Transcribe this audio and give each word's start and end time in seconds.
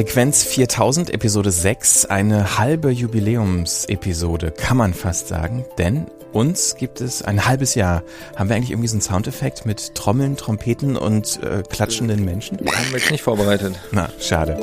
Frequenz 0.00 0.44
4000, 0.44 1.12
Episode 1.12 1.50
6, 1.50 2.06
eine 2.06 2.56
halbe 2.56 2.88
Jubiläumsepisode, 2.88 4.50
kann 4.50 4.78
man 4.78 4.94
fast 4.94 5.28
sagen, 5.28 5.66
denn 5.76 6.06
uns 6.32 6.76
gibt 6.76 7.02
es 7.02 7.20
ein 7.20 7.44
halbes 7.44 7.74
Jahr. 7.74 8.02
Haben 8.34 8.48
wir 8.48 8.56
eigentlich 8.56 8.70
irgendwie 8.70 8.88
so 8.88 8.94
einen 8.94 9.02
Soundeffekt 9.02 9.66
mit 9.66 9.94
Trommeln, 9.94 10.38
Trompeten 10.38 10.96
und 10.96 11.40
äh, 11.42 11.62
klatschenden 11.68 12.24
Menschen? 12.24 12.56
Haben 12.60 12.92
wir 12.92 12.98
jetzt 12.98 13.10
nicht 13.10 13.22
vorbereitet. 13.22 13.78
Na, 13.92 14.08
schade. 14.18 14.58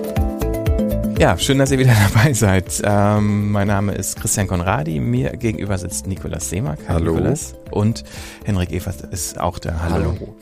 Ja, 1.20 1.38
schön, 1.38 1.60
dass 1.60 1.70
ihr 1.70 1.78
wieder 1.78 1.94
dabei 2.16 2.34
seid. 2.34 2.82
Ähm, 2.84 3.52
mein 3.52 3.68
Name 3.68 3.94
ist 3.94 4.20
Christian 4.20 4.48
Konradi. 4.48 5.00
Mir 5.00 5.38
gegenüber 5.38 5.78
sitzt 5.78 6.08
Nikolas 6.08 6.50
Seemack. 6.50 6.80
Hallo. 6.90 7.14
Nikolas. 7.14 7.54
Und 7.70 8.06
Henrik 8.44 8.72
Evers 8.72 9.02
ist 9.12 9.40
auch 9.40 9.60
da. 9.60 9.82
Hallo. 9.82 10.16
Hallo. 10.20 10.36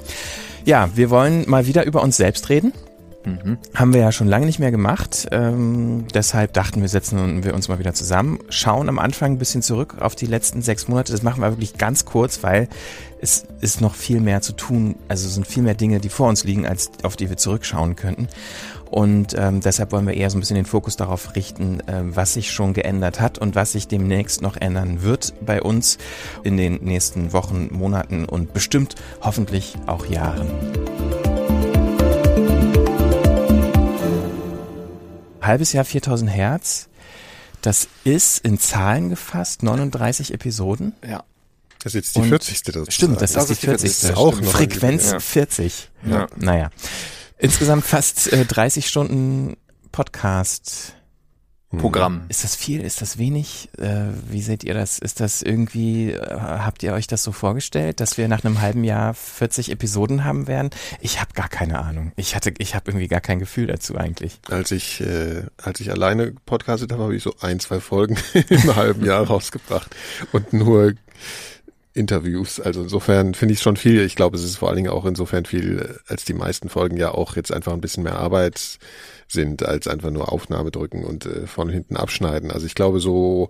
Ja, 0.64 0.90
wir 0.96 1.10
wollen 1.10 1.44
mal 1.50 1.68
wieder 1.68 1.84
über 1.84 2.02
uns 2.02 2.16
selbst 2.16 2.48
reden. 2.48 2.72
Mhm. 3.26 3.58
Haben 3.74 3.94
wir 3.94 4.02
ja 4.02 4.12
schon 4.12 4.28
lange 4.28 4.46
nicht 4.46 4.60
mehr 4.60 4.72
gemacht. 4.72 5.28
Ähm, 5.32 6.06
deshalb 6.14 6.54
dachten 6.54 6.82
wir, 6.82 6.90
setzen 6.90 7.44
wir 7.44 7.54
uns 7.54 7.68
mal 7.68 7.80
wieder 7.80 7.94
zusammen, 7.94 8.40
schauen 8.50 8.90
am 8.90 9.00
Anfang 9.00 9.34
ein 9.34 9.38
bisschen 9.38 9.62
zurück 9.62 9.96
auf 10.00 10.16
die 10.16 10.28
letzten 10.28 10.62
sechs 10.62 10.88
Monate. 10.88 11.12
Das 11.12 11.24
machen 11.24 11.42
wir 11.42 11.52
wirklich 11.52 11.78
ganz 11.78 12.06
kurz, 12.06 12.44
weil 12.44 12.68
es 13.20 13.46
ist 13.62 13.82
noch 13.82 13.96
viel 13.96 14.22
mehr 14.22 14.42
zu 14.42 14.54
tun. 14.54 14.96
Also 15.08 15.28
es 15.28 15.34
sind 15.34 15.48
viel 15.48 15.64
mehr 15.64 15.74
Dinge, 15.74 16.00
die 16.00 16.10
vor 16.10 16.30
uns 16.30 16.44
liegen, 16.44 16.68
als 16.68 16.92
auf 17.04 17.16
die 17.16 17.30
wir 17.30 17.38
zurückschauen 17.38 17.96
könnten. 17.96 18.28
Und 18.92 19.36
ähm, 19.38 19.62
deshalb 19.62 19.92
wollen 19.92 20.06
wir 20.06 20.14
eher 20.14 20.30
so 20.30 20.38
ein 20.38 20.42
bisschen 20.42 20.56
den 20.56 20.66
Fokus 20.66 20.96
darauf 20.96 21.36
richten, 21.36 21.80
äh, 21.88 22.04
was 22.04 22.34
sich 22.34 22.52
schon 22.52 22.74
geändert 22.74 23.20
hat 23.20 23.40
und 23.40 23.56
was 23.56 23.72
sich 23.72 23.88
demnächst 23.88 24.42
noch 24.42 24.58
ändern 24.58 25.02
wird 25.02 25.34
bei 25.44 25.62
uns 25.62 25.98
in 26.44 26.56
den 26.56 26.76
nächsten 26.84 27.34
Wochen, 27.34 27.70
Monaten 27.72 28.26
und 28.26 28.54
bestimmt 28.54 28.96
hoffentlich 29.22 29.76
auch 29.88 30.06
Jahren. 30.06 30.48
Halbes 35.46 35.74
Jahr 35.74 35.86
4000 35.86 36.30
Hertz. 36.30 36.90
Das 37.62 37.88
ist 38.04 38.40
in 38.46 38.60
Zahlen 38.60 39.10
gefasst 39.10 39.64
39 39.64 40.34
Episoden. 40.34 40.94
Ja. 41.08 41.24
Das 41.80 41.94
ist 41.94 42.06
jetzt 42.06 42.16
die 42.16 42.22
Und 42.22 42.30
40. 42.30 42.62
Das 42.64 42.94
stimmt, 42.94 43.22
das, 43.22 43.34
das, 43.34 43.50
ist 43.50 43.62
die 43.62 43.66
40. 43.68 43.90
Das 43.90 44.04
ist 44.04 44.18
auch 44.18 44.40
noch 44.40 44.52
Frequenz 44.52 45.12
ja. 45.12 45.20
40. 45.20 45.92
Ja. 46.08 46.28
Naja. 46.36 46.72
Insgesamt 47.38 47.86
fast 47.86 48.32
äh, 48.34 48.46
30 48.46 48.88
Stunden 48.88 49.56
Podcast 49.92 50.95
Programm. 51.78 52.24
Ist 52.30 52.44
das 52.44 52.56
viel? 52.56 52.82
Ist 52.82 53.02
das 53.02 53.18
wenig? 53.18 53.70
Äh, 53.78 54.08
wie 54.30 54.42
seht 54.42 54.64
ihr 54.64 54.74
das? 54.74 55.00
Ist 55.00 55.20
das 55.20 55.42
irgendwie, 55.42 56.12
äh, 56.12 56.40
habt 56.40 56.84
ihr 56.84 56.94
euch 56.94 57.08
das 57.08 57.24
so 57.24 57.32
vorgestellt, 57.32 58.00
dass 58.00 58.18
wir 58.18 58.28
nach 58.28 58.44
einem 58.44 58.62
halben 58.62 58.84
Jahr 58.84 59.14
40 59.14 59.72
Episoden 59.72 60.24
haben 60.24 60.48
werden? 60.48 60.70
Ich 61.02 61.22
habe 61.22 61.34
gar 61.34 61.50
keine 61.50 61.80
Ahnung. 61.80 62.12
Ich 62.16 62.36
hatte, 62.36 62.54
ich 62.58 62.76
habe 62.76 62.92
irgendwie 62.92 63.08
gar 63.08 63.22
kein 63.22 63.40
Gefühl 63.40 63.68
dazu 63.68 63.96
eigentlich. 63.96 64.40
Als 64.50 64.72
ich, 64.72 65.02
äh, 65.02 65.44
als 65.58 65.80
ich 65.80 65.92
alleine 65.92 66.34
podcastet 66.46 66.92
habe, 66.92 67.04
habe 67.04 67.16
ich 67.16 67.24
so 67.24 67.36
ein, 67.42 67.60
zwei 67.60 67.80
Folgen 67.80 68.18
im 68.50 68.76
halben 68.76 69.06
Jahr 69.06 69.26
rausgebracht 69.26 69.96
und 70.32 70.54
nur 70.54 70.94
Interviews. 71.96 72.60
Also 72.60 72.84
insofern 72.84 73.34
finde 73.34 73.54
ich 73.54 73.60
es 73.60 73.64
schon 73.64 73.78
viel. 73.78 74.02
Ich 74.02 74.16
glaube, 74.16 74.38
es 74.38 74.44
ist 74.44 74.58
vor 74.58 74.68
allen 74.70 74.76
Dingen 74.78 74.90
auch 74.90 75.06
insofern 75.06 75.46
viel, 75.46 76.00
als 76.08 76.26
die 76.26 76.34
meisten 76.34 76.70
Folgen 76.70 76.98
ja 76.98 77.12
auch 77.12 77.36
jetzt 77.36 77.52
einfach 77.52 77.74
ein 77.74 77.82
bisschen 77.82 78.04
mehr 78.04 78.20
Arbeit 78.20 78.80
sind, 79.28 79.66
als 79.66 79.88
einfach 79.88 80.12
nur 80.12 80.32
Aufnahme 80.32 80.72
drücken 80.72 81.04
und 81.04 81.26
äh, 81.26 81.48
von 81.48 81.70
hinten 81.70 81.96
abschneiden. 81.96 82.52
Also 82.52 82.66
ich 82.66 82.76
glaube 82.76 83.00
so, 83.00 83.48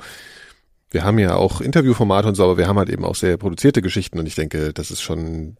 wir 0.91 1.03
haben 1.03 1.19
ja 1.19 1.35
auch 1.35 1.59
Interviewformate 1.59 2.27
und 2.27 2.35
so, 2.35 2.43
aber 2.43 2.57
wir 2.57 2.67
haben 2.67 2.77
halt 2.77 2.89
eben 2.89 3.03
auch 3.03 3.15
sehr 3.15 3.37
produzierte 3.37 3.81
Geschichten 3.81 4.19
und 4.19 4.27
ich 4.27 4.35
denke, 4.35 4.73
das 4.73 4.91
ist 4.91 5.01
schon, 5.01 5.57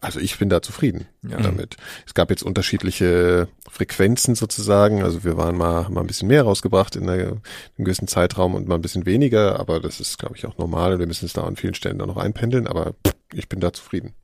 also 0.00 0.20
ich 0.20 0.38
bin 0.38 0.48
da 0.48 0.62
zufrieden 0.62 1.06
ja. 1.22 1.38
damit. 1.38 1.76
Es 2.06 2.14
gab 2.14 2.30
jetzt 2.30 2.42
unterschiedliche 2.42 3.48
Frequenzen 3.68 4.34
sozusagen, 4.34 5.02
also 5.02 5.24
wir 5.24 5.36
waren 5.36 5.56
mal, 5.56 5.88
mal 5.88 6.02
ein 6.02 6.06
bisschen 6.06 6.28
mehr 6.28 6.42
rausgebracht 6.42 6.96
in, 6.96 7.08
einer, 7.08 7.22
in 7.22 7.28
einem 7.28 7.40
gewissen 7.78 8.08
Zeitraum 8.08 8.54
und 8.54 8.68
mal 8.68 8.76
ein 8.76 8.82
bisschen 8.82 9.06
weniger, 9.06 9.58
aber 9.58 9.80
das 9.80 10.00
ist, 10.00 10.18
glaube 10.18 10.36
ich, 10.36 10.46
auch 10.46 10.58
normal 10.58 10.94
und 10.94 10.98
wir 10.98 11.06
müssen 11.06 11.26
es 11.26 11.32
da 11.32 11.44
an 11.44 11.56
vielen 11.56 11.74
Stellen 11.74 11.98
da 11.98 12.06
noch 12.06 12.16
einpendeln, 12.16 12.66
aber 12.66 12.94
ich 13.32 13.48
bin 13.48 13.60
da 13.60 13.72
zufrieden. 13.72 14.14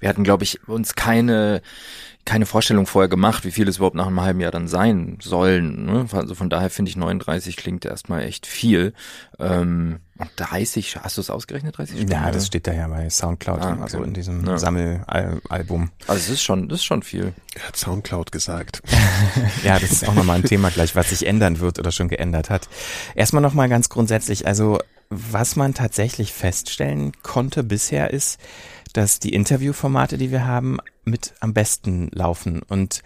Wir 0.00 0.10
hatten, 0.10 0.24
glaube 0.24 0.44
ich, 0.44 0.68
uns 0.68 0.94
keine 0.94 1.62
keine 2.24 2.46
Vorstellung 2.46 2.86
vorher 2.86 3.08
gemacht, 3.08 3.44
wie 3.44 3.50
viel 3.50 3.68
es 3.68 3.78
überhaupt 3.78 3.96
nach 3.96 4.06
einem 4.06 4.20
halben 4.20 4.40
Jahr 4.40 4.52
dann 4.52 4.68
sein 4.68 5.18
sollen. 5.20 5.86
Ne? 5.86 6.06
Also 6.12 6.34
von 6.34 6.48
daher 6.48 6.70
finde 6.70 6.90
ich 6.90 6.96
39 6.96 7.56
klingt 7.56 7.84
erstmal 7.84 8.22
echt 8.22 8.46
viel. 8.46 8.92
Ähm, 9.40 9.98
30, 10.36 10.96
hast 10.96 11.16
du 11.16 11.20
es 11.20 11.30
ausgerechnet, 11.30 11.78
30 11.78 11.96
Stunden? 11.96 12.12
Ja, 12.12 12.30
das 12.30 12.46
steht 12.46 12.66
da 12.66 12.72
ja 12.72 12.88
bei 12.88 13.08
Soundcloud, 13.08 13.60
ah, 13.60 13.72
okay. 13.72 13.82
also 13.82 14.02
in 14.02 14.14
diesem 14.14 14.44
ja. 14.46 14.58
Sammelalbum. 14.58 15.90
Also 16.06 16.20
es 16.20 16.28
ist 16.30 16.42
schon, 16.42 16.68
das 16.68 16.80
ist 16.80 16.84
schon 16.84 17.02
viel. 17.02 17.32
Er 17.54 17.68
hat 17.68 17.76
Soundcloud 17.76 18.32
gesagt. 18.32 18.82
ja, 19.64 19.78
das 19.78 19.92
ist 19.92 20.08
auch 20.08 20.14
nochmal 20.14 20.36
ein 20.36 20.44
Thema 20.44 20.70
gleich, 20.70 20.94
was 20.96 21.10
sich 21.10 21.26
ändern 21.26 21.60
wird 21.60 21.78
oder 21.78 21.92
schon 21.92 22.08
geändert 22.08 22.50
hat. 22.50 22.68
Erstmal 23.14 23.42
nochmal 23.42 23.68
ganz 23.68 23.88
grundsätzlich, 23.88 24.46
also 24.46 24.78
was 25.10 25.56
man 25.56 25.74
tatsächlich 25.74 26.32
feststellen 26.32 27.12
konnte 27.22 27.62
bisher 27.62 28.10
ist, 28.10 28.40
dass 28.92 29.18
die 29.18 29.34
Interviewformate, 29.34 30.18
die 30.18 30.30
wir 30.30 30.46
haben, 30.46 30.78
mit 31.04 31.34
am 31.40 31.52
besten 31.52 32.08
laufen. 32.12 32.62
Und 32.62 33.02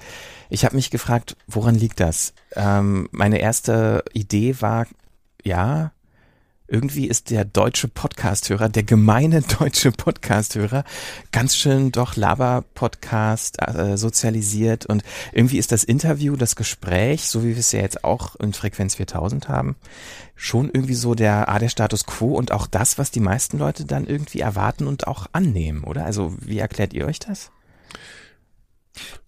ich 0.51 0.65
habe 0.65 0.77
mich 0.77 0.91
gefragt, 0.91 1.37
woran 1.47 1.75
liegt 1.75 2.01
das? 2.01 2.35
Ähm, 2.55 3.09
meine 3.13 3.39
erste 3.39 4.05
Idee 4.13 4.61
war, 4.61 4.87
ja, 5.45 5.93
irgendwie 6.69 7.07
ist 7.07 7.31
der 7.31 7.45
deutsche 7.45 7.89
Podcasthörer, 7.89 8.69
der 8.69 8.83
gemeine 8.83 9.43
deutsche 9.59 9.93
Podcasthörer, 9.93 10.85
ganz 11.33 11.57
schön 11.57 11.93
doch 11.93 12.17
Laber-Podcast 12.17 13.59
äh, 13.61 13.97
sozialisiert 13.97 14.87
und 14.87 15.03
irgendwie 15.33 15.59
ist 15.59 15.73
das 15.73 15.85
Interview, 15.85 16.37
das 16.37 16.57
Gespräch, 16.57 17.29
so 17.29 17.43
wie 17.43 17.51
wir 17.51 17.59
es 17.59 17.73
ja 17.73 17.81
jetzt 17.81 18.05
auch 18.05 18.37
in 18.37 18.53
Frequenz 18.53 18.97
4000 18.97 19.49
haben, 19.49 19.77
schon 20.35 20.71
irgendwie 20.73 20.95
so 20.95 21.15
der, 21.15 21.49
ah, 21.49 21.59
der 21.59 21.69
Status 21.69 22.07
Quo 22.07 22.35
und 22.35 22.53
auch 22.53 22.67
das, 22.67 22.99
was 22.99 23.11
die 23.11 23.21
meisten 23.21 23.59
Leute 23.59 23.85
dann 23.85 24.07
irgendwie 24.07 24.41
erwarten 24.41 24.87
und 24.87 25.07
auch 25.07 25.27
annehmen, 25.33 25.85
oder? 25.85 26.05
Also 26.05 26.35
wie 26.41 26.59
erklärt 26.59 26.93
ihr 26.93 27.07
euch 27.07 27.19
das? 27.19 27.51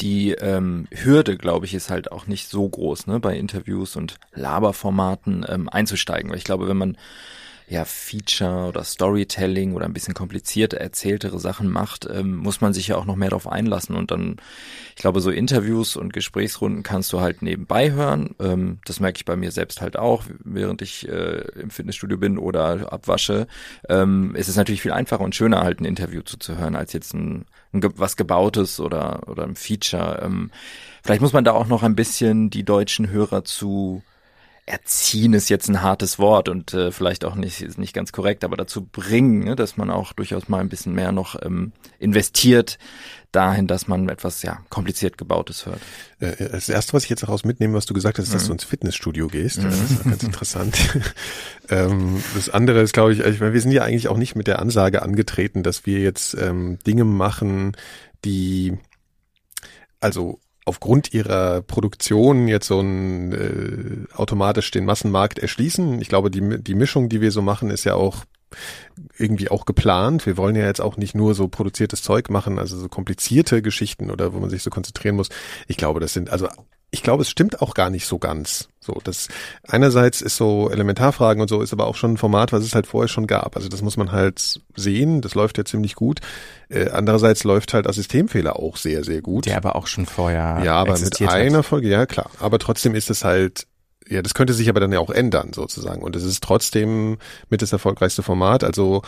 Die 0.00 0.32
ähm, 0.32 0.88
Hürde, 0.90 1.36
glaube 1.36 1.66
ich, 1.66 1.74
ist 1.74 1.90
halt 1.90 2.12
auch 2.12 2.26
nicht 2.26 2.48
so 2.48 2.68
groß, 2.68 3.06
ne, 3.06 3.20
bei 3.20 3.36
Interviews 3.36 3.96
und 3.96 4.18
Laberformaten 4.32 5.44
ähm, 5.48 5.68
einzusteigen. 5.68 6.30
Weil 6.30 6.38
ich 6.38 6.44
glaube, 6.44 6.68
wenn 6.68 6.76
man 6.76 6.96
ja, 7.70 7.84
Feature 7.84 8.68
oder 8.68 8.82
Storytelling 8.82 9.74
oder 9.74 9.84
ein 9.84 9.92
bisschen 9.92 10.14
komplizierte, 10.14 10.80
erzähltere 10.80 11.38
Sachen 11.38 11.68
macht, 11.68 12.08
ähm, 12.10 12.36
muss 12.36 12.62
man 12.62 12.72
sich 12.72 12.88
ja 12.88 12.96
auch 12.96 13.04
noch 13.04 13.16
mehr 13.16 13.28
darauf 13.28 13.46
einlassen. 13.46 13.94
Und 13.94 14.10
dann, 14.10 14.36
ich 14.96 15.02
glaube, 15.02 15.20
so 15.20 15.30
Interviews 15.30 15.96
und 15.96 16.14
Gesprächsrunden 16.14 16.82
kannst 16.82 17.12
du 17.12 17.20
halt 17.20 17.42
nebenbei 17.42 17.92
hören. 17.92 18.34
Ähm, 18.40 18.78
das 18.86 19.00
merke 19.00 19.18
ich 19.18 19.26
bei 19.26 19.36
mir 19.36 19.52
selbst 19.52 19.82
halt 19.82 19.98
auch, 19.98 20.24
während 20.42 20.80
ich 20.80 21.08
äh, 21.08 21.42
im 21.60 21.68
Fitnessstudio 21.68 22.16
bin 22.16 22.38
oder 22.38 22.90
abwasche. 22.90 23.46
Ähm, 23.88 24.34
es 24.34 24.48
ist 24.48 24.56
natürlich 24.56 24.80
viel 24.80 24.92
einfacher 24.92 25.22
und 25.22 25.34
schöner, 25.34 25.60
halt 25.62 25.80
ein 25.80 25.84
Interview 25.84 26.22
zuzuhören, 26.22 26.74
als 26.74 26.94
jetzt 26.94 27.12
ein 27.12 27.44
was 27.72 28.16
Gebautes 28.16 28.80
oder, 28.80 29.28
oder 29.28 29.44
ein 29.44 29.56
Feature. 29.56 30.20
Ähm, 30.22 30.50
vielleicht 31.02 31.20
muss 31.20 31.32
man 31.32 31.44
da 31.44 31.52
auch 31.52 31.66
noch 31.66 31.82
ein 31.82 31.94
bisschen 31.94 32.50
die 32.50 32.64
deutschen 32.64 33.10
Hörer 33.10 33.44
zu 33.44 34.02
erziehen 34.68 35.32
ist 35.32 35.48
jetzt 35.48 35.68
ein 35.68 35.82
hartes 35.82 36.18
Wort 36.18 36.48
und 36.48 36.74
äh, 36.74 36.92
vielleicht 36.92 37.24
auch 37.24 37.34
nicht, 37.34 37.62
ist 37.62 37.78
nicht 37.78 37.94
ganz 37.94 38.12
korrekt, 38.12 38.44
aber 38.44 38.56
dazu 38.56 38.84
bringen, 38.84 39.44
ne, 39.44 39.56
dass 39.56 39.76
man 39.76 39.90
auch 39.90 40.12
durchaus 40.12 40.48
mal 40.48 40.60
ein 40.60 40.68
bisschen 40.68 40.94
mehr 40.94 41.12
noch 41.12 41.36
ähm, 41.42 41.72
investiert 41.98 42.78
dahin, 43.32 43.66
dass 43.66 43.88
man 43.88 44.08
etwas 44.08 44.42
ja 44.42 44.60
kompliziert 44.70 45.18
gebautes 45.18 45.66
hört. 45.66 45.80
Äh, 46.20 46.44
äh 46.44 46.50
das 46.50 46.68
erste, 46.68 46.92
was 46.92 47.04
ich 47.04 47.10
jetzt 47.10 47.22
daraus 47.22 47.44
mitnehme, 47.44 47.74
was 47.74 47.86
du 47.86 47.94
gesagt 47.94 48.18
hast, 48.18 48.26
ist, 48.26 48.34
dass 48.34 48.44
du 48.44 48.50
mhm. 48.50 48.54
ins 48.54 48.64
Fitnessstudio 48.64 49.28
gehst. 49.28 49.58
Mhm. 49.58 49.64
Das 49.64 49.90
ist 49.90 50.04
ganz 50.04 50.22
interessant. 50.22 50.78
ähm, 51.68 52.22
das 52.34 52.48
andere 52.48 52.80
ist, 52.80 52.92
glaube 52.92 53.12
ich, 53.12 53.20
ich 53.20 53.40
meine, 53.40 53.52
wir 53.52 53.60
sind 53.60 53.72
ja 53.72 53.82
eigentlich 53.82 54.08
auch 54.08 54.16
nicht 54.16 54.36
mit 54.36 54.46
der 54.46 54.60
Ansage 54.60 55.02
angetreten, 55.02 55.62
dass 55.62 55.86
wir 55.86 56.00
jetzt 56.00 56.34
ähm, 56.34 56.78
Dinge 56.86 57.04
machen, 57.04 57.76
die 58.24 58.78
also 60.00 60.40
aufgrund 60.68 61.12
ihrer 61.12 61.62
Produktion 61.62 62.48
jetzt 62.48 62.66
so 62.66 62.80
ein 62.80 63.32
äh, 63.32 64.14
automatisch 64.14 64.70
den 64.70 64.84
Massenmarkt 64.84 65.38
erschließen. 65.38 66.00
Ich 66.00 66.08
glaube, 66.08 66.30
die, 66.30 66.62
die 66.62 66.74
Mischung, 66.74 67.08
die 67.08 67.20
wir 67.20 67.32
so 67.32 67.42
machen, 67.42 67.70
ist 67.70 67.84
ja 67.84 67.94
auch 67.94 68.24
irgendwie 69.18 69.50
auch 69.50 69.66
geplant. 69.66 70.26
Wir 70.26 70.36
wollen 70.36 70.56
ja 70.56 70.64
jetzt 70.64 70.80
auch 70.80 70.96
nicht 70.96 71.14
nur 71.14 71.34
so 71.34 71.48
produziertes 71.48 72.02
Zeug 72.02 72.30
machen, 72.30 72.58
also 72.58 72.78
so 72.78 72.88
komplizierte 72.88 73.62
Geschichten 73.62 74.10
oder 74.10 74.32
wo 74.32 74.38
man 74.38 74.50
sich 74.50 74.62
so 74.62 74.70
konzentrieren 74.70 75.16
muss. 75.16 75.28
Ich 75.66 75.76
glaube, 75.76 76.00
das 76.00 76.12
sind 76.12 76.30
also 76.30 76.48
ich 76.90 77.02
glaube, 77.02 77.22
es 77.22 77.30
stimmt 77.30 77.60
auch 77.60 77.74
gar 77.74 77.90
nicht 77.90 78.06
so 78.06 78.18
ganz. 78.18 78.68
So, 78.80 78.98
das 79.04 79.28
einerseits 79.66 80.22
ist 80.22 80.36
so 80.36 80.70
Elementarfragen 80.70 81.42
und 81.42 81.48
so 81.48 81.60
ist 81.60 81.74
aber 81.74 81.86
auch 81.86 81.96
schon 81.96 82.14
ein 82.14 82.16
Format, 82.16 82.52
was 82.52 82.64
es 82.64 82.74
halt 82.74 82.86
vorher 82.86 83.08
schon 83.08 83.26
gab. 83.26 83.56
Also 83.56 83.68
das 83.68 83.82
muss 83.82 83.98
man 83.98 84.12
halt 84.12 84.60
sehen. 84.74 85.20
Das 85.20 85.34
läuft 85.34 85.58
ja 85.58 85.66
ziemlich 85.66 85.94
gut. 85.94 86.20
Äh, 86.70 86.88
andererseits 86.88 87.44
läuft 87.44 87.74
halt 87.74 87.92
Systemfehler 87.92 88.56
auch 88.56 88.78
sehr, 88.78 89.04
sehr 89.04 89.20
gut. 89.20 89.44
Der 89.44 89.58
aber 89.58 89.76
auch 89.76 89.86
schon 89.86 90.06
vorher. 90.06 90.62
Ja, 90.64 90.76
aber 90.76 90.98
mit 90.98 91.20
einer 91.20 91.62
Folge, 91.62 91.88
ja 91.88 92.06
klar. 92.06 92.30
Aber 92.40 92.58
trotzdem 92.58 92.94
ist 92.94 93.10
es 93.10 93.22
halt 93.22 93.66
ja, 94.08 94.22
das 94.22 94.34
könnte 94.34 94.54
sich 94.54 94.68
aber 94.68 94.80
dann 94.80 94.92
ja 94.92 95.00
auch 95.00 95.10
ändern 95.10 95.52
sozusagen. 95.52 96.02
Und 96.02 96.16
es 96.16 96.24
ist 96.24 96.42
trotzdem 96.42 97.18
mit 97.50 97.60
das 97.60 97.72
erfolgreichste 97.72 98.22
Format. 98.22 98.64
Also 98.64 99.02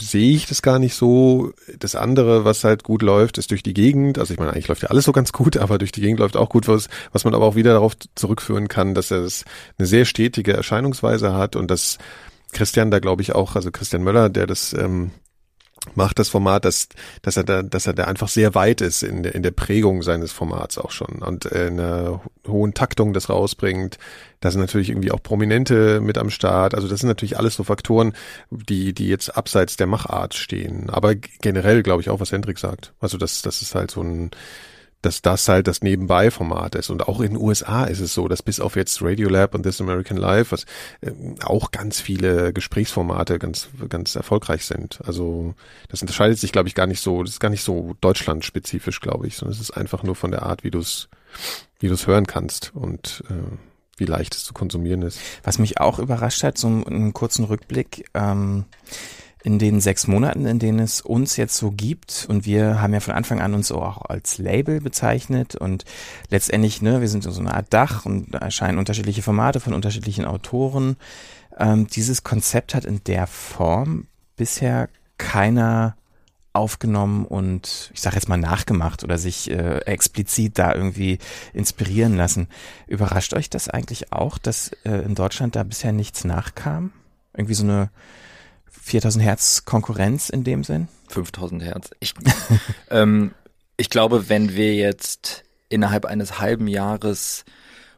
sehe 0.00 0.34
ich 0.34 0.46
das 0.46 0.62
gar 0.62 0.78
nicht 0.78 0.94
so. 0.94 1.52
Das 1.78 1.94
andere, 1.94 2.44
was 2.44 2.64
halt 2.64 2.82
gut 2.82 3.02
läuft, 3.02 3.38
ist 3.38 3.50
durch 3.50 3.62
die 3.62 3.74
Gegend. 3.74 4.18
Also 4.18 4.34
ich 4.34 4.38
meine, 4.38 4.52
eigentlich 4.52 4.68
läuft 4.68 4.82
ja 4.82 4.90
alles 4.90 5.04
so 5.04 5.12
ganz 5.12 5.32
gut, 5.32 5.56
aber 5.56 5.78
durch 5.78 5.92
die 5.92 6.02
Gegend 6.02 6.20
läuft 6.20 6.36
auch 6.36 6.50
gut 6.50 6.68
was, 6.68 6.88
was 7.12 7.24
man 7.24 7.34
aber 7.34 7.46
auch 7.46 7.54
wieder 7.54 7.72
darauf 7.72 7.94
zurückführen 8.14 8.68
kann, 8.68 8.94
dass 8.94 9.10
er 9.10 9.22
das 9.22 9.44
eine 9.78 9.86
sehr 9.86 10.04
stetige 10.04 10.52
Erscheinungsweise 10.52 11.34
hat 11.34 11.56
und 11.56 11.70
dass 11.70 11.98
Christian 12.52 12.90
da 12.90 12.98
glaube 12.98 13.22
ich 13.22 13.34
auch, 13.34 13.56
also 13.56 13.70
Christian 13.70 14.02
Möller, 14.02 14.28
der 14.28 14.46
das 14.46 14.74
ähm, 14.74 15.12
macht 15.94 16.18
das 16.18 16.28
Format, 16.28 16.64
dass, 16.64 16.88
dass 17.22 17.36
er 17.36 17.44
da, 17.44 17.62
dass 17.62 17.86
er 17.86 17.92
da 17.92 18.04
einfach 18.04 18.28
sehr 18.28 18.54
weit 18.54 18.80
ist 18.80 19.02
in 19.02 19.22
der, 19.22 19.34
in 19.34 19.42
der 19.42 19.50
Prägung 19.50 20.02
seines 20.02 20.32
Formats 20.32 20.78
auch 20.78 20.90
schon 20.90 21.22
und 21.22 21.50
äh, 21.50 21.68
in 21.68 21.80
einer 21.80 22.20
hohen 22.46 22.74
Taktung 22.74 23.12
das 23.12 23.28
rausbringt. 23.28 23.98
Da 24.40 24.50
sind 24.50 24.60
natürlich 24.60 24.90
irgendwie 24.90 25.12
auch 25.12 25.22
Prominente 25.22 26.00
mit 26.00 26.18
am 26.18 26.30
Start. 26.30 26.74
Also 26.74 26.88
das 26.88 27.00
sind 27.00 27.08
natürlich 27.08 27.38
alles 27.38 27.54
so 27.54 27.64
Faktoren, 27.64 28.12
die, 28.50 28.92
die 28.92 29.08
jetzt 29.08 29.36
abseits 29.36 29.76
der 29.76 29.86
Machart 29.86 30.34
stehen. 30.34 30.90
Aber 30.90 31.14
generell 31.14 31.82
glaube 31.82 32.02
ich 32.02 32.10
auch, 32.10 32.20
was 32.20 32.32
Hendrik 32.32 32.58
sagt. 32.58 32.92
Also 33.00 33.18
das, 33.18 33.42
das 33.42 33.62
ist 33.62 33.74
halt 33.74 33.90
so 33.90 34.02
ein, 34.02 34.30
dass 35.02 35.22
das 35.22 35.48
halt 35.48 35.66
das 35.66 35.82
Nebenbei-Format 35.82 36.74
ist. 36.74 36.90
Und 36.90 37.08
auch 37.08 37.20
in 37.20 37.34
den 37.34 37.42
USA 37.42 37.84
ist 37.84 38.00
es 38.00 38.14
so, 38.14 38.28
dass 38.28 38.42
bis 38.42 38.60
auf 38.60 38.76
jetzt 38.76 39.02
Radiolab 39.02 39.54
und 39.54 39.64
This 39.64 39.80
American 39.80 40.16
Life, 40.16 40.52
was 40.52 40.64
äh, 41.00 41.12
auch 41.44 41.70
ganz 41.70 42.00
viele 42.00 42.52
Gesprächsformate 42.52 43.38
ganz, 43.38 43.68
ganz 43.88 44.14
erfolgreich 44.14 44.64
sind. 44.64 45.00
Also 45.04 45.54
das 45.88 46.00
unterscheidet 46.00 46.38
sich, 46.38 46.52
glaube 46.52 46.68
ich, 46.68 46.74
gar 46.74 46.86
nicht 46.86 47.00
so, 47.00 47.22
das 47.22 47.32
ist 47.32 47.40
gar 47.40 47.50
nicht 47.50 47.64
so 47.64 47.94
deutschlandspezifisch, 48.00 49.00
glaube 49.00 49.26
ich, 49.26 49.36
sondern 49.36 49.54
es 49.54 49.60
ist 49.60 49.72
einfach 49.72 50.02
nur 50.02 50.14
von 50.14 50.30
der 50.30 50.44
Art, 50.44 50.64
wie 50.64 50.70
du 50.70 50.78
es 50.78 51.08
wie 51.80 51.88
du 51.88 51.94
es 51.94 52.06
hören 52.06 52.26
kannst 52.26 52.72
und 52.74 53.24
äh, 53.28 53.34
wie 53.96 54.04
leicht 54.04 54.34
es 54.34 54.44
zu 54.44 54.54
konsumieren 54.54 55.02
ist. 55.02 55.18
Was 55.42 55.58
mich 55.58 55.78
auch 55.80 55.98
überrascht 55.98 56.42
hat, 56.42 56.58
so 56.58 56.66
einen 56.66 57.12
kurzen 57.12 57.44
Rückblick, 57.44 58.08
ähm, 58.14 58.64
in 59.44 59.58
den 59.58 59.80
sechs 59.80 60.06
Monaten, 60.06 60.46
in 60.46 60.58
denen 60.58 60.78
es 60.78 61.00
uns 61.00 61.36
jetzt 61.36 61.56
so 61.56 61.72
gibt, 61.72 62.26
und 62.28 62.46
wir 62.46 62.80
haben 62.80 62.94
ja 62.94 63.00
von 63.00 63.14
Anfang 63.14 63.40
an 63.40 63.54
uns 63.54 63.72
auch 63.72 64.02
als 64.02 64.38
Label 64.38 64.80
bezeichnet 64.80 65.56
und 65.56 65.84
letztendlich, 66.30 66.80
ne, 66.80 67.00
wir 67.00 67.08
sind 67.08 67.24
so 67.24 67.40
eine 67.40 67.54
Art 67.54 67.66
Dach 67.70 68.06
und 68.06 68.34
erscheinen 68.34 68.78
unterschiedliche 68.78 69.22
Formate 69.22 69.58
von 69.58 69.74
unterschiedlichen 69.74 70.24
Autoren. 70.24 70.96
Ähm, 71.58 71.88
dieses 71.88 72.22
Konzept 72.22 72.74
hat 72.74 72.84
in 72.84 73.02
der 73.04 73.26
Form 73.26 74.06
bisher 74.36 74.88
keiner 75.18 75.96
aufgenommen 76.52 77.24
und 77.24 77.90
ich 77.94 78.00
sage 78.00 78.16
jetzt 78.16 78.28
mal 78.28 78.36
nachgemacht 78.36 79.02
oder 79.02 79.18
sich 79.18 79.50
äh, 79.50 79.78
explizit 79.86 80.58
da 80.58 80.74
irgendwie 80.74 81.18
inspirieren 81.52 82.16
lassen. 82.16 82.48
Überrascht 82.86 83.34
euch 83.34 83.50
das 83.50 83.68
eigentlich 83.68 84.12
auch, 84.12 84.38
dass 84.38 84.70
äh, 84.84 85.02
in 85.04 85.14
Deutschland 85.14 85.56
da 85.56 85.62
bisher 85.62 85.92
nichts 85.92 86.24
nachkam? 86.24 86.92
Irgendwie 87.34 87.54
so 87.54 87.64
eine 87.64 87.90
4000 88.80 89.24
Hertz 89.24 89.64
Konkurrenz 89.64 90.28
in 90.28 90.44
dem 90.44 90.64
Sinn? 90.64 90.88
5000 91.08 91.62
Hertz. 91.62 91.90
Ich, 92.00 92.14
ähm, 92.90 93.32
ich 93.76 93.90
glaube, 93.90 94.28
wenn 94.28 94.54
wir 94.54 94.74
jetzt 94.74 95.44
innerhalb 95.68 96.04
eines 96.04 96.38
halben 96.38 96.68
Jahres 96.68 97.44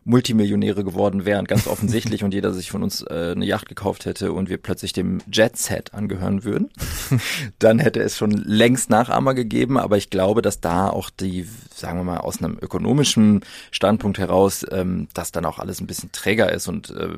Multimillionäre 0.07 0.85
geworden 0.85 1.25
wären, 1.25 1.47
ganz 1.47 1.67
offensichtlich, 1.67 2.25
und 2.25 2.35
jeder 2.35 2.53
sich 2.53 2.71
von 2.71 2.83
uns 2.83 3.03
äh, 3.03 3.33
eine 3.35 3.47
Yacht 3.47 3.69
gekauft 3.69 4.05
hätte 4.05 4.33
und 4.33 4.51
wir 4.51 4.59
plötzlich 4.59 4.93
dem 4.93 5.21
Jet 5.33 5.57
Set 5.57 5.95
angehören 5.95 6.45
würden, 6.45 6.71
dann 7.59 7.79
hätte 7.79 8.03
es 8.03 8.17
schon 8.17 8.31
längst 8.31 8.91
Nachahmer 8.91 9.33
gegeben. 9.33 9.79
Aber 9.79 9.97
ich 9.97 10.11
glaube, 10.11 10.43
dass 10.43 10.61
da 10.61 10.91
auch 10.91 11.09
die, 11.09 11.47
sagen 11.75 11.99
wir 11.99 12.05
mal, 12.05 12.19
aus 12.19 12.39
einem 12.39 12.59
ökonomischen 12.61 13.41
Standpunkt 13.71 14.19
heraus, 14.19 14.67
ähm, 14.71 15.09
dass 15.15 15.33
dann 15.33 15.47
auch 15.47 15.59
alles 15.59 15.81
ein 15.81 15.87
bisschen 15.87 16.13
träger 16.13 16.53
ist 16.53 16.69
und 16.69 16.91
äh, 16.91 17.09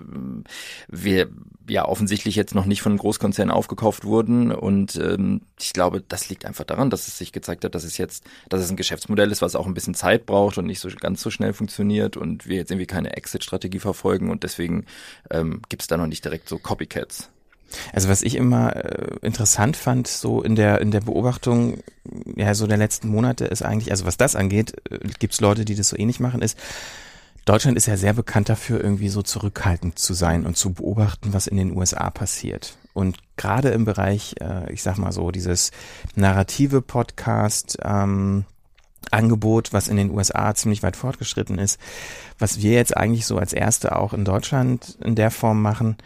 wir 0.88 1.28
ja 1.68 1.86
offensichtlich 1.86 2.36
jetzt 2.36 2.54
noch 2.54 2.66
nicht 2.66 2.82
von 2.82 2.96
Großkonzernen 2.96 3.54
aufgekauft 3.54 4.04
wurden. 4.04 4.52
Und 4.52 4.96
ähm, 4.96 5.42
ich 5.58 5.72
glaube, 5.72 6.02
das 6.06 6.28
liegt 6.28 6.44
einfach 6.44 6.64
daran, 6.64 6.90
dass 6.90 7.08
es 7.08 7.18
sich 7.18 7.32
gezeigt 7.32 7.64
hat, 7.64 7.74
dass 7.74 7.84
es 7.84 7.98
jetzt, 7.98 8.24
dass 8.48 8.60
es 8.60 8.70
ein 8.70 8.76
Geschäftsmodell 8.76 9.30
ist, 9.30 9.42
was 9.42 9.56
auch 9.56 9.66
ein 9.66 9.74
bisschen 9.74 9.94
Zeit 9.94 10.26
braucht 10.26 10.58
und 10.58 10.66
nicht 10.66 10.80
so 10.80 10.88
ganz 11.00 11.22
so 11.22 11.30
schnell 11.30 11.52
funktioniert 11.52 12.16
und 12.16 12.46
wir 12.46 12.56
jetzt 12.56 12.70
irgendwie 12.70 12.86
keine 12.86 13.16
Exit-Strategie 13.16 13.80
verfolgen 13.80 14.30
und 14.30 14.42
deswegen 14.42 14.86
ähm, 15.30 15.62
gibt 15.68 15.82
es 15.82 15.88
da 15.88 15.96
noch 15.96 16.06
nicht 16.06 16.24
direkt 16.24 16.48
so 16.48 16.58
Copycats. 16.58 17.30
Also 17.92 18.08
was 18.08 18.22
ich 18.22 18.36
immer 18.36 18.76
äh, 18.76 19.16
interessant 19.22 19.76
fand, 19.76 20.06
so 20.06 20.42
in 20.42 20.54
der 20.54 20.80
in 20.80 20.92
der 20.92 21.00
Beobachtung, 21.00 21.82
ja 22.36 22.54
so 22.54 22.66
der 22.66 22.76
letzten 22.76 23.08
Monate 23.08 23.44
ist 23.44 23.62
eigentlich, 23.62 23.90
also 23.90 24.06
was 24.06 24.16
das 24.16 24.36
angeht, 24.36 24.74
äh, 24.90 24.98
gibt 25.18 25.34
es 25.34 25.40
Leute, 25.40 25.64
die 25.64 25.74
das 25.74 25.88
so 25.88 25.98
ähnlich 25.98 26.20
machen, 26.20 26.42
ist 26.42 26.56
Deutschland 27.46 27.76
ist 27.76 27.86
ja 27.86 27.96
sehr 27.96 28.12
bekannt 28.12 28.48
dafür, 28.48 28.82
irgendwie 28.82 29.08
so 29.08 29.22
zurückhaltend 29.22 30.00
zu 30.00 30.14
sein 30.14 30.44
und 30.44 30.56
zu 30.56 30.72
beobachten, 30.72 31.32
was 31.32 31.46
in 31.46 31.56
den 31.56 31.76
USA 31.76 32.10
passiert. 32.10 32.76
Und 32.92 33.18
gerade 33.36 33.68
im 33.70 33.84
Bereich, 33.84 34.34
äh, 34.40 34.72
ich 34.72 34.82
sag 34.82 34.98
mal 34.98 35.12
so, 35.12 35.30
dieses 35.30 35.70
narrative 36.16 36.82
Podcast, 36.82 37.78
ähm, 37.82 38.44
Angebot, 39.12 39.72
was 39.72 39.86
in 39.86 39.96
den 39.96 40.10
USA 40.10 40.52
ziemlich 40.56 40.82
weit 40.82 40.96
fortgeschritten 40.96 41.58
ist, 41.60 41.78
was 42.40 42.60
wir 42.60 42.72
jetzt 42.72 42.96
eigentlich 42.96 43.24
so 43.24 43.38
als 43.38 43.52
erste 43.52 43.94
auch 43.94 44.12
in 44.12 44.24
Deutschland 44.24 44.98
in 45.00 45.14
der 45.14 45.30
Form 45.30 45.62
machen, 45.62 45.96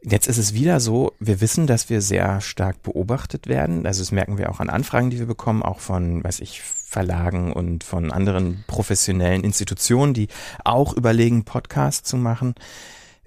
Jetzt 0.00 0.28
ist 0.28 0.38
es 0.38 0.54
wieder 0.54 0.78
so, 0.78 1.12
wir 1.18 1.40
wissen, 1.40 1.66
dass 1.66 1.90
wir 1.90 2.00
sehr 2.00 2.40
stark 2.40 2.82
beobachtet 2.82 3.48
werden. 3.48 3.84
Also 3.84 4.00
das 4.00 4.12
merken 4.12 4.38
wir 4.38 4.48
auch 4.50 4.60
an 4.60 4.70
Anfragen, 4.70 5.10
die 5.10 5.18
wir 5.18 5.26
bekommen, 5.26 5.62
auch 5.62 5.80
von, 5.80 6.22
weiß 6.22 6.38
ich, 6.40 6.62
Verlagen 6.88 7.52
und 7.52 7.84
von 7.84 8.10
anderen 8.10 8.64
professionellen 8.66 9.44
Institutionen, 9.44 10.14
die 10.14 10.28
auch 10.64 10.94
überlegen, 10.94 11.44
Podcasts 11.44 12.08
zu 12.08 12.16
machen, 12.16 12.54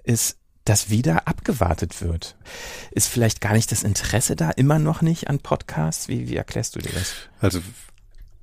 ist, 0.02 0.36
dass 0.64 0.90
wieder 0.90 1.28
abgewartet 1.28 2.02
wird. 2.02 2.36
Ist 2.90 3.06
vielleicht 3.06 3.40
gar 3.40 3.52
nicht 3.52 3.70
das 3.70 3.84
Interesse 3.84 4.34
da 4.34 4.50
immer 4.50 4.80
noch 4.80 5.00
nicht 5.00 5.30
an 5.30 5.38
Podcasts? 5.38 6.08
Wie, 6.08 6.28
wie 6.28 6.34
erklärst 6.34 6.74
du 6.74 6.80
dir 6.80 6.90
das? 6.90 7.12
Also 7.40 7.60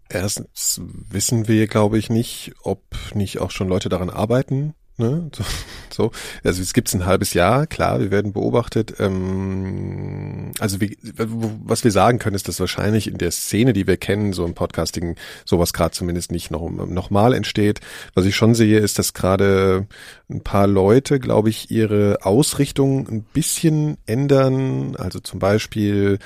erstens 0.07 0.79
wissen 0.85 1.49
wir, 1.49 1.67
glaube 1.67 1.97
ich, 1.97 2.09
nicht, 2.09 2.53
ob 2.63 2.81
nicht 3.13 3.39
auch 3.39 3.51
schon 3.51 3.67
Leute 3.67 3.89
daran 3.89 4.09
arbeiten, 4.09 4.73
Ne? 4.99 5.31
So, 5.39 5.43
so. 5.91 6.11
Also 6.43 6.61
es 6.61 6.73
gibt 6.73 6.93
ein 6.93 7.05
halbes 7.05 7.33
Jahr, 7.33 7.67
klar, 7.67 7.99
wir 7.99 8.11
werden 8.11 8.33
beobachtet. 8.33 8.95
Ähm, 8.99 10.51
also 10.59 10.81
wie, 10.81 10.97
was 11.03 11.83
wir 11.83 11.91
sagen 11.91 12.19
können, 12.19 12.35
ist, 12.35 12.47
dass 12.47 12.59
wahrscheinlich 12.59 13.07
in 13.07 13.17
der 13.17 13.31
Szene, 13.31 13.73
die 13.73 13.87
wir 13.87 13.97
kennen, 13.97 14.33
so 14.33 14.45
im 14.45 14.53
Podcasting, 14.53 15.15
sowas 15.45 15.73
gerade 15.73 15.91
zumindest 15.91 16.31
nicht 16.31 16.51
noch, 16.51 16.69
noch 16.69 17.09
mal 17.09 17.33
entsteht. 17.33 17.79
Was 18.13 18.25
ich 18.25 18.35
schon 18.35 18.55
sehe, 18.55 18.79
ist, 18.79 18.99
dass 18.99 19.13
gerade 19.13 19.87
ein 20.29 20.41
paar 20.41 20.67
Leute, 20.67 21.19
glaube 21.19 21.49
ich, 21.49 21.71
ihre 21.71 22.19
Ausrichtung 22.23 23.07
ein 23.07 23.23
bisschen 23.23 23.97
ändern. 24.05 24.95
Also 24.97 25.19
zum 25.19 25.39
Beispiel 25.39 26.19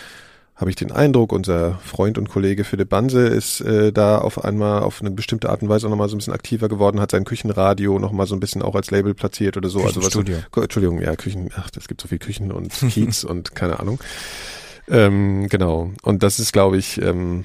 habe 0.63 0.69
ich 0.69 0.77
den 0.77 0.93
Eindruck, 0.93 1.33
unser 1.33 1.77
Freund 1.83 2.17
und 2.17 2.29
Kollege 2.29 2.63
Philipp 2.63 2.87
Banse 2.87 3.27
ist 3.27 3.59
äh, 3.59 3.91
da 3.91 4.19
auf 4.19 4.45
einmal 4.45 4.81
auf 4.81 5.01
eine 5.01 5.11
bestimmte 5.11 5.49
Art 5.49 5.61
und 5.61 5.67
Weise 5.67 5.89
nochmal 5.89 6.07
so 6.07 6.15
ein 6.15 6.19
bisschen 6.19 6.31
aktiver 6.31 6.69
geworden, 6.69 7.01
hat 7.01 7.11
sein 7.11 7.25
Küchenradio 7.25 7.99
nochmal 7.99 8.27
so 8.27 8.33
ein 8.33 8.39
bisschen 8.39 8.61
auch 8.61 8.73
als 8.73 8.89
Label 8.89 9.13
platziert 9.13 9.57
oder 9.57 9.67
so. 9.67 9.81
Also 9.81 10.01
was, 10.01 10.15
Entschuldigung, 10.15 11.01
ja, 11.01 11.17
Küchen, 11.17 11.49
ach, 11.53 11.69
es 11.77 11.89
gibt 11.89 11.99
so 11.99 12.07
viel 12.07 12.17
Küchen 12.17 12.53
und 12.53 12.71
Kiez 12.71 13.23
und 13.25 13.55
keine 13.55 13.81
Ahnung. 13.81 13.99
Ähm, 14.89 15.49
genau. 15.49 15.91
Und 16.01 16.23
das 16.23 16.39
ist, 16.39 16.53
glaube 16.53 16.77
ich, 16.77 17.01
ähm, 17.01 17.43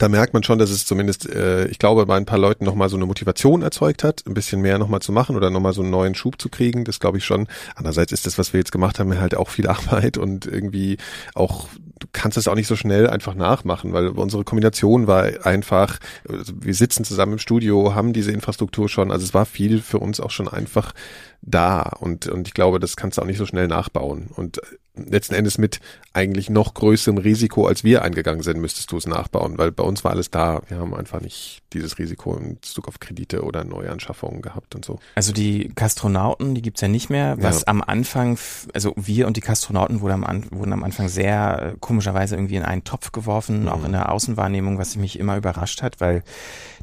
da 0.00 0.08
merkt 0.08 0.32
man 0.32 0.42
schon, 0.42 0.58
dass 0.58 0.70
es 0.70 0.86
zumindest, 0.86 1.28
äh, 1.28 1.66
ich 1.66 1.78
glaube, 1.78 2.06
bei 2.06 2.16
ein 2.16 2.24
paar 2.24 2.38
Leuten 2.38 2.64
nochmal 2.64 2.88
so 2.88 2.96
eine 2.96 3.04
Motivation 3.04 3.60
erzeugt 3.60 4.02
hat, 4.02 4.24
ein 4.26 4.32
bisschen 4.32 4.62
mehr 4.62 4.78
nochmal 4.78 5.02
zu 5.02 5.12
machen 5.12 5.36
oder 5.36 5.50
nochmal 5.50 5.74
so 5.74 5.82
einen 5.82 5.90
neuen 5.90 6.14
Schub 6.14 6.40
zu 6.40 6.48
kriegen. 6.48 6.86
Das 6.86 7.00
glaube 7.00 7.18
ich 7.18 7.24
schon. 7.26 7.48
Andererseits 7.74 8.10
ist 8.10 8.24
das, 8.24 8.38
was 8.38 8.54
wir 8.54 8.60
jetzt 8.60 8.72
gemacht 8.72 8.98
haben, 8.98 9.20
halt 9.20 9.36
auch 9.36 9.50
viel 9.50 9.66
Arbeit 9.68 10.16
und 10.16 10.46
irgendwie 10.46 10.96
auch, 11.34 11.68
du 11.98 12.06
kannst 12.12 12.38
es 12.38 12.48
auch 12.48 12.54
nicht 12.54 12.66
so 12.66 12.76
schnell 12.76 13.10
einfach 13.10 13.34
nachmachen, 13.34 13.92
weil 13.92 14.08
unsere 14.08 14.42
Kombination 14.42 15.06
war 15.06 15.44
einfach, 15.44 15.98
also 16.26 16.54
wir 16.58 16.74
sitzen 16.74 17.04
zusammen 17.04 17.32
im 17.32 17.38
Studio, 17.38 17.94
haben 17.94 18.14
diese 18.14 18.32
Infrastruktur 18.32 18.88
schon, 18.88 19.12
also 19.12 19.24
es 19.24 19.34
war 19.34 19.44
viel 19.44 19.82
für 19.82 19.98
uns 19.98 20.18
auch 20.18 20.30
schon 20.30 20.48
einfach 20.48 20.94
da 21.42 21.82
und, 22.00 22.26
und 22.26 22.48
ich 22.48 22.54
glaube, 22.54 22.80
das 22.80 22.96
kannst 22.96 23.18
du 23.18 23.22
auch 23.22 23.26
nicht 23.26 23.38
so 23.38 23.46
schnell 23.46 23.66
nachbauen. 23.66 24.28
Und 24.34 24.60
letzten 24.94 25.34
Endes 25.34 25.58
mit 25.58 25.80
eigentlich 26.12 26.50
noch 26.50 26.74
größerem 26.74 27.18
Risiko, 27.18 27.66
als 27.66 27.84
wir 27.84 28.02
eingegangen 28.02 28.42
sind, 28.42 28.60
müsstest 28.60 28.90
du 28.90 28.96
es 28.96 29.06
nachbauen, 29.06 29.58
weil 29.58 29.70
bei 29.70 29.84
uns 29.84 30.02
war 30.02 30.10
alles 30.10 30.30
da. 30.30 30.60
Wir 30.68 30.78
haben 30.78 30.94
einfach 30.94 31.20
nicht 31.20 31.62
dieses 31.72 31.98
Risiko 31.98 32.36
in 32.36 32.56
Bezug 32.56 32.88
auf 32.88 32.98
Kredite 32.98 33.42
oder 33.42 33.64
Neuanschaffungen 33.64 34.42
gehabt 34.42 34.74
und 34.74 34.84
so. 34.84 34.98
Also 35.14 35.32
die 35.32 35.70
Kastronauten, 35.74 36.54
die 36.54 36.62
gibt's 36.62 36.80
ja 36.80 36.88
nicht 36.88 37.10
mehr, 37.10 37.36
was 37.40 37.60
ja. 37.60 37.68
am 37.68 37.80
Anfang, 37.82 38.38
also 38.74 38.92
wir 38.96 39.28
und 39.28 39.36
die 39.36 39.40
Kastronauten 39.40 40.00
wurden 40.00 40.24
am, 40.24 40.50
wurden 40.50 40.72
am 40.72 40.82
Anfang 40.82 41.08
sehr 41.08 41.74
äh, 41.74 41.76
komischerweise 41.78 42.34
irgendwie 42.34 42.56
in 42.56 42.64
einen 42.64 42.82
Topf 42.82 43.12
geworfen, 43.12 43.62
mhm. 43.62 43.68
auch 43.68 43.84
in 43.84 43.92
der 43.92 44.10
Außenwahrnehmung, 44.10 44.78
was 44.78 44.96
mich 44.96 45.18
immer 45.18 45.36
überrascht 45.36 45.82
hat, 45.82 46.00
weil 46.00 46.24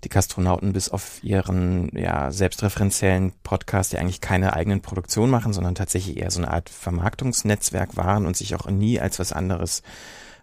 die 0.03 0.09
Kastronauten 0.09 0.73
bis 0.73 0.89
auf 0.89 1.23
ihren 1.23 1.89
ja 1.97 2.31
selbstreferenziellen 2.31 3.33
Podcast 3.43 3.93
ja 3.93 3.99
eigentlich 3.99 4.21
keine 4.21 4.46
eigenen 4.53 4.81
Produktionen 4.81 5.31
machen, 5.31 5.53
sondern 5.53 5.75
tatsächlich 5.75 6.17
eher 6.17 6.31
so 6.31 6.39
eine 6.39 6.51
Art 6.51 6.69
Vermarktungsnetzwerk 6.69 7.97
waren 7.97 8.25
und 8.25 8.37
sich 8.37 8.55
auch 8.55 8.69
nie 8.69 8.99
als 8.99 9.19
was 9.19 9.33
anderes 9.33 9.83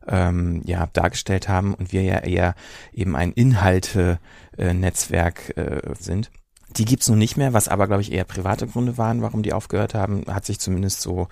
ähm, 0.07 0.63
ja 0.65 0.89
dargestellt 0.93 1.49
haben 1.49 1.75
und 1.75 1.93
wir 1.93 2.03
ja 2.03 2.19
eher 2.19 2.55
eben 2.93 3.17
ein 3.17 3.33
Inhalte-Netzwerk 3.33 5.57
äh, 5.57 5.81
sind. 5.99 6.31
Die 6.77 6.85
gibt's 6.85 7.09
nun 7.09 7.19
nicht 7.19 7.37
mehr, 7.37 7.53
was 7.53 7.69
aber, 7.69 7.87
glaube 7.87 8.03
ich, 8.03 8.13
eher 8.13 8.25
private 8.25 8.67
Gründe 8.67 8.99
waren, 8.99 9.23
warum 9.23 9.43
die 9.43 9.53
aufgehört 9.53 9.95
haben. 9.95 10.25
Hat 10.27 10.45
sich 10.45 10.59
zumindest 10.59 11.01
so, 11.01 11.29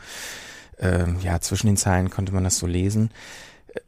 äh, 0.79 1.07
ja, 1.21 1.41
zwischen 1.41 1.67
den 1.67 1.76
Zeilen 1.76 2.11
konnte 2.11 2.33
man 2.33 2.45
das 2.45 2.59
so 2.59 2.67
lesen. 2.67 3.11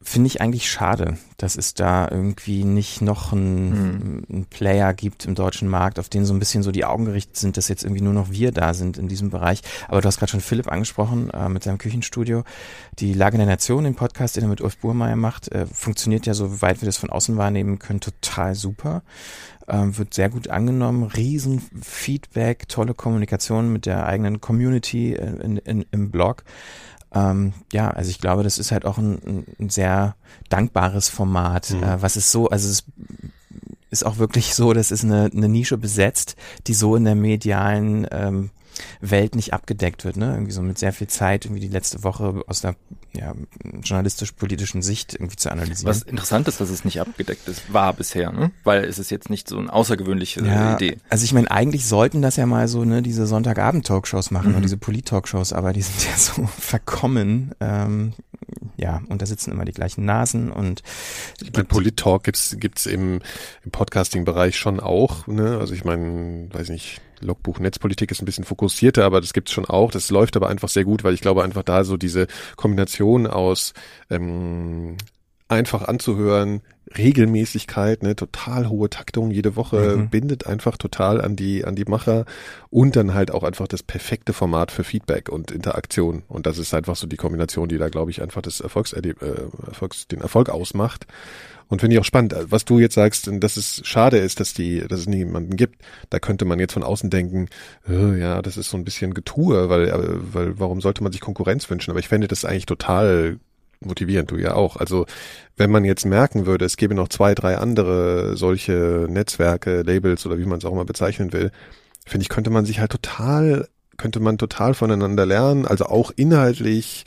Finde 0.00 0.28
ich 0.28 0.40
eigentlich 0.40 0.70
schade, 0.70 1.18
dass 1.36 1.56
es 1.56 1.74
da 1.74 2.08
irgendwie 2.10 2.64
nicht 2.64 3.02
noch 3.02 3.32
einen, 3.32 4.24
einen 4.30 4.46
Player 4.46 4.94
gibt 4.94 5.26
im 5.26 5.34
deutschen 5.34 5.68
Markt, 5.68 5.98
auf 5.98 6.08
den 6.08 6.24
so 6.24 6.32
ein 6.32 6.38
bisschen 6.38 6.62
so 6.62 6.72
die 6.72 6.86
Augen 6.86 7.04
gerichtet 7.04 7.36
sind, 7.36 7.58
dass 7.58 7.68
jetzt 7.68 7.84
irgendwie 7.84 8.02
nur 8.02 8.14
noch 8.14 8.30
wir 8.30 8.50
da 8.50 8.72
sind 8.72 8.96
in 8.96 9.08
diesem 9.08 9.28
Bereich. 9.28 9.60
Aber 9.88 10.00
du 10.00 10.08
hast 10.08 10.18
gerade 10.18 10.30
schon 10.30 10.40
Philipp 10.40 10.72
angesprochen 10.72 11.28
äh, 11.30 11.50
mit 11.50 11.64
seinem 11.64 11.76
Küchenstudio. 11.76 12.44
Die 12.98 13.12
Lage 13.12 13.36
der 13.36 13.46
Nation, 13.46 13.84
den 13.84 13.94
Podcast, 13.94 14.36
den 14.36 14.44
er 14.44 14.48
mit 14.48 14.62
Ulf 14.62 14.78
Burmeier 14.78 15.16
macht, 15.16 15.52
äh, 15.52 15.66
funktioniert 15.66 16.24
ja, 16.24 16.32
soweit 16.32 16.80
wir 16.80 16.86
das 16.86 16.96
von 16.96 17.10
außen 17.10 17.36
wahrnehmen 17.36 17.78
können, 17.78 18.00
total 18.00 18.54
super. 18.54 19.02
Ähm, 19.66 19.96
wird 19.96 20.14
sehr 20.14 20.28
gut 20.28 20.48
angenommen, 20.48 21.04
riesen 21.04 21.62
Feedback, 21.82 22.68
tolle 22.68 22.94
Kommunikation 22.94 23.72
mit 23.72 23.86
der 23.86 24.06
eigenen 24.06 24.40
Community 24.40 25.14
äh, 25.14 25.42
in, 25.42 25.56
in, 25.58 25.86
im 25.90 26.10
Blog. 26.10 26.44
Ähm, 27.14 27.52
ja, 27.72 27.90
also 27.90 28.10
ich 28.10 28.20
glaube, 28.20 28.42
das 28.42 28.58
ist 28.58 28.72
halt 28.72 28.84
auch 28.84 28.98
ein, 28.98 29.46
ein 29.60 29.70
sehr 29.70 30.16
dankbares 30.48 31.08
Format, 31.08 31.70
mhm. 31.70 31.82
äh, 31.82 32.02
was 32.02 32.16
ist 32.16 32.32
so, 32.32 32.48
also 32.48 32.68
es 32.68 32.84
ist 33.90 34.04
auch 34.04 34.18
wirklich 34.18 34.54
so, 34.54 34.72
das 34.72 34.90
ist 34.90 35.04
eine, 35.04 35.30
eine 35.32 35.48
Nische 35.48 35.78
besetzt, 35.78 36.36
die 36.66 36.74
so 36.74 36.96
in 36.96 37.04
der 37.04 37.14
medialen 37.14 38.06
ähm, 38.10 38.50
Welt 39.00 39.34
nicht 39.34 39.52
abgedeckt 39.52 40.04
wird, 40.04 40.16
ne? 40.16 40.32
Irgendwie 40.32 40.52
so 40.52 40.62
mit 40.62 40.78
sehr 40.78 40.92
viel 40.92 41.06
Zeit, 41.06 41.44
irgendwie 41.44 41.60
die 41.60 41.68
letzte 41.68 42.02
Woche 42.04 42.42
aus 42.46 42.60
der 42.60 42.76
ja, 43.16 43.34
journalistisch-politischen 43.82 44.82
Sicht 44.82 45.14
irgendwie 45.14 45.36
zu 45.36 45.50
analysieren. 45.50 45.88
Was 45.88 46.02
interessant 46.02 46.48
ist, 46.48 46.60
dass 46.60 46.70
es 46.70 46.84
nicht 46.84 47.00
abgedeckt 47.00 47.46
ist, 47.48 47.72
war 47.72 47.92
bisher, 47.92 48.32
ne? 48.32 48.50
Weil 48.64 48.84
es 48.84 48.98
ist 48.98 49.10
jetzt 49.10 49.30
nicht 49.30 49.48
so 49.48 49.58
eine 49.58 49.72
außergewöhnliche 49.72 50.44
ja, 50.44 50.74
Idee. 50.74 50.98
Also 51.08 51.24
ich 51.24 51.32
meine, 51.32 51.50
eigentlich 51.50 51.86
sollten 51.86 52.22
das 52.22 52.36
ja 52.36 52.46
mal 52.46 52.66
so, 52.66 52.84
ne, 52.84 53.02
diese 53.02 53.26
Sonntagabend-Talkshows 53.26 54.30
machen 54.30 54.50
mhm. 54.50 54.56
und 54.56 54.62
diese 54.62 54.76
Polit-Talkshows, 54.76 55.52
aber 55.52 55.72
die 55.72 55.82
sind 55.82 56.04
ja 56.10 56.16
so 56.16 56.46
verkommen. 56.58 57.54
Ähm, 57.60 58.14
ja, 58.76 59.02
und 59.08 59.22
da 59.22 59.26
sitzen 59.26 59.52
immer 59.52 59.64
die 59.64 59.72
gleichen 59.72 60.04
Nasen 60.04 60.50
und 60.50 60.82
meine, 61.52 61.64
Polit-Talk 61.64 62.24
gibt's 62.24 62.56
gibt's 62.58 62.86
im, 62.86 63.20
im 63.64 63.70
Podcasting-Bereich 63.70 64.56
schon 64.56 64.80
auch, 64.80 65.26
ne? 65.26 65.58
Also 65.58 65.74
ich 65.74 65.84
meine, 65.84 66.48
weiß 66.52 66.70
nicht, 66.70 67.00
Logbuch 67.24 67.58
Netzpolitik 67.58 68.10
ist 68.10 68.22
ein 68.22 68.26
bisschen 68.26 68.44
fokussierter, 68.44 69.04
aber 69.04 69.20
das 69.20 69.32
gibt's 69.32 69.52
schon 69.52 69.64
auch. 69.64 69.90
Das 69.90 70.10
läuft 70.10 70.36
aber 70.36 70.48
einfach 70.48 70.68
sehr 70.68 70.84
gut, 70.84 71.04
weil 71.04 71.14
ich 71.14 71.20
glaube 71.20 71.42
einfach 71.42 71.62
da 71.62 71.84
so 71.84 71.96
diese 71.96 72.26
Kombination 72.56 73.26
aus 73.26 73.72
ähm, 74.10 74.96
einfach 75.48 75.82
anzuhören, 75.82 76.62
Regelmäßigkeit, 76.96 78.02
ne, 78.02 78.14
total 78.14 78.68
hohe 78.68 78.90
Taktung 78.90 79.30
jede 79.30 79.56
Woche 79.56 79.96
mhm. 79.96 80.10
bindet 80.10 80.46
einfach 80.46 80.76
total 80.76 81.20
an 81.20 81.34
die 81.34 81.64
an 81.64 81.74
die 81.74 81.86
Macher 81.86 82.24
und 82.70 82.96
dann 82.96 83.14
halt 83.14 83.30
auch 83.30 83.42
einfach 83.42 83.66
das 83.66 83.82
perfekte 83.82 84.32
Format 84.32 84.70
für 84.70 84.84
Feedback 84.84 85.28
und 85.30 85.50
Interaktion 85.50 86.22
und 86.28 86.46
das 86.46 86.58
ist 86.58 86.74
einfach 86.74 86.96
so 86.96 87.06
die 87.06 87.16
Kombination, 87.16 87.68
die 87.68 87.78
da 87.78 87.88
glaube 87.88 88.10
ich 88.10 88.20
einfach 88.22 88.42
das 88.42 88.60
Erfolgserleb 88.60 89.22
äh, 89.22 89.66
Erfolgs 89.66 90.08
den 90.08 90.20
Erfolg 90.20 90.50
ausmacht. 90.50 91.06
Und 91.68 91.80
finde 91.80 91.94
ich 91.94 92.00
auch 92.00 92.04
spannend, 92.04 92.34
was 92.38 92.64
du 92.64 92.78
jetzt 92.78 92.94
sagst, 92.94 93.30
dass 93.32 93.56
es 93.56 93.80
schade 93.84 94.18
ist, 94.18 94.40
dass 94.40 94.54
die, 94.54 94.80
dass 94.86 95.00
es 95.00 95.06
niemanden 95.06 95.56
gibt. 95.56 95.82
Da 96.10 96.18
könnte 96.18 96.44
man 96.44 96.58
jetzt 96.58 96.74
von 96.74 96.82
außen 96.82 97.10
denken, 97.10 97.48
äh, 97.88 98.18
ja, 98.18 98.42
das 98.42 98.56
ist 98.56 98.70
so 98.70 98.76
ein 98.76 98.84
bisschen 98.84 99.14
Getue, 99.14 99.68
weil, 99.68 99.88
äh, 99.88 100.34
weil 100.34 100.58
warum 100.58 100.80
sollte 100.80 101.02
man 101.02 101.12
sich 101.12 101.20
Konkurrenz 101.20 101.68
wünschen? 101.70 101.90
Aber 101.90 102.00
ich 102.00 102.08
fände 102.08 102.28
das 102.28 102.44
eigentlich 102.44 102.66
total 102.66 103.38
motivierend, 103.80 104.30
du 104.30 104.36
ja 104.36 104.54
auch. 104.54 104.76
Also 104.76 105.06
wenn 105.56 105.70
man 105.70 105.84
jetzt 105.84 106.04
merken 106.04 106.46
würde, 106.46 106.64
es 106.64 106.76
gäbe 106.76 106.94
noch 106.94 107.08
zwei, 107.08 107.34
drei 107.34 107.56
andere 107.58 108.36
solche 108.36 109.06
Netzwerke, 109.08 109.82
Labels 109.82 110.26
oder 110.26 110.38
wie 110.38 110.46
man 110.46 110.58
es 110.58 110.64
auch 110.64 110.72
immer 110.72 110.84
bezeichnen 110.84 111.32
will, 111.32 111.50
finde 112.06 112.22
ich, 112.22 112.28
könnte 112.28 112.50
man 112.50 112.64
sich 112.64 112.80
halt 112.80 112.92
total, 112.92 113.68
könnte 113.96 114.20
man 114.20 114.38
total 114.38 114.74
voneinander 114.74 115.26
lernen, 115.26 115.66
also 115.66 115.86
auch 115.86 116.10
inhaltlich 116.14 117.04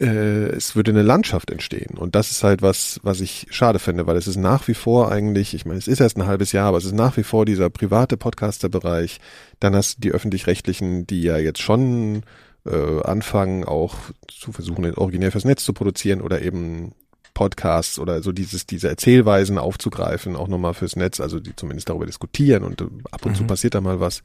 äh, 0.00 0.48
es 0.48 0.76
würde 0.76 0.90
eine 0.90 1.02
Landschaft 1.02 1.50
entstehen. 1.50 1.96
Und 1.96 2.14
das 2.14 2.30
ist 2.30 2.44
halt 2.44 2.62
was, 2.62 3.00
was 3.02 3.20
ich 3.20 3.46
schade 3.50 3.78
finde, 3.78 4.06
weil 4.06 4.16
es 4.16 4.26
ist 4.26 4.36
nach 4.36 4.68
wie 4.68 4.74
vor 4.74 5.10
eigentlich, 5.10 5.54
ich 5.54 5.64
meine, 5.64 5.78
es 5.78 5.88
ist 5.88 6.00
erst 6.00 6.16
ein 6.16 6.26
halbes 6.26 6.52
Jahr, 6.52 6.68
aber 6.68 6.78
es 6.78 6.84
ist 6.84 6.94
nach 6.94 7.16
wie 7.16 7.22
vor 7.22 7.44
dieser 7.44 7.70
private 7.70 8.16
Podcaster-Bereich. 8.16 9.18
Dann 9.60 9.74
hast 9.74 9.96
du 9.96 10.00
die 10.02 10.12
öffentlich-rechtlichen, 10.12 11.06
die 11.06 11.22
ja 11.22 11.38
jetzt 11.38 11.62
schon 11.62 12.22
äh, 12.66 13.02
anfangen, 13.02 13.64
auch 13.64 13.96
zu 14.28 14.52
versuchen, 14.52 14.92
originär 14.94 15.32
fürs 15.32 15.44
Netz 15.44 15.64
zu 15.64 15.72
produzieren 15.72 16.20
oder 16.20 16.42
eben 16.42 16.92
Podcasts 17.32 17.98
oder 17.98 18.22
so 18.22 18.32
dieses, 18.32 18.66
diese 18.66 18.88
Erzählweisen 18.88 19.58
aufzugreifen, 19.58 20.36
auch 20.36 20.48
nochmal 20.48 20.72
fürs 20.72 20.96
Netz, 20.96 21.20
also 21.20 21.38
die 21.38 21.54
zumindest 21.54 21.88
darüber 21.88 22.06
diskutieren 22.06 22.64
und 22.64 22.80
äh, 22.80 22.86
ab 23.10 23.24
und 23.24 23.32
mhm. 23.32 23.36
zu 23.36 23.44
passiert 23.44 23.74
da 23.74 23.80
mal 23.80 24.00
was. 24.00 24.22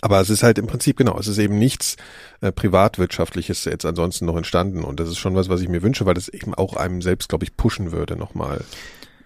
Aber 0.00 0.20
es 0.20 0.30
ist 0.30 0.42
halt 0.42 0.58
im 0.58 0.66
Prinzip 0.66 0.96
genau, 0.96 1.18
es 1.18 1.26
ist 1.26 1.38
eben 1.38 1.58
nichts 1.58 1.96
äh, 2.40 2.52
privatwirtschaftliches 2.52 3.64
jetzt 3.64 3.84
ansonsten 3.84 4.26
noch 4.26 4.36
entstanden 4.36 4.84
und 4.84 5.00
das 5.00 5.08
ist 5.08 5.18
schon 5.18 5.34
was, 5.34 5.48
was 5.48 5.60
ich 5.60 5.68
mir 5.68 5.82
wünsche, 5.82 6.06
weil 6.06 6.14
das 6.14 6.28
eben 6.28 6.54
auch 6.54 6.76
einem 6.76 7.02
selbst, 7.02 7.28
glaube 7.28 7.44
ich, 7.44 7.56
pushen 7.56 7.92
würde 7.92 8.16
nochmal. 8.16 8.60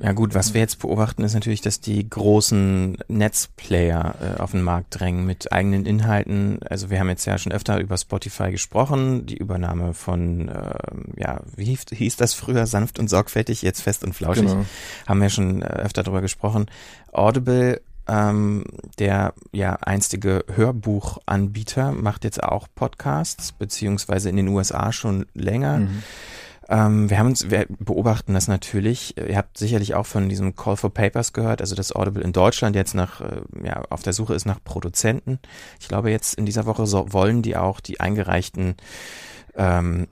Ja 0.02 0.12
gut, 0.12 0.34
was 0.34 0.54
wir 0.54 0.62
jetzt 0.62 0.78
beobachten, 0.78 1.22
ist 1.24 1.34
natürlich, 1.34 1.60
dass 1.60 1.78
die 1.78 2.08
großen 2.08 2.96
Netzplayer 3.08 4.14
äh, 4.38 4.40
auf 4.40 4.52
den 4.52 4.62
Markt 4.62 4.98
drängen 4.98 5.26
mit 5.26 5.52
eigenen 5.52 5.84
Inhalten. 5.84 6.58
Also 6.62 6.88
wir 6.88 6.98
haben 6.98 7.10
jetzt 7.10 7.26
ja 7.26 7.36
schon 7.36 7.52
öfter 7.52 7.78
über 7.78 7.98
Spotify 7.98 8.50
gesprochen, 8.50 9.26
die 9.26 9.36
Übernahme 9.36 9.92
von, 9.92 10.48
äh, 10.48 10.74
ja, 11.18 11.40
wie 11.54 11.66
hieß, 11.66 11.84
hieß 11.92 12.16
das 12.16 12.32
früher, 12.32 12.66
sanft 12.66 12.98
und 12.98 13.10
sorgfältig, 13.10 13.60
jetzt 13.60 13.82
fest 13.82 14.02
und 14.02 14.14
flauschig, 14.14 14.46
genau. 14.46 14.64
haben 15.06 15.20
wir 15.20 15.28
schon 15.28 15.60
äh, 15.60 15.66
öfter 15.66 16.02
darüber 16.02 16.22
gesprochen. 16.22 16.70
Audible 17.12 17.82
ähm, 18.10 18.64
der 18.98 19.34
ja 19.52 19.74
einstige 19.74 20.44
Hörbuchanbieter 20.52 21.92
macht 21.92 22.24
jetzt 22.24 22.42
auch 22.42 22.66
Podcasts, 22.74 23.52
beziehungsweise 23.52 24.28
in 24.28 24.36
den 24.36 24.48
USA 24.48 24.92
schon 24.92 25.26
länger. 25.34 25.78
Mhm. 25.78 26.02
Ähm, 26.68 27.10
wir 27.10 27.18
haben 27.18 27.26
uns, 27.26 27.50
wir 27.50 27.66
beobachten 27.68 28.34
das 28.34 28.48
natürlich. 28.48 29.16
Ihr 29.16 29.36
habt 29.36 29.58
sicherlich 29.58 29.94
auch 29.94 30.06
von 30.06 30.28
diesem 30.28 30.56
Call 30.56 30.76
for 30.76 30.92
Papers 30.92 31.32
gehört, 31.32 31.60
also 31.60 31.74
dass 31.74 31.94
Audible 31.94 32.22
in 32.22 32.32
Deutschland 32.32 32.74
jetzt 32.74 32.94
nach, 32.94 33.20
äh, 33.20 33.42
ja, 33.64 33.82
auf 33.90 34.02
der 34.02 34.12
Suche 34.12 34.34
ist 34.34 34.46
nach 34.46 34.62
Produzenten. 34.62 35.38
Ich 35.80 35.88
glaube, 35.88 36.10
jetzt 36.10 36.34
in 36.34 36.46
dieser 36.46 36.66
Woche 36.66 36.86
so, 36.86 37.12
wollen 37.12 37.42
die 37.42 37.56
auch 37.56 37.80
die 37.80 38.00
eingereichten 38.00 38.76
ähm, 39.56 40.08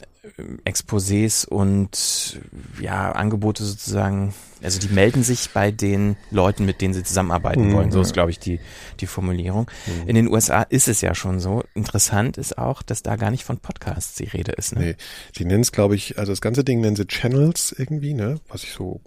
Exposés 0.65 1.47
und 1.47 2.41
ja, 2.81 3.13
Angebote 3.13 3.65
sozusagen, 3.65 4.35
also 4.63 4.79
die 4.79 4.89
melden 4.89 5.23
sich 5.23 5.51
bei 5.51 5.71
den 5.71 6.17
Leuten, 6.31 6.65
mit 6.65 6.81
denen 6.81 6.95
sie 6.95 7.03
zusammenarbeiten 7.03 7.69
mhm. 7.69 7.73
wollen. 7.73 7.91
So 7.91 8.01
ist, 8.01 8.13
glaube 8.13 8.31
ich, 8.31 8.39
die, 8.39 8.61
die 9.01 9.07
Formulierung. 9.07 9.71
Mhm. 9.87 10.09
In 10.09 10.15
den 10.17 10.29
USA 10.29 10.63
ist 10.63 10.89
es 10.89 11.01
ja 11.01 11.15
schon 11.15 11.41
so. 11.41 11.63
Interessant 11.75 12.39
ist 12.39 12.59
auch, 12.59 12.83
dass 12.83 13.03
da 13.03 13.17
gar 13.17 13.31
nicht 13.31 13.45
von 13.45 13.59
Podcasts 13.59 14.17
die 14.17 14.25
Rede 14.25 14.53
ist. 14.53 14.75
Ne? 14.75 14.81
Nee, 14.81 14.97
sie 15.37 15.45
nennen 15.45 15.63
es, 15.63 15.73
glaube 15.73 15.95
ich, 15.95 16.19
also 16.19 16.33
das 16.33 16.41
ganze 16.41 16.65
Ding 16.65 16.81
nennen 16.81 16.97
sie 16.97 17.07
Channels 17.07 17.75
irgendwie, 17.77 18.15
ne? 18.15 18.41
Was 18.49 18.65
ich 18.65 18.73
so 18.73 19.01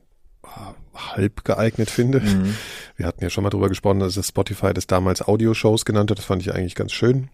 ah, 0.43 0.73
halb 0.93 1.43
geeignet 1.43 1.89
finde. 1.89 2.21
Mhm. 2.21 2.55
Wir 2.97 3.05
hatten 3.05 3.23
ja 3.23 3.29
schon 3.29 3.43
mal 3.43 3.49
drüber 3.49 3.69
gesprochen, 3.69 3.99
dass 3.99 4.15
das 4.15 4.27
Spotify 4.27 4.73
das 4.73 4.87
damals 4.87 5.21
Audioshows 5.21 5.85
genannt 5.85 6.11
hat. 6.11 6.17
Das 6.17 6.25
fand 6.25 6.41
ich 6.41 6.53
eigentlich 6.53 6.75
ganz 6.75 6.91
schön 6.91 7.29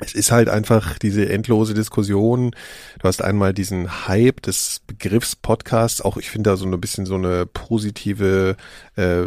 es 0.00 0.14
ist 0.14 0.32
halt 0.32 0.48
einfach 0.48 0.98
diese 0.98 1.28
endlose 1.28 1.74
Diskussion. 1.74 2.52
Du 3.00 3.08
hast 3.08 3.22
einmal 3.22 3.52
diesen 3.52 4.08
Hype 4.08 4.42
des 4.42 4.80
Begriffs 4.86 5.36
Podcast, 5.36 6.04
auch 6.04 6.16
ich 6.16 6.30
finde 6.30 6.50
da 6.50 6.56
so 6.56 6.66
ein 6.66 6.80
bisschen 6.80 7.06
so 7.06 7.14
eine 7.14 7.46
positive 7.46 8.56
äh, 8.96 9.22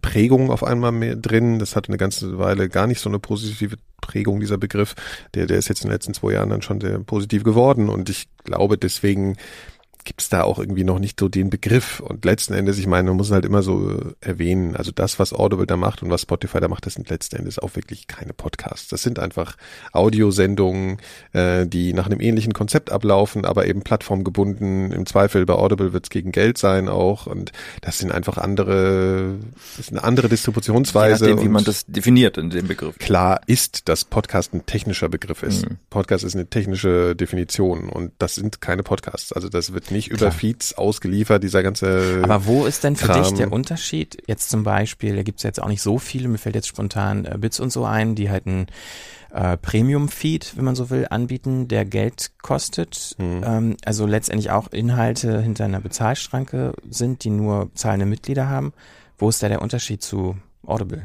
Prägung 0.00 0.50
auf 0.50 0.64
einmal 0.64 0.92
mehr 0.92 1.16
drin. 1.16 1.58
Das 1.58 1.76
hat 1.76 1.88
eine 1.88 1.98
ganze 1.98 2.38
Weile 2.38 2.68
gar 2.68 2.86
nicht 2.86 3.00
so 3.00 3.08
eine 3.08 3.18
positive 3.18 3.76
Prägung, 4.00 4.40
dieser 4.40 4.58
Begriff. 4.58 4.94
Der, 5.34 5.46
der 5.46 5.58
ist 5.58 5.68
jetzt 5.68 5.82
in 5.82 5.88
den 5.88 5.94
letzten 5.94 6.14
zwei 6.14 6.32
Jahren 6.32 6.50
dann 6.50 6.62
schon 6.62 6.80
sehr 6.80 6.98
positiv 6.98 7.42
geworden 7.42 7.88
und 7.88 8.10
ich 8.10 8.28
glaube 8.44 8.76
deswegen 8.76 9.36
gibt 10.04 10.20
es 10.20 10.28
da 10.28 10.42
auch 10.42 10.58
irgendwie 10.58 10.84
noch 10.84 10.98
nicht 10.98 11.18
so 11.18 11.28
den 11.28 11.50
Begriff. 11.50 12.00
Und 12.00 12.24
letzten 12.24 12.54
Endes, 12.54 12.78
ich 12.78 12.86
meine, 12.86 13.08
man 13.08 13.16
muss 13.16 13.30
halt 13.30 13.44
immer 13.44 13.62
so 13.62 13.90
äh, 13.90 14.14
erwähnen, 14.20 14.76
also 14.76 14.92
das, 14.92 15.18
was 15.18 15.32
Audible 15.32 15.66
da 15.66 15.76
macht 15.76 16.02
und 16.02 16.10
was 16.10 16.22
Spotify 16.22 16.60
da 16.60 16.68
macht, 16.68 16.86
das 16.86 16.94
sind 16.94 17.08
letzten 17.08 17.36
Endes 17.36 17.58
auch 17.58 17.74
wirklich 17.74 18.06
keine 18.06 18.32
Podcasts. 18.34 18.88
Das 18.88 19.02
sind 19.02 19.18
einfach 19.18 19.56
Audiosendungen, 19.92 20.98
äh, 21.32 21.66
die 21.66 21.94
nach 21.94 22.06
einem 22.06 22.20
ähnlichen 22.20 22.52
Konzept 22.52 22.92
ablaufen, 22.92 23.44
aber 23.44 23.66
eben 23.66 23.82
plattformgebunden. 23.82 24.92
Im 24.92 25.06
Zweifel 25.06 25.46
bei 25.46 25.54
Audible 25.54 25.92
wird 25.92 26.04
es 26.04 26.10
gegen 26.10 26.32
Geld 26.32 26.58
sein 26.58 26.88
auch. 26.88 27.26
Und 27.26 27.52
das 27.80 27.98
sind 27.98 28.12
einfach 28.12 28.36
andere, 28.36 29.36
das 29.76 29.86
ist 29.86 29.92
eine 29.92 30.04
andere 30.04 30.28
Distributionsweise. 30.28 31.24
Je 31.24 31.30
nachdem, 31.32 31.46
wie 31.46 31.52
man 31.52 31.64
das 31.64 31.86
definiert 31.86 32.36
in 32.36 32.50
dem 32.50 32.68
Begriff. 32.68 32.98
Klar 32.98 33.40
ist, 33.46 33.88
dass 33.88 34.04
Podcast 34.04 34.52
ein 34.52 34.66
technischer 34.66 35.08
Begriff 35.08 35.42
ist. 35.42 35.68
Mhm. 35.68 35.78
Podcast 35.88 36.24
ist 36.24 36.34
eine 36.34 36.46
technische 36.46 37.16
Definition 37.16 37.88
und 37.88 38.12
das 38.18 38.34
sind 38.34 38.60
keine 38.60 38.82
Podcasts. 38.82 39.32
Also 39.32 39.48
das 39.48 39.72
wird 39.72 39.90
nicht 39.94 40.10
über 40.10 40.30
Feeds 40.30 40.74
ausgeliefert, 40.74 41.42
dieser 41.42 41.62
ganze. 41.62 42.20
Aber 42.22 42.44
wo 42.46 42.66
ist 42.66 42.84
denn 42.84 42.96
für 42.96 43.06
Kram. 43.06 43.22
dich 43.22 43.32
der 43.32 43.52
Unterschied? 43.52 44.22
Jetzt 44.26 44.50
zum 44.50 44.62
Beispiel, 44.62 45.16
da 45.16 45.22
gibt 45.22 45.38
es 45.38 45.42
jetzt 45.44 45.62
auch 45.62 45.68
nicht 45.68 45.82
so 45.82 45.98
viele, 45.98 46.28
mir 46.28 46.38
fällt 46.38 46.54
jetzt 46.54 46.68
spontan 46.68 47.24
äh, 47.24 47.38
Bits 47.38 47.60
und 47.60 47.70
so 47.70 47.84
ein, 47.84 48.14
die 48.14 48.30
halt 48.30 48.46
ein 48.46 48.66
äh, 49.32 49.56
Premium-Feed, 49.56 50.56
wenn 50.56 50.64
man 50.64 50.76
so 50.76 50.90
will, 50.90 51.06
anbieten, 51.10 51.68
der 51.68 51.84
Geld 51.84 52.32
kostet. 52.42 53.16
Mhm. 53.18 53.42
Ähm, 53.44 53.76
also 53.84 54.06
letztendlich 54.06 54.50
auch 54.50 54.68
Inhalte 54.72 55.40
hinter 55.40 55.64
einer 55.64 55.80
Bezahlschranke 55.80 56.74
sind, 56.88 57.24
die 57.24 57.30
nur 57.30 57.70
zahlende 57.74 58.06
Mitglieder 58.06 58.48
haben. 58.48 58.72
Wo 59.18 59.28
ist 59.28 59.42
da 59.42 59.48
der 59.48 59.62
Unterschied 59.62 60.02
zu 60.02 60.36
Audible? 60.66 61.04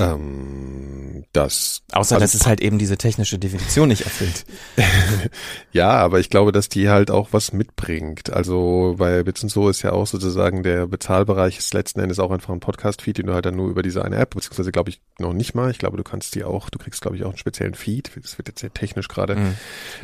Ähm, 0.00 1.24
das 1.32 1.82
Außer, 1.92 2.16
also, 2.16 2.24
dass 2.24 2.34
es 2.34 2.46
halt 2.46 2.60
eben 2.60 2.78
diese 2.78 2.96
technische 2.96 3.38
Definition 3.38 3.88
nicht 3.88 4.02
erfüllt. 4.02 4.44
ja, 5.72 5.90
aber 5.90 6.18
ich 6.18 6.30
glaube, 6.30 6.50
dass 6.50 6.68
die 6.68 6.88
halt 6.88 7.12
auch 7.12 7.28
was 7.30 7.52
mitbringt. 7.52 8.32
Also 8.32 8.96
bei 8.98 9.22
Bits 9.22 9.44
und 9.44 9.50
so 9.50 9.68
ist 9.68 9.82
ja 9.82 9.92
auch 9.92 10.08
sozusagen 10.08 10.64
der 10.64 10.88
Bezahlbereich 10.88 11.58
ist 11.58 11.72
letzten 11.74 12.00
Endes 12.00 12.18
auch 12.18 12.32
einfach 12.32 12.52
ein 12.52 12.58
Podcast-Feed, 12.58 13.18
den 13.18 13.26
du 13.26 13.34
halt 13.34 13.46
dann 13.46 13.54
nur 13.54 13.68
über 13.68 13.82
diese 13.82 14.04
eine 14.04 14.16
App, 14.16 14.34
beziehungsweise 14.34 14.72
glaube 14.72 14.90
ich 14.90 15.00
noch 15.20 15.32
nicht 15.32 15.54
mal. 15.54 15.70
Ich 15.70 15.78
glaube, 15.78 15.96
du 15.96 16.02
kannst 16.02 16.34
die 16.34 16.42
auch, 16.42 16.70
du 16.70 16.78
kriegst 16.80 17.00
glaube 17.00 17.16
ich 17.16 17.22
auch 17.22 17.30
einen 17.30 17.38
speziellen 17.38 17.74
Feed. 17.74 18.10
Das 18.20 18.36
wird 18.36 18.48
jetzt 18.48 18.60
sehr 18.60 18.74
technisch 18.74 19.06
gerade. 19.06 19.36
Mhm. 19.36 19.54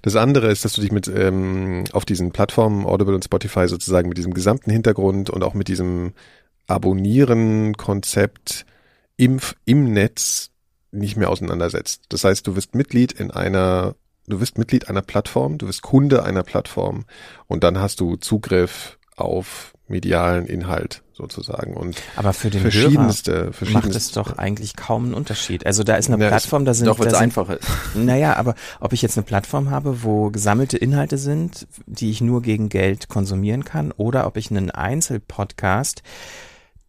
Das 0.02 0.14
andere 0.14 0.52
ist, 0.52 0.64
dass 0.64 0.74
du 0.74 0.82
dich 0.82 0.92
mit 0.92 1.08
ähm, 1.08 1.82
auf 1.92 2.04
diesen 2.04 2.30
Plattformen 2.30 2.86
Audible 2.86 3.16
und 3.16 3.24
Spotify 3.24 3.66
sozusagen 3.66 4.08
mit 4.08 4.18
diesem 4.18 4.34
gesamten 4.34 4.70
Hintergrund 4.70 5.30
und 5.30 5.42
auch 5.42 5.54
mit 5.54 5.66
diesem 5.66 6.12
Abonnieren-Konzept 6.68 8.66
im, 9.20 9.38
im 9.66 9.92
Netz 9.92 10.48
nicht 10.92 11.18
mehr 11.18 11.28
auseinandersetzt. 11.28 12.04
Das 12.08 12.24
heißt, 12.24 12.46
du 12.46 12.56
wirst 12.56 12.74
Mitglied 12.74 13.12
in 13.12 13.30
einer, 13.30 13.94
du 14.26 14.40
wirst 14.40 14.56
Mitglied 14.56 14.88
einer 14.88 15.02
Plattform, 15.02 15.58
du 15.58 15.68
wirst 15.68 15.82
Kunde 15.82 16.24
einer 16.24 16.42
Plattform 16.42 17.04
und 17.46 17.62
dann 17.62 17.78
hast 17.78 18.00
du 18.00 18.16
Zugriff 18.16 18.98
auf 19.16 19.74
medialen 19.88 20.46
Inhalt 20.46 21.02
sozusagen 21.12 21.74
und 21.74 22.00
aber 22.16 22.32
für 22.32 22.48
den 22.48 22.62
verschiedenste, 22.62 23.32
Hörer 23.32 23.52
verschiedenste 23.52 23.88
macht 23.88 23.96
es 23.96 24.12
doch 24.12 24.38
eigentlich 24.38 24.74
kaum 24.74 25.06
einen 25.06 25.14
Unterschied. 25.14 25.66
Also 25.66 25.82
da 25.84 25.96
ist 25.96 26.08
eine 26.08 26.22
ja, 26.22 26.30
Plattform, 26.30 26.64
da 26.64 26.72
sind 26.72 26.86
doch 26.86 26.98
da 26.98 27.18
einfacher 27.18 27.58
ist. 27.58 27.68
Naja, 27.94 28.36
aber 28.36 28.54
ob 28.78 28.94
ich 28.94 29.02
jetzt 29.02 29.18
eine 29.18 29.26
Plattform 29.26 29.68
habe, 29.68 30.02
wo 30.02 30.30
gesammelte 30.30 30.78
Inhalte 30.78 31.18
sind, 31.18 31.66
die 31.84 32.10
ich 32.10 32.22
nur 32.22 32.40
gegen 32.40 32.70
Geld 32.70 33.08
konsumieren 33.08 33.64
kann, 33.64 33.92
oder 33.92 34.26
ob 34.26 34.38
ich 34.38 34.50
einen 34.50 34.70
Einzelpodcast 34.70 36.02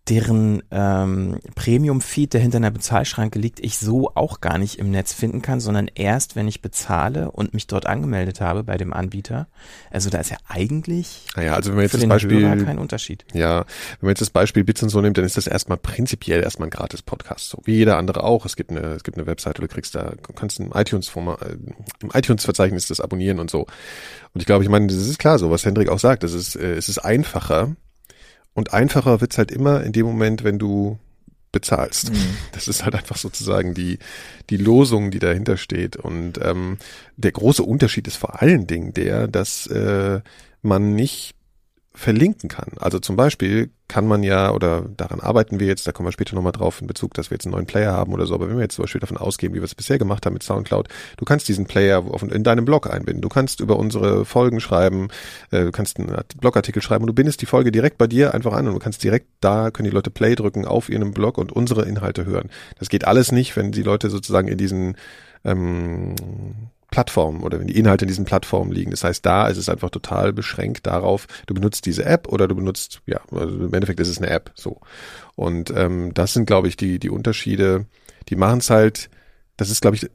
deren 0.09 0.63
ähm, 0.71 1.39
Premium-Feed, 1.55 2.33
der 2.33 2.41
hinter 2.41 2.57
einer 2.57 2.71
Bezahlschranke 2.71 3.37
liegt, 3.37 3.59
ich 3.59 3.77
so 3.77 4.11
auch 4.15 4.41
gar 4.41 4.57
nicht 4.57 4.79
im 4.79 4.89
Netz 4.89 5.13
finden 5.13 5.41
kann, 5.41 5.59
sondern 5.59 5.87
erst, 5.93 6.35
wenn 6.35 6.47
ich 6.47 6.61
bezahle 6.61 7.31
und 7.31 7.53
mich 7.53 7.67
dort 7.67 7.85
angemeldet 7.85 8.41
habe 8.41 8.63
bei 8.63 8.77
dem 8.77 8.93
Anbieter. 8.93 9.47
Also 9.91 10.09
da 10.09 10.19
ist 10.19 10.31
ja 10.31 10.37
eigentlich 10.47 11.27
naja, 11.35 11.53
also 11.53 11.69
wenn 11.69 11.75
man 11.75 11.83
jetzt 11.83 11.91
für 11.91 11.97
das 11.99 12.09
Beispiel, 12.09 12.41
Hörer 12.41 12.63
kein 12.63 12.79
Unterschied. 12.79 13.25
Ja, 13.33 13.59
wenn 13.59 14.07
man 14.07 14.09
jetzt 14.09 14.21
das 14.21 14.31
Beispiel 14.31 14.63
Bits 14.63 14.81
und 14.81 14.89
so 14.89 15.01
nimmt, 15.01 15.17
dann 15.17 15.25
ist 15.25 15.37
das 15.37 15.47
erstmal 15.47 15.77
prinzipiell 15.77 16.41
erstmal 16.41 16.67
ein 16.67 16.71
Gratis-Podcast, 16.71 17.49
so 17.49 17.59
wie 17.65 17.75
jeder 17.75 17.97
andere 17.97 18.23
auch. 18.23 18.45
Es 18.45 18.55
gibt 18.55 18.71
eine, 18.71 18.79
es 18.79 19.03
gibt 19.03 19.17
eine 19.17 19.27
Webseite, 19.27 19.61
du 19.61 19.67
kriegst 19.67 19.95
da, 19.95 20.13
du 20.15 20.33
kannst 20.33 20.59
im 20.59 20.71
iTunes 20.73 21.11
äh, 21.15 21.57
im 22.01 22.09
iTunes-Verzeichnis 22.11 22.87
das 22.87 23.01
abonnieren 23.01 23.39
und 23.39 23.51
so. 23.51 23.61
Und 24.33 24.41
ich 24.41 24.45
glaube, 24.45 24.63
ich 24.63 24.69
meine, 24.69 24.87
das 24.87 24.95
ist 24.95 25.19
klar, 25.19 25.37
so 25.37 25.51
was 25.51 25.65
Hendrik 25.65 25.89
auch 25.89 25.99
sagt, 25.99 26.23
es 26.23 26.33
ist, 26.33 26.55
äh, 26.55 26.73
es 26.73 26.89
ist 26.89 26.97
einfacher, 26.99 27.75
und 28.53 28.73
einfacher 28.73 29.21
wird's 29.21 29.37
halt 29.37 29.51
immer 29.51 29.83
in 29.83 29.91
dem 29.91 30.05
Moment, 30.05 30.43
wenn 30.43 30.59
du 30.59 30.99
bezahlst. 31.51 32.11
Mhm. 32.11 32.37
Das 32.51 32.67
ist 32.67 32.83
halt 32.83 32.95
einfach 32.95 33.17
sozusagen 33.17 33.73
die, 33.73 33.97
die 34.49 34.57
Losung, 34.57 35.09
die 35.09 35.19
dahinter 35.19 35.57
steht. 35.57 35.95
Und 35.95 36.39
ähm, 36.43 36.77
der 37.17 37.31
große 37.31 37.63
Unterschied 37.63 38.07
ist 38.07 38.17
vor 38.17 38.41
allen 38.41 38.67
Dingen 38.67 38.93
der, 38.93 39.27
dass 39.27 39.67
äh, 39.67 40.21
man 40.61 40.95
nicht 40.95 41.33
verlinken 41.93 42.49
kann. 42.49 42.71
Also 42.79 42.99
zum 42.99 43.17
Beispiel 43.17 43.69
kann 43.89 44.07
man 44.07 44.23
ja, 44.23 44.51
oder 44.53 44.85
daran 44.95 45.19
arbeiten 45.19 45.59
wir 45.59 45.67
jetzt, 45.67 45.85
da 45.85 45.91
kommen 45.91 46.07
wir 46.07 46.13
später 46.13 46.35
nochmal 46.35 46.53
drauf 46.53 46.79
in 46.79 46.87
Bezug, 46.87 47.13
dass 47.13 47.29
wir 47.29 47.35
jetzt 47.35 47.45
einen 47.45 47.53
neuen 47.53 47.65
Player 47.65 47.91
haben 47.91 48.13
oder 48.13 48.25
so, 48.25 48.33
aber 48.33 48.47
wenn 48.47 48.55
wir 48.55 48.63
jetzt 48.63 48.75
zum 48.75 48.83
Beispiel 48.83 49.01
davon 49.01 49.17
ausgehen, 49.17 49.53
wie 49.53 49.57
wir 49.57 49.65
es 49.65 49.75
bisher 49.75 49.97
gemacht 49.97 50.25
haben 50.25 50.33
mit 50.33 50.43
Soundcloud, 50.43 50.87
du 51.17 51.25
kannst 51.25 51.49
diesen 51.49 51.65
Player 51.65 52.01
in 52.31 52.43
deinem 52.45 52.63
Blog 52.63 52.89
einbinden, 52.89 53.21
du 53.21 53.27
kannst 53.27 53.59
über 53.59 53.77
unsere 53.77 54.23
Folgen 54.23 54.61
schreiben, 54.61 55.09
äh, 55.51 55.65
du 55.65 55.71
kannst 55.73 55.99
einen 55.99 56.15
Blogartikel 56.39 56.81
schreiben 56.81 57.03
und 57.03 57.07
du 57.07 57.13
bindest 57.13 57.41
die 57.41 57.45
Folge 57.45 57.73
direkt 57.73 57.97
bei 57.97 58.07
dir 58.07 58.33
einfach 58.33 58.53
an 58.53 58.67
und 58.67 58.73
du 58.73 58.79
kannst 58.79 59.03
direkt 59.03 59.27
da, 59.41 59.71
können 59.71 59.89
die 59.89 59.95
Leute 59.95 60.11
Play 60.11 60.35
drücken 60.35 60.65
auf 60.65 60.87
ihrem 60.87 61.11
Blog 61.11 61.37
und 61.37 61.51
unsere 61.51 61.83
Inhalte 61.83 62.25
hören. 62.25 62.49
Das 62.79 62.87
geht 62.87 63.05
alles 63.05 63.33
nicht, 63.33 63.57
wenn 63.57 63.73
die 63.73 63.83
Leute 63.83 64.09
sozusagen 64.09 64.47
in 64.47 64.57
diesen 64.57 64.95
ähm, 65.43 66.15
Plattformen 66.91 67.41
oder 67.41 67.59
wenn 67.59 67.67
die 67.67 67.77
Inhalte 67.79 68.05
in 68.05 68.09
diesen 68.09 68.25
Plattformen 68.25 68.71
liegen. 68.71 68.91
Das 68.91 69.03
heißt, 69.03 69.25
da 69.25 69.47
ist 69.47 69.57
es 69.57 69.69
einfach 69.69 69.89
total 69.89 70.33
beschränkt 70.33 70.85
darauf, 70.85 71.25
du 71.47 71.53
benutzt 71.53 71.85
diese 71.85 72.05
App 72.05 72.27
oder 72.27 72.47
du 72.47 72.55
benutzt, 72.55 73.01
ja, 73.07 73.21
also 73.31 73.55
im 73.55 73.73
Endeffekt 73.73 73.99
ist 74.01 74.09
es 74.09 74.19
eine 74.19 74.29
App 74.29 74.51
so. 74.55 74.79
Und 75.35 75.71
ähm, 75.75 76.13
das 76.13 76.33
sind, 76.33 76.45
glaube 76.45 76.67
ich, 76.67 76.75
die, 76.77 76.99
die 76.99 77.09
Unterschiede, 77.09 77.85
die 78.29 78.35
machen 78.35 78.59
es 78.59 78.69
halt, 78.69 79.09
das 79.55 79.69
ist, 79.69 79.81
glaube 79.81 79.95
ich, 79.95 80.09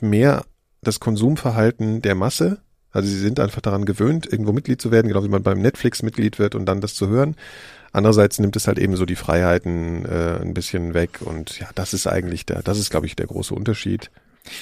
mehr 0.00 0.44
das 0.82 1.00
Konsumverhalten 1.00 2.00
der 2.00 2.14
Masse. 2.14 2.60
Also 2.92 3.08
sie 3.08 3.18
sind 3.18 3.38
einfach 3.38 3.60
daran 3.60 3.84
gewöhnt, 3.84 4.26
irgendwo 4.30 4.52
Mitglied 4.52 4.80
zu 4.80 4.90
werden, 4.90 5.08
genau 5.08 5.24
wie 5.24 5.28
man 5.28 5.42
beim 5.42 5.60
Netflix 5.60 6.02
Mitglied 6.02 6.38
wird 6.38 6.54
und 6.54 6.64
dann 6.66 6.80
das 6.80 6.94
zu 6.94 7.08
hören. 7.08 7.36
Andererseits 7.92 8.38
nimmt 8.38 8.54
es 8.54 8.68
halt 8.68 8.78
eben 8.78 8.94
so 8.94 9.04
die 9.04 9.16
Freiheiten 9.16 10.04
äh, 10.04 10.38
ein 10.40 10.54
bisschen 10.54 10.94
weg 10.94 11.18
und 11.24 11.58
ja, 11.58 11.68
das 11.74 11.92
ist 11.92 12.06
eigentlich 12.06 12.46
der, 12.46 12.62
das 12.62 12.78
ist, 12.78 12.90
glaube 12.90 13.06
ich, 13.06 13.16
der 13.16 13.26
große 13.26 13.54
Unterschied. 13.54 14.10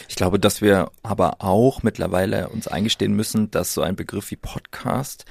Ich 0.09 0.17
glaube, 0.17 0.39
dass 0.39 0.61
wir 0.61 0.91
aber 1.03 1.37
auch 1.41 1.83
mittlerweile 1.83 2.49
uns 2.49 2.69
eingestehen 2.69 3.15
müssen, 3.15 3.51
dass 3.51 3.75
so 3.75 3.83
ein 3.83 3.97
Begriff 3.97 4.31
wie 4.31 4.37
Podcast 4.37 5.25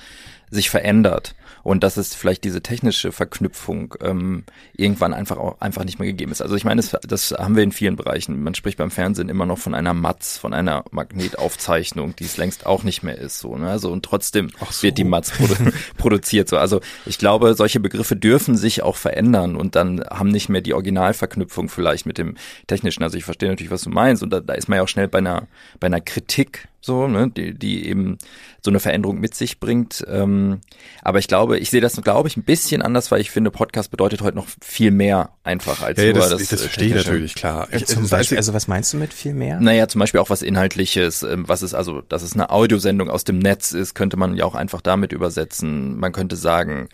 sich 0.49 0.69
verändert 0.69 1.35
und 1.67 1.83
dass 1.83 1.97
es 1.97 2.15
vielleicht 2.15 2.45
diese 2.45 2.61
technische 2.61 3.11
Verknüpfung 3.11 3.95
ähm, 3.99 4.45
irgendwann 4.77 5.13
einfach 5.13 5.35
auch 5.35 5.59
einfach 5.59 5.83
nicht 5.83 5.99
mehr 5.99 6.07
gegeben 6.07 6.31
ist. 6.31 6.41
Also 6.41 6.55
ich 6.55 6.63
meine, 6.63 6.81
das, 6.81 6.95
das 7.05 7.31
haben 7.31 7.57
wir 7.57 7.63
in 7.63 7.73
vielen 7.73 7.97
Bereichen. 7.97 8.41
Man 8.41 8.55
spricht 8.55 8.77
beim 8.77 8.89
Fernsehen 8.89 9.27
immer 9.27 9.45
noch 9.45 9.57
von 9.57 9.75
einer 9.75 9.93
Matz, 9.93 10.37
von 10.37 10.53
einer 10.53 10.85
Magnetaufzeichnung, 10.91 12.15
die 12.15 12.23
es 12.23 12.37
längst 12.37 12.65
auch 12.65 12.83
nicht 12.83 13.03
mehr 13.03 13.17
ist. 13.17 13.39
So, 13.39 13.57
ne? 13.57 13.69
Also 13.69 13.91
und 13.91 14.05
trotzdem 14.05 14.49
so. 14.69 14.83
wird 14.83 14.97
die 14.97 15.03
Matz 15.03 15.31
produ 15.31 15.55
produziert. 15.97 16.47
So, 16.47 16.57
also 16.57 16.79
ich 17.05 17.17
glaube, 17.17 17.53
solche 17.53 17.81
Begriffe 17.81 18.15
dürfen 18.15 18.55
sich 18.55 18.81
auch 18.81 18.95
verändern 18.95 19.57
und 19.57 19.75
dann 19.75 20.05
haben 20.09 20.29
nicht 20.29 20.47
mehr 20.47 20.61
die 20.61 20.73
Originalverknüpfung 20.73 21.67
vielleicht 21.67 22.05
mit 22.05 22.17
dem 22.17 22.37
technischen. 22.67 23.03
Also 23.03 23.17
ich 23.17 23.25
verstehe 23.25 23.49
natürlich, 23.49 23.71
was 23.71 23.81
du 23.81 23.89
meinst 23.89 24.23
und 24.23 24.29
da, 24.29 24.39
da 24.39 24.53
ist 24.53 24.69
man 24.69 24.77
ja 24.77 24.83
auch 24.83 24.87
schnell 24.87 25.09
bei 25.09 25.17
einer 25.17 25.47
bei 25.81 25.87
einer 25.87 25.99
Kritik 25.99 26.69
so, 26.81 27.07
ne, 27.07 27.29
die, 27.29 27.53
die 27.53 27.87
eben 27.87 28.17
so 28.61 28.71
eine 28.71 28.79
Veränderung 28.79 29.19
mit 29.19 29.35
sich 29.35 29.59
bringt. 29.59 30.03
Ähm, 30.07 30.61
aber 31.01 31.19
ich 31.19 31.27
glaube, 31.27 31.57
ich 31.57 31.69
sehe 31.69 31.81
das, 31.81 32.01
glaube 32.01 32.27
ich, 32.27 32.37
ein 32.37 32.43
bisschen 32.43 32.81
anders, 32.81 33.11
weil 33.11 33.21
ich 33.21 33.31
finde, 33.31 33.51
Podcast 33.51 33.91
bedeutet 33.91 34.21
heute 34.21 34.37
noch 34.37 34.47
viel 34.61 34.91
mehr 34.91 35.31
einfach 35.43 35.81
als 35.81 35.97
ja, 35.97 36.05
nur 36.05 36.15
das. 36.15 36.29
das, 36.29 36.39
das, 36.39 36.49
das 36.49 36.61
verstehe 36.61 36.89
ich 36.89 36.95
natürlich, 36.95 37.35
klar. 37.35 37.67
Ich, 37.71 37.85
zum 37.85 38.09
Beispiel, 38.09 38.37
also 38.37 38.53
was 38.53 38.67
meinst 38.67 38.93
du 38.93 38.97
mit 38.97 39.13
viel 39.13 39.33
mehr? 39.33 39.59
Naja, 39.59 39.87
zum 39.87 39.99
Beispiel 39.99 40.19
auch 40.19 40.29
was 40.29 40.41
Inhaltliches, 40.41 41.23
ähm, 41.23 41.47
was 41.47 41.61
ist 41.61 41.73
also, 41.73 42.01
dass 42.01 42.23
es 42.23 42.33
eine 42.33 42.49
Audiosendung 42.49 43.09
aus 43.09 43.23
dem 43.23 43.39
Netz 43.39 43.71
ist, 43.71 43.93
könnte 43.93 44.17
man 44.17 44.35
ja 44.35 44.45
auch 44.45 44.55
einfach 44.55 44.81
damit 44.81 45.13
übersetzen. 45.13 45.97
Man 45.97 46.11
könnte 46.11 46.35
sagen, 46.35 46.89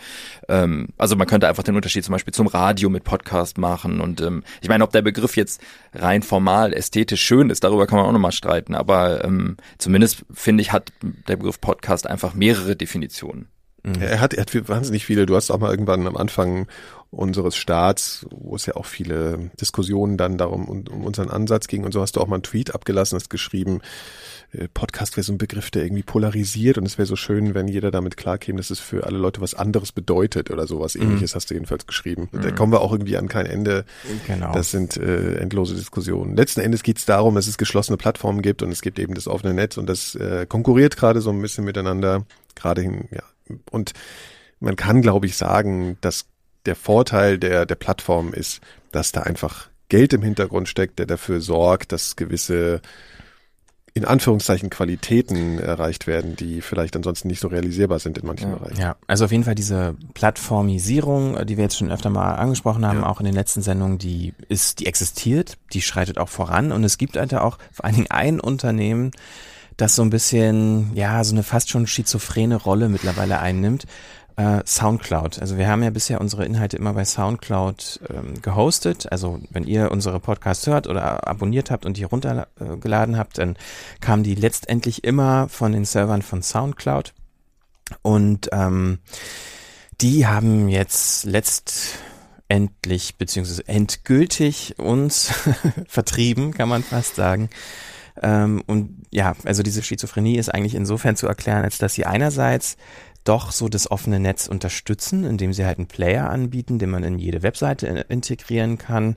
ähm, 0.49 0.89
also 0.97 1.15
man 1.15 1.27
könnte 1.27 1.47
einfach 1.47 1.63
den 1.63 1.75
Unterschied 1.75 2.05
zum 2.05 2.13
Beispiel 2.13 2.33
zum 2.33 2.47
Radio 2.47 2.89
mit 2.89 3.03
Podcast 3.03 3.57
machen. 3.57 4.01
Und 4.01 4.21
ähm, 4.21 4.43
ich 4.61 4.69
meine, 4.69 4.83
ob 4.83 4.91
der 4.91 5.01
Begriff 5.01 5.35
jetzt 5.35 5.61
rein 5.93 6.21
formal, 6.21 6.73
ästhetisch 6.73 7.21
schön 7.21 7.49
ist, 7.49 7.63
darüber 7.63 7.87
kann 7.87 7.97
man 7.97 8.07
auch 8.07 8.11
nochmal 8.11 8.31
streiten. 8.31 8.75
Aber 8.75 9.23
ähm, 9.23 9.57
zumindest 9.77 10.25
finde 10.31 10.61
ich, 10.61 10.71
hat 10.71 10.91
der 11.27 11.37
Begriff 11.37 11.61
Podcast 11.61 12.07
einfach 12.07 12.33
mehrere 12.33 12.75
Definitionen. 12.75 13.47
Mhm. 13.83 14.01
Er 14.01 14.21
hat, 14.21 14.33
er 14.33 14.41
hat 14.41 14.69
wahnsinnig 14.69 15.05
viele. 15.05 15.25
Du 15.25 15.35
hast 15.35 15.51
auch 15.51 15.59
mal 15.59 15.71
irgendwann 15.71 16.07
am 16.07 16.15
Anfang 16.15 16.67
unseres 17.11 17.55
Staats, 17.55 18.25
wo 18.31 18.55
es 18.55 18.65
ja 18.65 18.75
auch 18.75 18.85
viele 18.85 19.51
Diskussionen 19.59 20.17
dann 20.17 20.37
darum 20.37 20.67
um, 20.67 20.87
um 20.87 21.03
unseren 21.03 21.29
Ansatz 21.29 21.67
ging 21.67 21.83
und 21.83 21.91
so 21.91 22.01
hast 22.01 22.15
du 22.15 22.21
auch 22.21 22.27
mal 22.27 22.37
einen 22.37 22.43
Tweet 22.43 22.73
abgelassen, 22.73 23.17
hast 23.17 23.29
geschrieben, 23.29 23.81
Podcast 24.73 25.17
wäre 25.17 25.23
so 25.23 25.33
ein 25.33 25.37
Begriff, 25.37 25.71
der 25.71 25.83
irgendwie 25.83 26.03
polarisiert 26.03 26.77
und 26.77 26.85
es 26.85 26.97
wäre 26.97 27.05
so 27.07 27.15
schön, 27.15 27.55
wenn 27.55 27.67
jeder 27.67 27.89
damit 27.89 28.17
klarkäme, 28.17 28.57
dass 28.57 28.69
es 28.69 28.79
für 28.79 29.05
alle 29.05 29.17
Leute 29.17 29.41
was 29.41 29.55
anderes 29.55 29.91
bedeutet 29.91 30.51
oder 30.51 30.67
sowas 30.67 30.95
mhm. 30.95 31.03
ähnliches 31.03 31.35
hast 31.35 31.49
du 31.49 31.55
jedenfalls 31.55 31.87
geschrieben. 31.87 32.29
Mhm. 32.31 32.41
Da 32.41 32.51
kommen 32.51 32.71
wir 32.71 32.81
auch 32.81 32.91
irgendwie 32.91 33.17
an 33.17 33.27
kein 33.27 33.45
Ende. 33.45 33.85
Genau. 34.27 34.53
Das 34.53 34.71
sind 34.71 34.97
äh, 34.97 35.37
endlose 35.37 35.75
Diskussionen. 35.75 36.35
Letzten 36.35 36.61
Endes 36.61 36.83
geht 36.83 36.99
es 36.99 37.05
darum, 37.05 37.35
dass 37.35 37.47
es 37.47 37.57
geschlossene 37.57 37.97
Plattformen 37.97 38.41
gibt 38.41 38.61
und 38.61 38.71
es 38.71 38.81
gibt 38.81 38.99
eben 38.99 39.15
das 39.15 39.27
offene 39.27 39.53
Netz 39.53 39.77
und 39.77 39.87
das 39.87 40.15
äh, 40.15 40.45
konkurriert 40.47 40.97
gerade 40.97 41.21
so 41.21 41.31
ein 41.31 41.41
bisschen 41.41 41.65
miteinander, 41.65 42.25
gerade 42.55 42.81
hin, 42.81 43.07
ja. 43.11 43.23
Und 43.71 43.93
man 44.59 44.75
kann, 44.75 45.01
glaube 45.01 45.25
ich, 45.25 45.35
sagen, 45.35 45.97
dass 46.01 46.25
der 46.65 46.75
Vorteil 46.75 47.37
der, 47.37 47.65
der 47.65 47.75
Plattform 47.75 48.33
ist, 48.33 48.61
dass 48.91 49.11
da 49.11 49.21
einfach 49.21 49.69
Geld 49.89 50.13
im 50.13 50.21
Hintergrund 50.21 50.69
steckt, 50.69 50.99
der 50.99 51.05
dafür 51.05 51.41
sorgt, 51.41 51.91
dass 51.91 52.15
gewisse 52.15 52.81
in 53.95 54.05
Anführungszeichen 54.05 54.71
Qualitäten 54.71 55.59
erreicht 55.59 56.07
werden, 56.07 56.35
die 56.35 56.61
vielleicht 56.61 56.95
ansonsten 56.95 57.27
nicht 57.27 57.39
so 57.39 57.47
realisierbar 57.47 57.99
sind 57.99 58.17
in 58.17 58.25
manchen 58.25 58.49
ja, 58.49 58.55
Bereichen. 58.55 58.81
Ja, 58.81 58.95
also 59.05 59.25
auf 59.25 59.31
jeden 59.31 59.43
Fall 59.43 59.53
diese 59.53 59.95
Plattformisierung, 60.15 61.45
die 61.45 61.57
wir 61.57 61.65
jetzt 61.65 61.77
schon 61.77 61.91
öfter 61.91 62.09
mal 62.09 62.33
angesprochen 62.33 62.87
haben, 62.87 63.01
ja. 63.01 63.05
auch 63.05 63.19
in 63.19 63.25
den 63.25 63.35
letzten 63.35 63.61
Sendungen, 63.61 63.99
die 63.99 64.33
ist, 64.49 64.79
die 64.79 64.87
existiert, 64.87 65.57
die 65.73 65.81
schreitet 65.81 66.17
auch 66.17 66.29
voran 66.29 66.71
und 66.71 66.83
es 66.83 66.97
gibt 66.97 67.17
halt 67.17 67.35
auch 67.35 67.59
vor 67.71 67.85
allen 67.85 67.95
Dingen 67.95 68.09
ein 68.09 68.39
Unternehmen, 68.39 69.11
das 69.77 69.95
so 69.95 70.01
ein 70.01 70.09
bisschen, 70.09 70.95
ja, 70.95 71.23
so 71.23 71.33
eine 71.33 71.43
fast 71.43 71.69
schon 71.69 71.85
schizophrene 71.85 72.55
Rolle 72.55 72.89
mittlerweile 72.89 73.39
einnimmt 73.39 73.85
äh, 74.35 74.61
Soundcloud. 74.65 75.39
Also 75.39 75.57
wir 75.57 75.67
haben 75.67 75.83
ja 75.83 75.89
bisher 75.89 76.19
unsere 76.19 76.45
Inhalte 76.45 76.77
immer 76.77 76.93
bei 76.93 77.05
Soundcloud 77.05 78.01
ähm, 78.09 78.41
gehostet. 78.41 79.11
Also 79.11 79.39
wenn 79.49 79.65
ihr 79.65 79.91
unsere 79.91 80.19
Podcasts 80.19 80.65
hört 80.67 80.87
oder 80.87 81.27
abonniert 81.27 81.71
habt 81.71 81.85
und 81.85 81.97
die 81.97 82.03
runtergeladen 82.03 83.17
habt, 83.17 83.37
dann 83.37 83.57
kamen 84.01 84.23
die 84.23 84.35
letztendlich 84.35 85.03
immer 85.03 85.49
von 85.49 85.71
den 85.71 85.85
Servern 85.85 86.21
von 86.21 86.41
Soundcloud. 86.41 87.13
Und 88.01 88.49
ähm, 88.51 88.99
die 90.01 90.25
haben 90.25 90.67
jetzt 90.67 91.25
letzt 91.25 91.99
endlich 92.47 93.17
beziehungsweise 93.17 93.67
endgültig 93.67 94.77
uns 94.79 95.33
vertrieben, 95.87 96.53
kann 96.53 96.69
man 96.69 96.83
fast 96.83 97.15
sagen. 97.15 97.49
Ähm, 98.21 98.61
und 98.67 99.05
ja, 99.11 99.35
also 99.43 99.63
diese 99.63 99.81
Schizophrenie 99.81 100.37
ist 100.37 100.53
eigentlich 100.53 100.75
insofern 100.75 101.15
zu 101.15 101.27
erklären, 101.27 101.63
als 101.63 101.77
dass 101.77 101.93
sie 101.93 102.05
einerseits 102.05 102.77
doch 103.23 103.51
so 103.51 103.69
das 103.69 103.89
offene 103.89 104.19
Netz 104.19 104.47
unterstützen, 104.47 105.23
indem 105.23 105.53
sie 105.53 105.65
halt 105.65 105.77
einen 105.77 105.87
Player 105.87 106.29
anbieten, 106.29 106.79
den 106.79 106.89
man 106.89 107.03
in 107.03 107.19
jede 107.19 107.43
Webseite 107.43 107.87
integrieren 108.09 108.77
kann. 108.77 109.15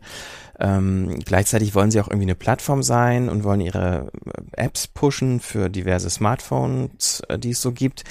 Ähm, 0.58 1.18
gleichzeitig 1.24 1.74
wollen 1.74 1.90
sie 1.90 2.00
auch 2.00 2.08
irgendwie 2.08 2.26
eine 2.26 2.34
Plattform 2.34 2.82
sein 2.82 3.28
und 3.28 3.44
wollen 3.44 3.60
ihre 3.60 4.10
Apps 4.52 4.86
pushen 4.86 5.40
für 5.40 5.68
diverse 5.68 6.10
Smartphones, 6.10 7.22
äh, 7.28 7.38
die 7.38 7.50
es 7.50 7.60
so 7.60 7.72
gibt. 7.72 8.04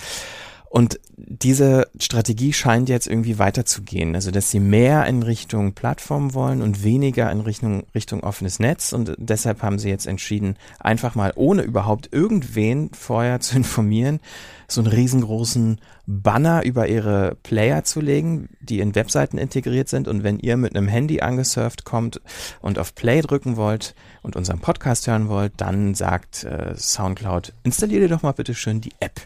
Und 0.76 1.00
diese 1.16 1.88
Strategie 2.02 2.52
scheint 2.52 2.90
jetzt 2.90 3.08
irgendwie 3.08 3.40
weiterzugehen, 3.40 4.14
also 4.14 4.30
dass 4.30 4.52
sie 4.52 4.60
mehr 4.60 5.06
in 5.06 5.24
Richtung 5.24 5.72
Plattform 5.72 6.34
wollen 6.34 6.62
und 6.62 6.84
weniger 6.84 7.32
in 7.32 7.40
Richtung, 7.40 7.86
Richtung 7.96 8.24
offenes 8.24 8.60
Netz. 8.60 8.92
Und 8.92 9.16
deshalb 9.18 9.62
haben 9.62 9.80
sie 9.80 9.88
jetzt 9.88 10.06
entschieden, 10.06 10.58
einfach 10.82 11.16
mal 11.16 11.32
ohne 11.38 11.62
überhaupt 11.62 12.12
irgendwen 12.12 12.90
vorher 12.92 13.40
zu 13.40 13.56
informieren, 13.56 14.20
so 14.68 14.82
einen 14.82 14.92
riesengroßen 14.92 15.80
Banner 16.08 16.66
über 16.66 16.90
ihre 16.90 17.38
Player 17.42 17.86
zu 17.86 18.02
legen, 18.02 18.50
die 18.60 18.82
in 18.82 18.96
Webseiten 18.96 19.38
integriert 19.38 19.88
sind. 19.88 20.10
Und 20.10 20.24
wenn 20.24 20.40
ihr 20.40 20.58
mit 20.58 20.76
einem 20.76 20.90
Handy 20.90 21.22
angesurft 21.22 21.86
kommt 21.86 22.20
und 22.60 22.80
auf 22.80 22.96
Play 22.96 23.22
drücken 23.22 23.56
wollt 23.56 23.96
und 24.24 24.36
unseren 24.36 24.60
Podcast 24.60 25.08
hören 25.08 25.30
wollt, 25.30 25.54
dann 25.56 25.96
sagt 25.96 26.44
äh, 26.44 26.76
SoundCloud, 26.76 27.54
installiert 27.64 28.02
ihr 28.02 28.10
doch 28.10 28.24
mal 28.24 28.34
bitte 28.34 28.54
schön 28.54 28.82
die 28.82 28.92
App. 29.00 29.22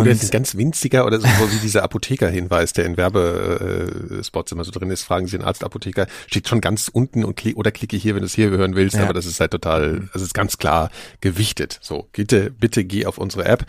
Oder 0.00 0.10
ein 0.10 0.30
ganz 0.30 0.56
winziger 0.56 1.06
oder 1.06 1.20
so 1.20 1.26
wie 1.26 1.58
dieser 1.62 1.82
Apotheker-Hinweis, 1.84 2.72
der 2.72 2.84
in 2.84 2.96
Werbespots 2.96 4.52
immer 4.52 4.64
so 4.64 4.70
drin 4.70 4.90
ist, 4.90 5.02
fragen 5.02 5.26
Sie 5.26 5.36
den 5.36 5.46
Arzt 5.46 5.62
Apotheker, 5.62 6.06
steht 6.26 6.48
schon 6.48 6.60
ganz 6.60 6.88
unten 6.88 7.24
und 7.24 7.36
klick, 7.36 7.56
oder 7.56 7.70
klicke 7.70 7.96
hier, 7.96 8.14
wenn 8.14 8.22
du 8.22 8.26
es 8.26 8.34
hier 8.34 8.50
hören 8.50 8.74
willst, 8.74 8.96
ja. 8.96 9.04
aber 9.04 9.12
das 9.12 9.26
ist 9.26 9.40
halt 9.40 9.52
total, 9.52 10.08
das 10.12 10.22
ist 10.22 10.34
ganz 10.34 10.58
klar 10.58 10.90
gewichtet. 11.20 11.78
So, 11.80 12.08
bitte, 12.12 12.50
bitte 12.50 12.84
geh 12.84 13.06
auf 13.06 13.18
unsere 13.18 13.44
App. 13.44 13.62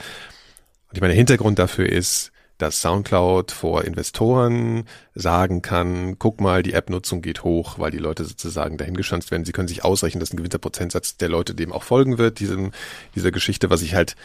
Und 0.90 0.96
ich 0.96 1.02
meine, 1.02 1.14
der 1.14 1.18
Hintergrund 1.18 1.60
dafür 1.60 1.88
ist, 1.88 2.32
dass 2.58 2.82
SoundCloud 2.82 3.52
vor 3.52 3.84
Investoren 3.84 4.86
sagen 5.14 5.62
kann, 5.62 6.18
guck 6.20 6.40
mal, 6.40 6.64
die 6.64 6.74
App-Nutzung 6.74 7.22
geht 7.22 7.44
hoch, 7.44 7.80
weil 7.80 7.92
die 7.92 7.98
Leute 7.98 8.24
sozusagen 8.24 8.78
dahingeschanzt 8.78 9.30
werden. 9.32 9.44
Sie 9.44 9.52
können 9.52 9.68
sich 9.68 9.84
ausrechnen, 9.84 10.22
dass 10.22 10.32
ein 10.32 10.38
gewisser 10.38 10.60
Prozentsatz 10.60 11.18
der 11.18 11.30
Leute 11.30 11.54
dem 11.54 11.74
auch 11.74 11.84
folgen 11.84 12.18
wird, 12.18 12.40
diesem, 12.40 12.72
dieser 13.14 13.32
Geschichte, 13.32 13.70
was 13.70 13.82
ich 13.82 13.94
halt 13.94 14.16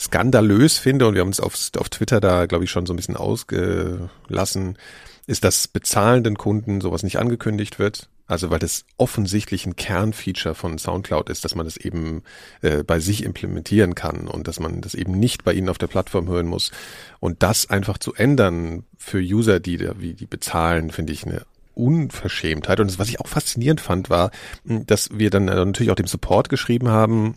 skandalös 0.00 0.78
finde, 0.78 1.06
und 1.06 1.14
wir 1.14 1.20
haben 1.20 1.28
uns 1.28 1.40
auf, 1.40 1.54
auf 1.76 1.90
Twitter 1.90 2.20
da, 2.20 2.46
glaube 2.46 2.64
ich, 2.64 2.70
schon 2.70 2.86
so 2.86 2.92
ein 2.92 2.96
bisschen 2.96 3.16
ausgelassen, 3.16 4.78
ist, 5.26 5.44
dass 5.44 5.68
bezahlenden 5.68 6.38
Kunden 6.38 6.80
sowas 6.80 7.02
nicht 7.02 7.18
angekündigt 7.18 7.78
wird. 7.78 8.08
Also 8.26 8.48
weil 8.48 8.60
das 8.60 8.84
offensichtlich 8.96 9.66
ein 9.66 9.74
Kernfeature 9.74 10.54
von 10.54 10.78
SoundCloud 10.78 11.28
ist, 11.28 11.44
dass 11.44 11.56
man 11.56 11.66
das 11.66 11.76
eben 11.76 12.22
äh, 12.62 12.84
bei 12.84 13.00
sich 13.00 13.24
implementieren 13.24 13.96
kann 13.96 14.28
und 14.28 14.46
dass 14.46 14.60
man 14.60 14.80
das 14.80 14.94
eben 14.94 15.18
nicht 15.18 15.42
bei 15.42 15.52
ihnen 15.52 15.68
auf 15.68 15.78
der 15.78 15.88
Plattform 15.88 16.28
hören 16.28 16.46
muss. 16.46 16.70
Und 17.18 17.42
das 17.42 17.68
einfach 17.68 17.98
zu 17.98 18.14
ändern 18.14 18.84
für 18.96 19.18
User, 19.18 19.58
die 19.58 19.78
da, 19.78 19.94
wie 19.98 20.14
die 20.14 20.26
bezahlen, 20.26 20.92
finde 20.92 21.12
ich 21.12 21.26
eine 21.26 21.42
Unverschämtheit. 21.74 22.78
Und 22.78 22.88
das, 22.88 23.00
was 23.00 23.08
ich 23.08 23.18
auch 23.18 23.26
faszinierend 23.26 23.80
fand, 23.80 24.10
war, 24.10 24.30
dass 24.64 25.10
wir 25.12 25.30
dann 25.30 25.46
natürlich 25.46 25.90
auch 25.90 25.96
dem 25.96 26.06
Support 26.06 26.48
geschrieben 26.48 26.88
haben, 26.88 27.36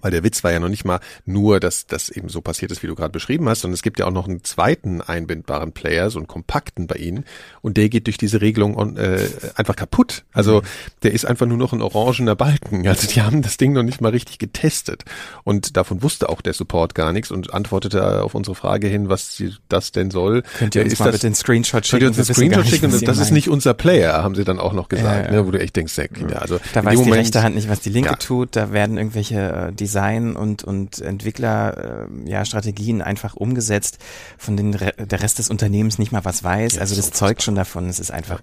weil 0.00 0.10
der 0.10 0.24
Witz 0.24 0.44
war 0.44 0.52
ja 0.52 0.60
noch 0.60 0.68
nicht 0.68 0.84
mal 0.84 1.00
nur, 1.24 1.60
dass 1.60 1.86
das 1.86 2.08
eben 2.08 2.28
so 2.28 2.40
passiert 2.40 2.70
ist, 2.72 2.82
wie 2.82 2.86
du 2.86 2.94
gerade 2.94 3.12
beschrieben 3.12 3.48
hast, 3.48 3.62
sondern 3.62 3.74
es 3.74 3.82
gibt 3.82 3.98
ja 3.98 4.06
auch 4.06 4.12
noch 4.12 4.28
einen 4.28 4.44
zweiten 4.44 5.00
einbindbaren 5.00 5.72
Player, 5.72 6.10
so 6.10 6.18
einen 6.18 6.26
kompakten 6.26 6.86
bei 6.86 6.96
ihnen, 6.96 7.24
und 7.62 7.76
der 7.76 7.88
geht 7.88 8.06
durch 8.06 8.18
diese 8.18 8.40
Regelung 8.40 8.96
äh, 8.96 9.28
einfach 9.54 9.76
kaputt. 9.76 10.24
Also 10.32 10.62
der 11.02 11.12
ist 11.12 11.24
einfach 11.24 11.46
nur 11.46 11.58
noch 11.58 11.72
ein 11.72 11.82
orangener 11.82 12.36
Balken. 12.36 12.84
Also 12.90 13.06
die 13.06 13.22
haben 13.22 13.40
das 13.40 13.56
Ding 13.56 13.72
noch 13.72 13.84
nicht 13.84 14.00
mal 14.00 14.08
richtig 14.08 14.38
getestet. 14.38 15.04
Und 15.44 15.76
davon 15.76 16.02
wusste 16.02 16.28
auch 16.28 16.40
der 16.40 16.54
Support 16.54 16.96
gar 16.96 17.12
nichts 17.12 17.30
und 17.30 17.54
antwortete 17.54 18.22
auf 18.22 18.34
unsere 18.34 18.56
Frage 18.56 18.88
hin, 18.88 19.08
was 19.08 19.40
das 19.68 19.92
denn 19.92 20.10
soll. 20.10 20.42
Könnt 20.58 20.74
ihr 20.74 20.82
uns 20.82 20.94
ist 20.94 20.98
mal 20.98 21.06
das, 21.06 21.14
bitte 21.14 21.28
den 21.28 21.34
Screenshot 21.36 21.86
schicken? 21.86 22.06
Könnt 22.06 22.16
ihr 22.16 22.18
uns 22.20 22.28
einen 22.28 22.34
Screenshot 22.34 22.66
schicken? 22.66 22.90
Nicht, 22.90 23.06
das 23.06 23.18
ist 23.18 23.30
nicht 23.30 23.48
unser 23.48 23.74
Player, 23.74 24.22
haben 24.24 24.34
sie 24.34 24.44
dann 24.44 24.58
auch 24.58 24.72
noch 24.72 24.88
gesagt, 24.88 25.26
ja, 25.26 25.30
ja. 25.30 25.30
Ne, 25.30 25.46
wo 25.46 25.52
du 25.52 25.60
echt 25.60 25.76
denkst, 25.76 25.96
ja, 25.96 26.08
Kinder, 26.08 26.42
also 26.42 26.58
da 26.74 26.84
weiß 26.84 26.98
die 26.98 27.04
Moment, 27.04 27.22
rechte 27.22 27.42
Hand 27.42 27.54
nicht, 27.54 27.68
was 27.68 27.80
die 27.80 27.90
linke 27.90 28.18
tut. 28.18 28.56
Da 28.56 28.72
werden 28.72 28.98
irgendwelche 28.98 29.68
äh, 29.68 29.72
Design- 29.80 30.36
und, 30.36 30.62
und 30.62 31.00
Entwickler, 31.00 32.06
äh, 32.26 32.30
ja, 32.30 32.44
Strategien 32.44 33.02
einfach 33.02 33.34
umgesetzt, 33.34 33.98
von 34.38 34.56
denen 34.56 34.74
Re 34.74 34.92
der 34.98 35.22
Rest 35.22 35.38
des 35.38 35.50
Unternehmens 35.50 35.98
nicht 35.98 36.12
mal 36.12 36.24
was 36.24 36.44
weiß. 36.44 36.74
Ja, 36.74 36.80
also 36.82 36.94
das 36.94 37.06
so 37.06 37.12
zeugt 37.12 37.42
schon 37.42 37.54
davon. 37.54 37.88
Es 37.88 37.98
ist 37.98 38.10
einfach, 38.10 38.40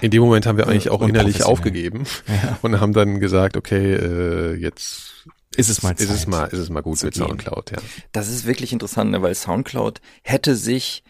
In 0.00 0.10
dem 0.10 0.22
Moment 0.22 0.46
haben 0.46 0.56
wir 0.56 0.66
eigentlich 0.68 0.90
auch 0.90 1.02
innerlich 1.02 1.42
aufgegeben 1.42 2.04
Ja. 2.28 2.58
und 2.62 2.80
haben 2.80 2.92
dann 2.92 3.20
gesagt, 3.20 3.56
okay, 3.56 3.94
äh, 3.94 4.54
jetzt 4.54 5.26
Ist 5.56 5.68
es 5.68 5.82
mal 5.82 5.92
ist 5.92 6.08
es 6.08 6.20
Zeit 6.20 6.28
mal, 6.28 6.44
ist 6.46 6.58
es 6.58 6.70
mal 6.70 6.82
gut 6.82 7.02
mit 7.02 7.14
gehen. 7.14 7.26
Soundcloud, 7.26 7.72
ja. 7.72 7.78
Das 8.12 8.28
ist 8.28 8.46
wirklich 8.46 8.72
interessant, 8.72 9.10
ne, 9.10 9.20
weil 9.22 9.34
SoundCloud 9.34 10.00
hätte 10.22 10.54
sich 10.56 11.02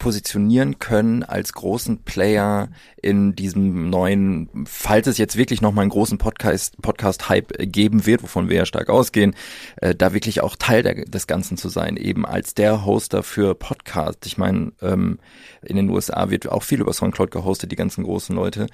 positionieren 0.00 0.80
können 0.80 1.22
als 1.22 1.52
großen 1.52 2.02
Player 2.02 2.70
in 3.00 3.36
diesem 3.36 3.90
neuen, 3.90 4.48
falls 4.66 5.06
es 5.06 5.18
jetzt 5.18 5.36
wirklich 5.36 5.60
nochmal 5.60 5.82
einen 5.82 5.90
großen 5.90 6.18
Podcast, 6.18 6.80
Podcast-Hype 6.82 7.52
geben 7.70 8.06
wird, 8.06 8.22
wovon 8.24 8.48
wir 8.48 8.56
ja 8.56 8.66
stark 8.66 8.88
ausgehen, 8.88 9.36
äh, 9.76 9.94
da 9.94 10.12
wirklich 10.12 10.40
auch 10.40 10.56
Teil 10.56 10.82
der, 10.82 11.04
des 11.04 11.28
Ganzen 11.28 11.56
zu 11.56 11.68
sein, 11.68 11.96
eben 11.96 12.26
als 12.26 12.54
der 12.54 12.84
Hoster 12.84 13.22
für 13.22 13.54
Podcast. 13.54 14.26
Ich 14.26 14.38
meine, 14.38 14.72
ähm, 14.80 15.20
in 15.62 15.76
den 15.76 15.90
USA 15.90 16.30
wird 16.30 16.48
auch 16.48 16.62
viel 16.64 16.80
über 16.80 16.92
SoundCloud 16.92 17.30
gehostet, 17.30 17.70
die 17.70 17.76
ganzen 17.76 18.02
großen 18.02 18.34
Leute. 18.34 18.66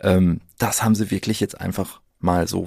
Ähm, 0.00 0.40
das 0.58 0.84
haben 0.84 0.94
sie 0.94 1.10
wirklich 1.10 1.40
jetzt 1.40 1.60
einfach 1.60 2.00
mal 2.20 2.46
so 2.46 2.66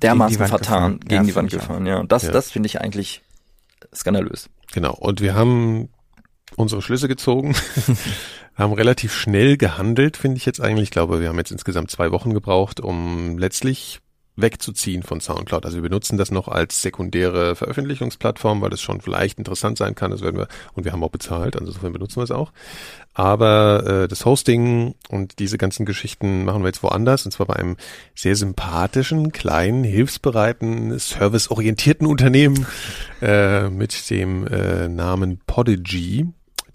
dermaßen 0.00 0.38
Wand 0.38 0.48
vertan, 0.48 0.66
gefahren. 0.68 1.00
gegen 1.00 1.14
Ja, 1.22 1.22
die 1.26 1.34
Wand 1.36 1.50
gefahren, 1.50 1.86
ja. 1.86 1.98
Und 1.98 2.12
das, 2.12 2.22
Ja. 2.22 2.30
das 2.30 2.52
finde 2.52 2.68
ich 2.68 2.80
eigentlich 2.80 3.22
skandalös. 3.92 4.48
Genau. 4.72 4.94
Und 4.94 5.20
wir 5.20 5.34
haben 5.34 5.88
unsere 6.54 6.82
Schlüsse 6.82 7.08
gezogen, 7.08 7.56
haben 8.54 8.72
relativ 8.72 9.14
schnell 9.14 9.56
gehandelt, 9.56 10.16
finde 10.16 10.38
ich 10.38 10.46
jetzt 10.46 10.60
eigentlich. 10.60 10.84
Ich 10.84 10.90
glaube, 10.90 11.20
wir 11.20 11.28
haben 11.28 11.38
jetzt 11.38 11.50
insgesamt 11.50 11.90
zwei 11.90 12.12
Wochen 12.12 12.32
gebraucht, 12.32 12.80
um 12.80 13.36
letztlich 13.38 14.00
wegzuziehen 14.36 15.02
von 15.02 15.20
SoundCloud. 15.20 15.64
Also 15.64 15.78
wir 15.78 15.82
benutzen 15.82 16.18
das 16.18 16.30
noch 16.30 16.48
als 16.48 16.82
sekundäre 16.82 17.56
Veröffentlichungsplattform, 17.56 18.60
weil 18.60 18.70
das 18.70 18.82
schon 18.82 19.00
vielleicht 19.00 19.38
interessant 19.38 19.78
sein 19.78 19.94
kann. 19.94 20.10
Das 20.10 20.20
werden 20.20 20.36
wir 20.36 20.48
und 20.74 20.84
wir 20.84 20.92
haben 20.92 21.02
auch 21.02 21.10
bezahlt, 21.10 21.56
also 21.56 21.66
insofern 21.66 21.94
benutzen 21.94 22.16
wir 22.16 22.24
es 22.24 22.30
auch. 22.30 22.52
Aber 23.14 23.86
äh, 23.86 24.08
das 24.08 24.26
Hosting 24.26 24.94
und 25.08 25.38
diese 25.38 25.56
ganzen 25.56 25.86
Geschichten 25.86 26.44
machen 26.44 26.62
wir 26.62 26.68
jetzt 26.68 26.82
woanders 26.82 27.24
und 27.24 27.32
zwar 27.32 27.46
bei 27.46 27.56
einem 27.56 27.76
sehr 28.14 28.36
sympathischen, 28.36 29.32
kleinen, 29.32 29.84
hilfsbereiten, 29.84 30.98
serviceorientierten 30.98 32.06
Unternehmen 32.06 32.66
äh, 33.22 33.70
mit 33.70 34.10
dem 34.10 34.46
äh, 34.46 34.88
Namen 34.88 35.40
Podigy, 35.46 36.26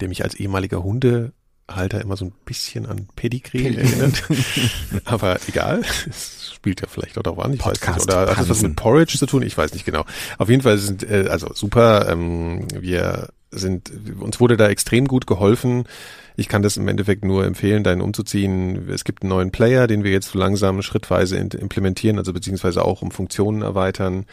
der 0.02 0.08
mich 0.08 0.24
als 0.24 0.34
ehemaliger 0.34 0.82
Hundehalter 0.82 2.00
immer 2.00 2.16
so 2.16 2.26
ein 2.26 2.32
bisschen 2.44 2.86
an 2.86 3.08
Pedigree 3.16 3.74
erinnert. 3.74 4.24
Aber 5.04 5.38
egal, 5.48 5.82
es 6.10 6.52
spielt 6.54 6.80
ja 6.80 6.88
vielleicht 6.88 7.16
auch 7.18 7.22
darauf 7.22 7.38
an. 7.38 7.54
Ich 7.54 7.60
weiß 7.60 7.72
nicht. 7.72 7.80
Podcast 7.82 8.10
Oder 8.10 8.30
hat 8.32 8.38
das 8.38 8.48
was 8.48 8.62
mit 8.62 8.76
Porridge 8.76 9.16
zu 9.16 9.26
tun? 9.26 9.42
Ich 9.42 9.56
weiß 9.56 9.72
nicht 9.72 9.84
genau. 9.84 10.04
Auf 10.38 10.48
jeden 10.48 10.62
Fall 10.62 10.76
sind, 10.78 11.08
äh, 11.08 11.28
also 11.30 11.52
super, 11.54 12.08
ähm, 12.10 12.66
wir 12.72 13.28
sind, 13.52 13.92
uns 14.18 14.40
wurde 14.40 14.56
da 14.56 14.68
extrem 14.68 15.06
gut 15.06 15.26
geholfen. 15.26 15.84
Ich 16.36 16.48
kann 16.48 16.62
das 16.62 16.76
im 16.76 16.88
Endeffekt 16.88 17.24
nur 17.24 17.44
empfehlen, 17.44 17.84
deinen 17.84 18.00
umzuziehen. 18.00 18.88
Es 18.88 19.04
gibt 19.04 19.22
einen 19.22 19.30
neuen 19.30 19.50
Player, 19.50 19.86
den 19.86 20.04
wir 20.04 20.10
jetzt 20.10 20.30
so 20.30 20.38
langsam 20.38 20.82
schrittweise 20.82 21.36
implementieren, 21.36 22.18
also 22.18 22.32
beziehungsweise 22.32 22.84
auch 22.84 23.02
um 23.02 23.10
Funktionen 23.10 23.62
erweitern, 23.62 24.26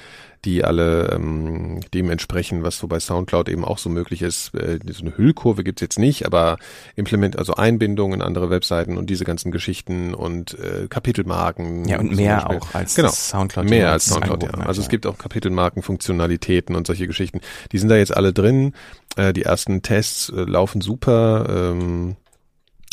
die 0.45 0.63
alle 0.63 1.09
ähm, 1.13 1.81
dem 1.93 2.09
entsprechen, 2.09 2.63
was 2.63 2.77
so 2.77 2.87
bei 2.87 2.99
Soundcloud 2.99 3.49
eben 3.49 3.65
auch 3.65 3.77
so 3.77 3.89
möglich 3.89 4.21
ist. 4.21 4.53
Äh, 4.55 4.79
so 4.89 5.01
eine 5.01 5.17
Hüllkurve 5.17 5.63
gibt's 5.63 5.81
jetzt 5.81 5.99
nicht, 5.99 6.25
aber 6.25 6.57
Implement, 6.95 7.37
also 7.37 7.55
Einbindung 7.55 8.13
in 8.13 8.21
andere 8.21 8.49
Webseiten 8.49 8.97
und 8.97 9.09
diese 9.09 9.25
ganzen 9.25 9.51
Geschichten 9.51 10.13
und 10.13 10.57
äh, 10.57 10.87
Kapitelmarken. 10.87 11.85
Ja, 11.85 11.99
und 11.99 12.15
mehr 12.15 12.37
Beispiel. 12.37 12.57
auch 12.57 12.73
als 12.73 12.95
genau. 12.95 13.09
Soundcloud. 13.09 13.69
Mehr 13.69 13.91
als 13.91 14.05
Soundcloud, 14.05 14.43
ja. 14.43 14.49
Also 14.65 14.81
es 14.81 14.87
gibt 14.87 15.05
auch 15.05 15.17
Kapitelmarken, 15.17 15.83
Funktionalitäten 15.83 16.75
und 16.75 16.87
solche 16.87 17.07
Geschichten. 17.07 17.41
Die 17.71 17.77
sind 17.77 17.89
da 17.89 17.97
jetzt 17.97 18.15
alle 18.15 18.31
drin. 18.31 18.73
Äh, 19.17 19.33
die 19.33 19.43
ersten 19.43 19.81
Tests 19.81 20.29
äh, 20.29 20.43
laufen 20.43 20.79
super. 20.81 21.73
Ähm, 21.73 21.88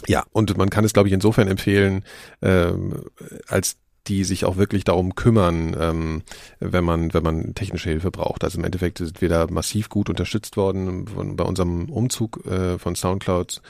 ja, 0.07 0.25
und 0.33 0.57
man 0.57 0.71
kann 0.71 0.85
es, 0.85 0.93
glaube 0.93 1.09
ich, 1.09 1.15
insofern 1.15 1.49
empfehlen, 1.49 2.05
ähm, 2.43 3.05
als 3.49 3.77
die 4.09 4.25
sich 4.25 4.45
auch 4.45 4.57
wirklich 4.57 4.85
darum 4.85 5.15
kümmern, 5.15 5.77
ähm, 5.79 6.23
wenn 6.61 6.85
man 6.85 7.13
wenn 7.13 7.23
man 7.23 7.55
technische 7.55 7.91
Hilfe 7.91 8.11
braucht. 8.11 8.45
Also 8.45 8.59
im 8.59 8.65
Endeffekt 8.65 8.99
sind 8.99 9.21
wir 9.21 9.29
da 9.29 9.47
massiv 9.51 9.89
gut 9.89 10.09
unterstützt 10.09 10.57
worden 10.57 11.09
von, 11.09 11.37
bei 11.37 11.45
unserem 11.45 11.91
Umzug 11.91 12.47
äh, 12.47 12.79
von 12.79 12.95
SoundCloud 12.95 13.63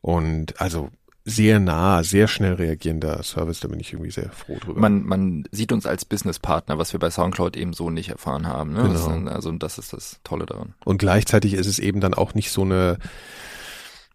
und 0.00 0.60
also 0.60 0.90
sehr 1.24 1.60
nah, 1.60 2.02
sehr 2.02 2.26
schnell 2.26 2.54
reagierender 2.54 3.22
Service. 3.22 3.60
Da 3.60 3.68
bin 3.68 3.80
ich 3.80 3.92
irgendwie 3.92 4.10
sehr 4.10 4.30
froh 4.30 4.58
drüber. 4.58 4.80
Man, 4.80 5.04
man 5.04 5.44
sieht 5.52 5.72
uns 5.72 5.84
als 5.84 6.04
Businesspartner, 6.04 6.78
was 6.78 6.92
wir 6.92 7.00
bei 7.00 7.10
SoundCloud 7.10 7.56
eben 7.56 7.74
so 7.74 7.90
nicht 7.90 8.08
erfahren 8.08 8.46
haben. 8.46 8.72
Ne? 8.72 8.88
Das 8.92 9.04
Genau. 9.04 9.26
ist, 9.26 9.34
also 9.34 9.52
das 9.52 9.78
ist 9.78 9.92
das 9.92 10.20
Tolle 10.24 10.46
daran. 10.46 10.74
Und 10.84 10.98
gleichzeitig 10.98 11.54
ist 11.54 11.66
es 11.66 11.78
eben 11.78 12.00
dann 12.00 12.14
auch 12.14 12.34
nicht 12.34 12.50
so 12.50 12.62
eine 12.62 12.98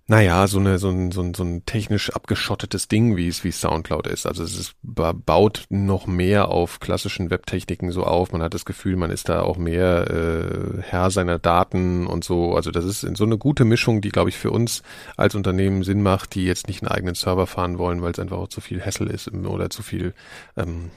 Naja, 0.05 0.47
so 0.47 0.59
eine 0.59 0.79
so 0.79 0.89
ein, 0.89 1.13
so 1.13 1.21
ein, 1.21 1.33
so 1.33 1.43
ein 1.43 1.65
technisch 1.65 2.09
abgeschottetes 2.09 2.89
Ding, 2.89 3.15
wie 3.15 3.29
es 3.29 3.45
wie 3.45 3.51
Soundcloud 3.51 4.05
ist. 4.07 4.25
Also 4.25 4.43
es 4.43 4.57
ist, 4.57 4.75
baut 4.81 5.65
noch 5.69 6.07
mehr 6.07 6.49
auf 6.49 6.81
klassischen 6.81 7.29
Webtechniken 7.29 7.89
so 7.93 8.03
auf. 8.03 8.33
Man 8.33 8.41
hat 8.41 8.53
das 8.53 8.65
Gefühl, 8.65 8.97
man 8.97 9.11
ist 9.11 9.29
da 9.29 9.43
auch 9.43 9.55
mehr 9.55 10.09
äh, 10.11 10.81
Herr 10.81 11.09
seiner 11.09 11.39
Daten 11.39 12.05
und 12.05 12.25
so. 12.25 12.53
Also 12.53 12.69
das 12.71 12.83
ist 12.83 13.15
so 13.15 13.23
eine 13.23 13.37
gute 13.37 13.63
Mischung, 13.63 14.01
die 14.01 14.09
glaube 14.09 14.29
ich 14.29 14.37
für 14.37 14.51
uns 14.51 14.83
als 15.15 15.35
Unternehmen 15.35 15.83
Sinn 15.83 16.03
macht, 16.03 16.35
die 16.35 16.43
jetzt 16.43 16.67
nicht 16.67 16.83
einen 16.83 16.91
eigenen 16.91 17.15
Server 17.15 17.47
fahren 17.47 17.77
wollen, 17.77 18.01
weil 18.01 18.11
es 18.11 18.19
einfach 18.19 18.37
auch 18.37 18.49
zu 18.49 18.59
viel 18.59 18.81
Hassel 18.85 19.07
ist 19.09 19.31
oder 19.31 19.69
zu 19.69 19.83
viel 19.83 20.13
ähm, 20.57 20.91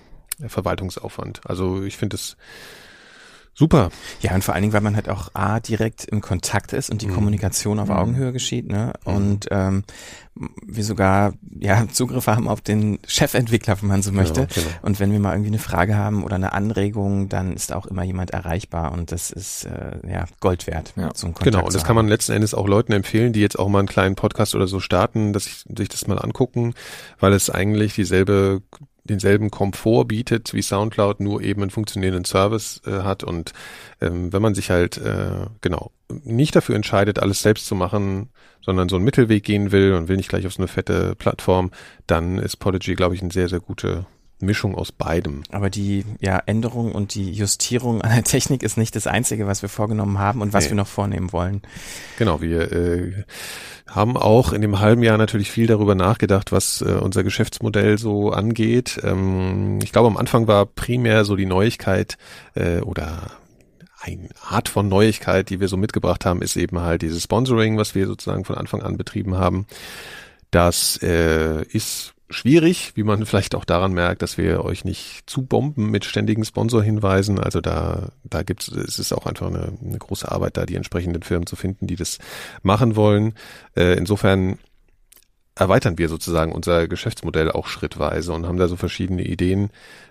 Verwaltungsaufwand. 0.44 1.42
Also 1.44 1.84
ich 1.84 1.96
finde 1.96 2.16
es 2.16 2.36
Super. 3.58 3.88
Ja, 4.20 4.34
und 4.34 4.44
vor 4.44 4.54
allen 4.54 4.62
Dingen, 4.62 4.74
weil 4.74 4.82
man 4.82 4.96
halt 4.96 5.08
auch 5.08 5.30
A, 5.32 5.60
direkt 5.60 6.04
im 6.04 6.20
Kontakt 6.20 6.74
ist 6.74 6.90
und 6.90 7.00
die 7.00 7.06
mhm. 7.06 7.14
Kommunikation 7.14 7.78
auf 7.78 7.88
mhm. 7.88 7.94
Augenhöhe 7.94 8.32
geschieht, 8.32 8.68
ne? 8.68 8.92
Mhm. 9.06 9.14
Und 9.14 9.46
ähm, 9.50 9.84
wir 10.66 10.84
sogar 10.84 11.32
ja 11.58 11.86
Zugriff 11.90 12.26
haben 12.26 12.48
auf 12.48 12.60
den 12.60 12.98
Chefentwickler, 13.06 13.80
wenn 13.80 13.88
man 13.88 14.02
so 14.02 14.12
möchte. 14.12 14.46
Genau, 14.46 14.52
genau. 14.54 14.66
Und 14.82 15.00
wenn 15.00 15.10
wir 15.10 15.20
mal 15.20 15.32
irgendwie 15.32 15.48
eine 15.48 15.58
Frage 15.58 15.96
haben 15.96 16.22
oder 16.22 16.34
eine 16.36 16.52
Anregung, 16.52 17.30
dann 17.30 17.54
ist 17.54 17.72
auch 17.72 17.86
immer 17.86 18.02
jemand 18.02 18.32
erreichbar 18.32 18.92
und 18.92 19.10
das 19.10 19.30
ist 19.30 19.64
äh, 19.64 20.00
ja 20.06 20.26
Gold 20.40 20.66
wert. 20.66 20.92
Ja. 20.96 21.08
So 21.14 21.32
genau, 21.32 21.64
und 21.64 21.74
das 21.74 21.84
kann 21.84 21.96
man 21.96 22.08
letzten 22.08 22.32
Endes 22.32 22.52
auch 22.52 22.68
Leuten 22.68 22.92
empfehlen, 22.92 23.32
die 23.32 23.40
jetzt 23.40 23.58
auch 23.58 23.68
mal 23.68 23.78
einen 23.78 23.88
kleinen 23.88 24.16
Podcast 24.16 24.54
oder 24.54 24.66
so 24.66 24.80
starten, 24.80 25.32
dass 25.32 25.44
sich 25.44 25.64
sich 25.74 25.88
das 25.88 26.06
mal 26.06 26.18
angucken, 26.18 26.74
weil 27.20 27.32
es 27.32 27.48
eigentlich 27.48 27.94
dieselbe 27.94 28.60
denselben 29.06 29.50
Komfort 29.50 30.06
bietet 30.06 30.52
wie 30.54 30.62
SoundCloud, 30.62 31.20
nur 31.20 31.42
eben 31.42 31.62
einen 31.62 31.70
funktionierenden 31.70 32.24
Service 32.24 32.82
äh, 32.86 33.02
hat. 33.02 33.24
Und 33.24 33.52
ähm, 34.00 34.32
wenn 34.32 34.42
man 34.42 34.54
sich 34.54 34.70
halt 34.70 34.98
äh, 34.98 35.46
genau 35.60 35.90
nicht 36.24 36.54
dafür 36.54 36.76
entscheidet, 36.76 37.18
alles 37.18 37.42
selbst 37.42 37.66
zu 37.66 37.74
machen, 37.74 38.30
sondern 38.64 38.88
so 38.88 38.96
einen 38.96 39.04
Mittelweg 39.04 39.44
gehen 39.44 39.72
will 39.72 39.92
und 39.94 40.08
will 40.08 40.16
nicht 40.16 40.28
gleich 40.28 40.46
auf 40.46 40.52
so 40.52 40.58
eine 40.58 40.68
fette 40.68 41.14
Plattform, 41.16 41.70
dann 42.06 42.38
ist 42.38 42.56
Podigy, 42.56 42.94
glaube 42.94 43.14
ich, 43.14 43.22
eine 43.22 43.32
sehr, 43.32 43.48
sehr 43.48 43.60
gute 43.60 44.06
Mischung 44.40 44.74
aus 44.74 44.92
beidem. 44.92 45.42
Aber 45.50 45.70
die 45.70 46.04
ja, 46.20 46.38
Änderung 46.44 46.92
und 46.92 47.14
die 47.14 47.32
Justierung 47.32 48.02
an 48.02 48.14
der 48.14 48.24
Technik 48.24 48.62
ist 48.62 48.76
nicht 48.76 48.94
das 48.94 49.06
Einzige, 49.06 49.46
was 49.46 49.62
wir 49.62 49.68
vorgenommen 49.68 50.18
haben 50.18 50.42
und 50.42 50.52
was 50.52 50.64
nee. 50.64 50.70
wir 50.70 50.76
noch 50.76 50.86
vornehmen 50.86 51.32
wollen. 51.32 51.62
Genau, 52.18 52.40
wir 52.42 52.72
äh, 52.72 53.24
haben 53.86 54.16
auch 54.16 54.52
in 54.52 54.60
dem 54.60 54.78
halben 54.80 55.02
Jahr 55.02 55.16
natürlich 55.16 55.50
viel 55.50 55.66
darüber 55.66 55.94
nachgedacht, 55.94 56.52
was 56.52 56.82
äh, 56.82 56.98
unser 57.00 57.24
Geschäftsmodell 57.24 57.98
so 57.98 58.30
angeht. 58.30 59.00
Ähm, 59.02 59.78
ich 59.82 59.92
glaube, 59.92 60.08
am 60.08 60.16
Anfang 60.16 60.46
war 60.46 60.66
primär 60.66 61.24
so 61.24 61.36
die 61.36 61.46
Neuigkeit 61.46 62.18
äh, 62.54 62.80
oder 62.80 63.30
eine 64.02 64.28
Art 64.42 64.68
von 64.68 64.88
Neuigkeit, 64.88 65.50
die 65.50 65.60
wir 65.60 65.68
so 65.68 65.76
mitgebracht 65.76 66.26
haben, 66.26 66.42
ist 66.42 66.56
eben 66.56 66.80
halt 66.80 67.02
dieses 67.02 67.22
Sponsoring, 67.22 67.76
was 67.78 67.94
wir 67.94 68.06
sozusagen 68.06 68.44
von 68.44 68.56
Anfang 68.56 68.82
an 68.82 68.96
betrieben 68.96 69.36
haben. 69.36 69.66
Das 70.50 71.00
äh, 71.02 71.62
ist 71.64 72.15
schwierig, 72.28 72.92
wie 72.96 73.04
man 73.04 73.24
vielleicht 73.24 73.54
auch 73.54 73.64
daran 73.64 73.92
merkt, 73.92 74.22
dass 74.22 74.36
wir 74.36 74.64
euch 74.64 74.84
nicht 74.84 75.22
zu 75.26 75.42
bomben 75.42 75.90
mit 75.90 76.04
ständigen 76.04 76.44
Sponsorhinweisen. 76.44 77.38
Also 77.38 77.60
da, 77.60 78.10
da 78.24 78.42
gibt 78.42 78.68
es, 78.68 78.98
ist 78.98 79.12
auch 79.12 79.26
einfach 79.26 79.46
eine, 79.46 79.72
eine 79.84 79.98
große 79.98 80.30
Arbeit 80.30 80.56
da, 80.56 80.66
die 80.66 80.74
entsprechenden 80.74 81.22
Firmen 81.22 81.46
zu 81.46 81.56
finden, 81.56 81.86
die 81.86 81.96
das 81.96 82.18
machen 82.62 82.96
wollen. 82.96 83.34
Äh, 83.76 83.96
insofern 83.96 84.58
erweitern 85.54 85.98
wir 85.98 86.08
sozusagen 86.08 86.52
unser 86.52 86.88
Geschäftsmodell 86.88 87.50
auch 87.50 87.66
schrittweise 87.66 88.32
und 88.32 88.46
haben 88.46 88.58
da 88.58 88.68
so 88.68 88.76
verschiedene 88.76 89.22
Ideen. 89.22 89.70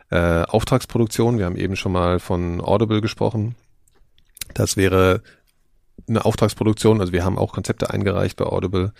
Äh, 0.09 0.43
Auftragsproduktion, 0.43 1.37
wir 1.37 1.45
haben 1.45 1.57
eben 1.57 1.75
schon 1.75 1.91
mal 1.91 2.19
von 2.19 2.61
Audible 2.61 3.01
gesprochen. 3.01 3.55
Das 4.53 4.77
wäre 4.77 5.21
eine 6.07 6.25
Auftragsproduktion, 6.25 6.99
also 6.99 7.13
wir 7.13 7.23
haben 7.23 7.37
auch 7.37 7.53
Konzepte 7.53 7.89
eingereicht 7.89 8.37
bei 8.37 8.45
Audible, 8.45 8.93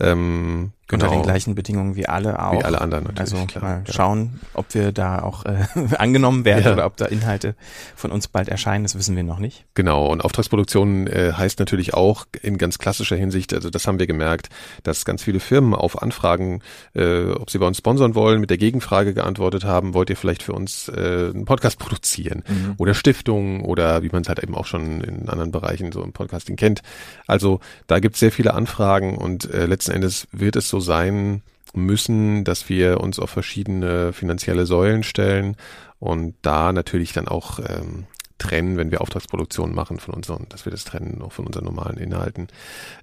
ähm, 0.00 0.72
genau. 0.86 1.04
Unter 1.06 1.16
den 1.16 1.22
gleichen 1.22 1.54
Bedingungen 1.54 1.96
wie 1.96 2.06
alle 2.06 2.40
auch. 2.40 2.52
Wie 2.52 2.64
alle 2.64 2.80
anderen 2.80 3.04
natürlich. 3.04 3.32
Also 3.32 3.46
klar, 3.46 3.62
mal 3.62 3.82
ja. 3.84 3.92
schauen, 3.92 4.40
ob 4.54 4.74
wir 4.74 4.92
da 4.92 5.22
auch 5.22 5.44
äh, 5.44 5.66
angenommen 5.98 6.44
werden 6.44 6.64
ja. 6.64 6.72
oder 6.72 6.86
ob 6.86 6.96
da 6.96 7.06
Inhalte 7.06 7.56
von 7.96 8.10
uns 8.12 8.28
bald 8.28 8.48
erscheinen, 8.48 8.84
das 8.84 8.96
wissen 8.96 9.16
wir 9.16 9.24
noch 9.24 9.38
nicht. 9.38 9.66
Genau, 9.74 10.06
und 10.06 10.24
Auftragsproduktion 10.24 11.08
äh, 11.08 11.32
heißt 11.36 11.58
natürlich 11.58 11.94
auch 11.94 12.26
in 12.42 12.58
ganz 12.58 12.78
klassischer 12.78 13.16
Hinsicht, 13.16 13.52
also 13.52 13.70
das 13.70 13.86
haben 13.86 13.98
wir 13.98 14.06
gemerkt, 14.06 14.48
dass 14.82 15.04
ganz 15.04 15.22
viele 15.22 15.40
Firmen 15.40 15.74
auf 15.74 16.00
Anfragen, 16.00 16.62
äh, 16.94 17.30
ob 17.30 17.50
sie 17.50 17.58
bei 17.58 17.66
uns 17.66 17.78
sponsern 17.78 18.14
wollen, 18.14 18.40
mit 18.40 18.50
der 18.50 18.58
Gegenfrage 18.58 19.14
geantwortet 19.14 19.64
haben, 19.64 19.94
wollt 19.94 20.10
ihr 20.10 20.16
vielleicht 20.16 20.42
für 20.42 20.52
uns 20.52 20.88
äh, 20.88 21.30
einen 21.34 21.44
Podcast 21.44 21.78
produzieren 21.78 22.44
mhm. 22.48 22.74
oder 22.78 22.94
Stiftungen 22.94 23.62
oder 23.62 24.02
wie 24.02 24.10
man 24.10 24.22
es 24.22 24.28
halt 24.28 24.42
eben 24.42 24.54
auch 24.54 24.66
schon 24.66 25.00
in 25.00 25.28
anderen 25.28 25.50
Bereichen 25.50 25.90
so 25.90 26.02
im 26.02 26.12
Podcasting 26.12 26.56
kennt. 26.56 26.82
Also 27.26 27.60
da 27.88 27.98
gibt 27.98 28.14
es 28.14 28.20
sehr 28.20 28.32
viele 28.32 28.54
Anfragen 28.54 29.18
und 29.18 29.50
äh, 29.52 29.66
letzten 29.88 29.96
Endes 29.96 30.28
wird 30.32 30.56
es 30.56 30.68
so 30.68 30.80
sein 30.80 31.42
müssen, 31.74 32.44
dass 32.44 32.68
wir 32.68 33.00
uns 33.00 33.18
auf 33.18 33.30
verschiedene 33.30 34.12
finanzielle 34.12 34.66
Säulen 34.66 35.02
stellen 35.02 35.56
und 35.98 36.34
da 36.42 36.72
natürlich 36.72 37.12
dann 37.12 37.28
auch 37.28 37.58
ähm, 37.58 38.06
trennen, 38.38 38.76
wenn 38.76 38.90
wir 38.90 39.00
Auftragsproduktion 39.00 39.74
machen 39.74 39.98
von 39.98 40.14
unseren, 40.14 40.46
dass 40.48 40.64
wir 40.64 40.70
das 40.70 40.84
trennen 40.84 41.20
auch 41.22 41.32
von 41.32 41.46
unseren 41.46 41.64
normalen 41.64 41.98
Inhalten. 41.98 42.48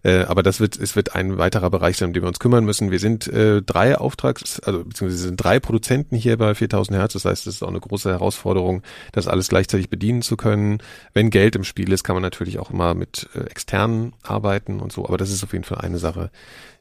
Äh, 0.04 0.24
aber 0.24 0.44
das 0.44 0.60
wird, 0.60 0.78
es 0.78 0.96
wird 0.96 1.16
ein 1.16 1.38
weiterer 1.38 1.70
Bereich 1.70 1.98
sein, 1.98 2.10
um 2.10 2.14
den 2.14 2.24
wir 2.24 2.28
uns 2.28 2.40
kümmern 2.40 2.66
müssen. 2.66 2.92
Wir 2.92 3.00
sind 3.00 3.28
äh, 3.28 3.62
drei 3.62 3.98
Auftrags, 3.98 4.60
also 4.62 4.84
beziehungsweise 4.84 5.24
sind 5.24 5.38
drei 5.38 5.60
Produzenten 5.60 6.16
hier 6.16 6.38
bei 6.38 6.56
4000 6.56 6.98
Hertz. 6.98 7.14
Das 7.14 7.26
heißt, 7.26 7.48
es 7.48 7.56
ist 7.56 7.64
auch 7.64 7.70
eine 7.70 7.80
große 7.80 8.10
Herausforderung, 8.10 8.82
das 9.12 9.28
alles 9.28 9.50
gleichzeitig 9.50 9.90
bedienen 9.90 10.22
zu 10.22 10.38
können. 10.38 10.80
Wenn 11.14 11.30
Geld 11.30 11.56
im 11.56 11.64
Spiel 11.64 11.92
ist, 11.92 12.04
kann 12.04 12.16
man 12.16 12.24
natürlich 12.24 12.60
auch 12.60 12.72
immer 12.72 12.94
mit 12.94 13.30
äh, 13.36 13.42
externen 13.42 14.14
arbeiten 14.24 14.80
und 14.80 14.92
so. 14.92 15.06
Aber 15.06 15.18
das 15.18 15.32
ist 15.32 15.44
auf 15.44 15.54
jeden 15.54 15.66
Fall 15.66 15.80
eine 15.80 15.98
Sache, 15.98 16.32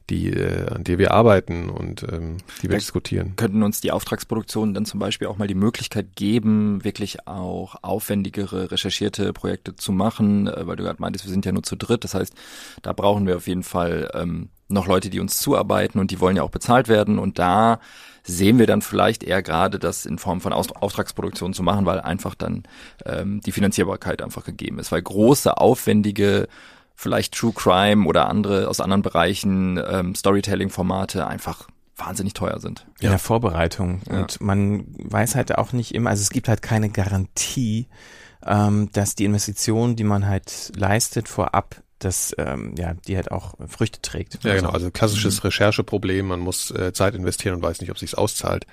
die, 0.09 0.29
äh, 0.29 0.67
an 0.67 0.83
der 0.83 0.97
wir 0.97 1.11
arbeiten 1.11 1.69
und 1.69 2.03
ähm, 2.03 2.37
die 2.61 2.63
wir 2.63 2.71
da 2.71 2.77
diskutieren. 2.77 3.35
Könnten 3.35 3.63
uns 3.63 3.81
die 3.81 3.91
Auftragsproduktionen 3.91 4.73
dann 4.73 4.85
zum 4.85 4.99
Beispiel 4.99 5.27
auch 5.27 5.37
mal 5.37 5.47
die 5.47 5.55
Möglichkeit 5.55 6.15
geben, 6.15 6.83
wirklich 6.83 7.27
auch 7.27 7.75
aufwendigere, 8.45 8.71
recherchierte 8.71 9.33
Projekte 9.33 9.75
zu 9.75 9.91
machen, 9.91 10.47
äh, 10.47 10.67
weil 10.67 10.75
du 10.75 10.83
gerade 10.83 11.01
meintest, 11.01 11.25
wir 11.25 11.31
sind 11.31 11.45
ja 11.45 11.51
nur 11.51 11.63
zu 11.63 11.75
dritt. 11.75 12.03
Das 12.03 12.13
heißt, 12.13 12.33
da 12.81 12.93
brauchen 12.93 13.27
wir 13.27 13.37
auf 13.37 13.47
jeden 13.47 13.63
Fall 13.63 14.09
ähm, 14.13 14.49
noch 14.67 14.87
Leute, 14.87 15.09
die 15.09 15.19
uns 15.19 15.39
zuarbeiten 15.39 15.99
und 15.99 16.11
die 16.11 16.19
wollen 16.19 16.37
ja 16.37 16.43
auch 16.43 16.49
bezahlt 16.49 16.87
werden. 16.87 17.19
Und 17.19 17.39
da 17.39 17.79
sehen 18.23 18.57
wir 18.57 18.67
dann 18.67 18.81
vielleicht 18.81 19.23
eher 19.23 19.43
gerade 19.43 19.77
das 19.77 20.05
in 20.05 20.17
Form 20.17 20.41
von 20.41 20.53
Auftragsproduktion 20.53 21.53
zu 21.53 21.63
machen, 21.63 21.85
weil 21.85 22.01
einfach 22.01 22.35
dann 22.35 22.63
ähm, 23.05 23.41
die 23.41 23.51
Finanzierbarkeit 23.51 24.21
einfach 24.21 24.43
gegeben 24.43 24.79
ist. 24.79 24.91
Weil 24.91 25.01
große, 25.01 25.57
aufwendige 25.57 26.47
vielleicht 26.95 27.33
True 27.35 27.53
Crime 27.53 28.07
oder 28.07 28.29
andere 28.29 28.69
aus 28.69 28.79
anderen 28.79 29.01
Bereichen 29.01 29.79
ähm, 29.85 30.15
Storytelling-Formate 30.15 31.27
einfach 31.27 31.67
wahnsinnig 31.97 32.33
teuer 32.33 32.59
sind. 32.59 32.85
In 32.99 33.05
ja. 33.05 33.09
der 33.11 33.19
Vorbereitung. 33.19 34.01
Ja. 34.09 34.21
Und 34.21 34.41
man 34.41 34.85
weiß 34.97 35.35
halt 35.35 35.57
auch 35.57 35.71
nicht 35.73 35.93
immer, 35.93 36.09
also 36.09 36.21
es 36.21 36.29
gibt 36.29 36.47
halt 36.47 36.61
keine 36.61 36.89
Garantie, 36.89 37.87
ähm, 38.45 38.89
dass 38.93 39.15
die 39.15 39.25
Investition, 39.25 39.95
die 39.95 40.03
man 40.03 40.27
halt 40.27 40.71
leistet, 40.75 41.27
vorab 41.27 41.81
dass 41.99 42.35
ähm, 42.37 42.75
ja 42.77 42.93
die 42.93 43.15
halt 43.15 43.31
auch 43.31 43.55
Früchte 43.67 44.01
trägt. 44.01 44.43
Ja, 44.43 44.55
genau. 44.55 44.69
Also 44.69 44.91
klassisches 44.91 45.37
mhm. 45.37 45.47
Rechercheproblem. 45.47 46.27
Man 46.27 46.39
muss 46.39 46.71
äh, 46.71 46.93
Zeit 46.93 47.15
investieren 47.15 47.55
und 47.55 47.61
weiß 47.63 47.81
nicht, 47.81 47.89
ob 47.89 47.97
sich's 47.97 48.13
auszahlt. 48.13 48.67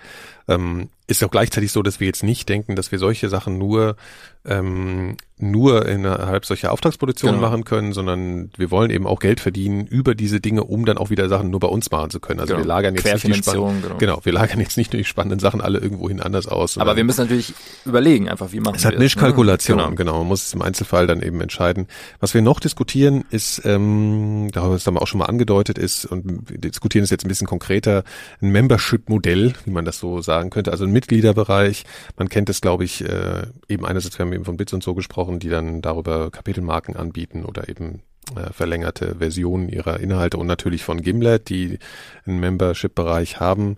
Ähm, 0.49 0.89
ist 1.07 1.23
auch 1.23 1.31
gleichzeitig 1.31 1.73
so, 1.73 1.83
dass 1.83 2.01
wir 2.01 2.07
jetzt 2.07 2.23
nicht 2.23 2.49
denken, 2.49 2.77
dass 2.77 2.93
wir 2.93 2.99
solche 2.99 3.29
Sachen 3.29 3.59
nur 3.59 3.97
ähm, 4.45 5.17
nur 5.39 5.87
innerhalb 5.87 6.45
solcher 6.47 6.73
Auftragsproduktionen 6.73 7.37
genau. 7.37 7.51
machen 7.51 7.65
können, 7.65 7.93
sondern 7.93 8.51
wir 8.57 8.71
wollen 8.71 8.91
eben 8.91 9.07
auch 9.07 9.19
Geld 9.19 9.41
verdienen 9.41 9.87
über 9.87 10.15
diese 10.15 10.41
Dinge, 10.41 10.65
um 10.65 10.85
dann 10.85 10.99
auch 10.99 11.11
wieder 11.11 11.29
Sachen 11.29 11.51
nur 11.51 11.59
bei 11.59 11.67
uns 11.67 11.91
machen 11.91 12.11
zu 12.11 12.21
können. 12.21 12.39
Also 12.39 12.55
genau. 12.55 12.65
wir 12.65 12.69
lagern 12.69 12.95
jetzt 12.95 13.25
nicht 13.25 13.27
die 13.27 13.35
spannenden, 13.35 13.83
genau. 13.83 13.97
genau. 13.99 14.21
wir 14.23 14.33
lagern 14.33 14.61
jetzt 14.61 14.77
nicht 14.77 14.93
nur 14.93 14.99
die 14.99 15.05
spannenden 15.05 15.41
Sachen 15.41 15.61
alle 15.61 15.81
irgendwohin 15.81 16.21
anders 16.21 16.47
aus. 16.47 16.79
Aber 16.79 16.97
wir 16.97 17.03
müssen 17.03 17.23
natürlich 17.23 17.55
überlegen, 17.85 18.29
einfach 18.29 18.53
wie 18.53 18.61
machen 18.61 18.77
es 18.77 18.85
wir 18.85 18.93
hat 18.93 18.99
Mischkalkulation, 18.99 19.79
ne? 19.79 19.85
genau. 19.85 19.97
genau. 19.97 20.19
Man 20.19 20.29
muss 20.29 20.47
es 20.47 20.55
im 20.55 20.63
Einzelfall 20.63 21.09
dann 21.09 21.23
eben 21.23 21.41
entscheiden. 21.41 21.89
Was 22.21 22.35
wir 22.35 22.43
noch 22.43 22.61
diskutieren 22.61 23.25
ist, 23.31 23.63
ähm, 23.65 24.49
darüber 24.53 24.79
haben 24.79 24.95
wir 24.95 25.03
auch 25.03 25.09
schon 25.09 25.19
mal 25.19 25.27
angedeutet, 25.27 25.77
ist 25.77 26.07
und 26.07 26.51
wir 26.51 26.59
diskutieren 26.59 27.03
es 27.03 27.11
jetzt 27.11 27.25
ein 27.25 27.29
bisschen 27.29 27.49
konkreter, 27.49 28.05
ein 28.41 28.51
Membership-Modell, 28.51 29.55
wie 29.65 29.71
man 29.71 29.85
das 29.85 29.99
so 29.99 30.21
sagen 30.33 30.49
könnte, 30.49 30.73
also 30.73 30.85
ein 30.85 30.93
Mitgliederbereich. 30.93 31.85
Man 32.17 32.31
kennt 32.31 32.49
es, 32.49 32.63
glaube 32.63 32.85
ich, 32.85 33.05
äh, 33.05 33.43
eben 33.69 33.85
einerseits, 33.85 34.19
wir 34.19 34.25
haben 34.25 34.33
eben 34.33 34.47
von 34.47 34.57
Bits 34.57 34.73
und 34.73 34.83
so 34.83 34.95
gesprochen, 34.95 35.39
die 35.39 35.51
dann 35.51 35.83
darüber 35.83 36.31
Kapitelmarken 36.31 36.97
anbieten 36.97 37.45
oder 37.45 37.69
eben 37.69 38.01
äh, 38.35 38.51
verlängerte 38.53 39.17
Versionen 39.19 39.69
ihrer 39.69 40.01
Inhalte 40.01 40.39
und 40.39 40.47
natürlich 40.47 40.85
von 40.85 41.03
Gimlet, 41.03 41.51
die 41.51 41.79
einen 42.25 42.41
Membership-Bereich 42.41 43.41
haben. 43.41 43.77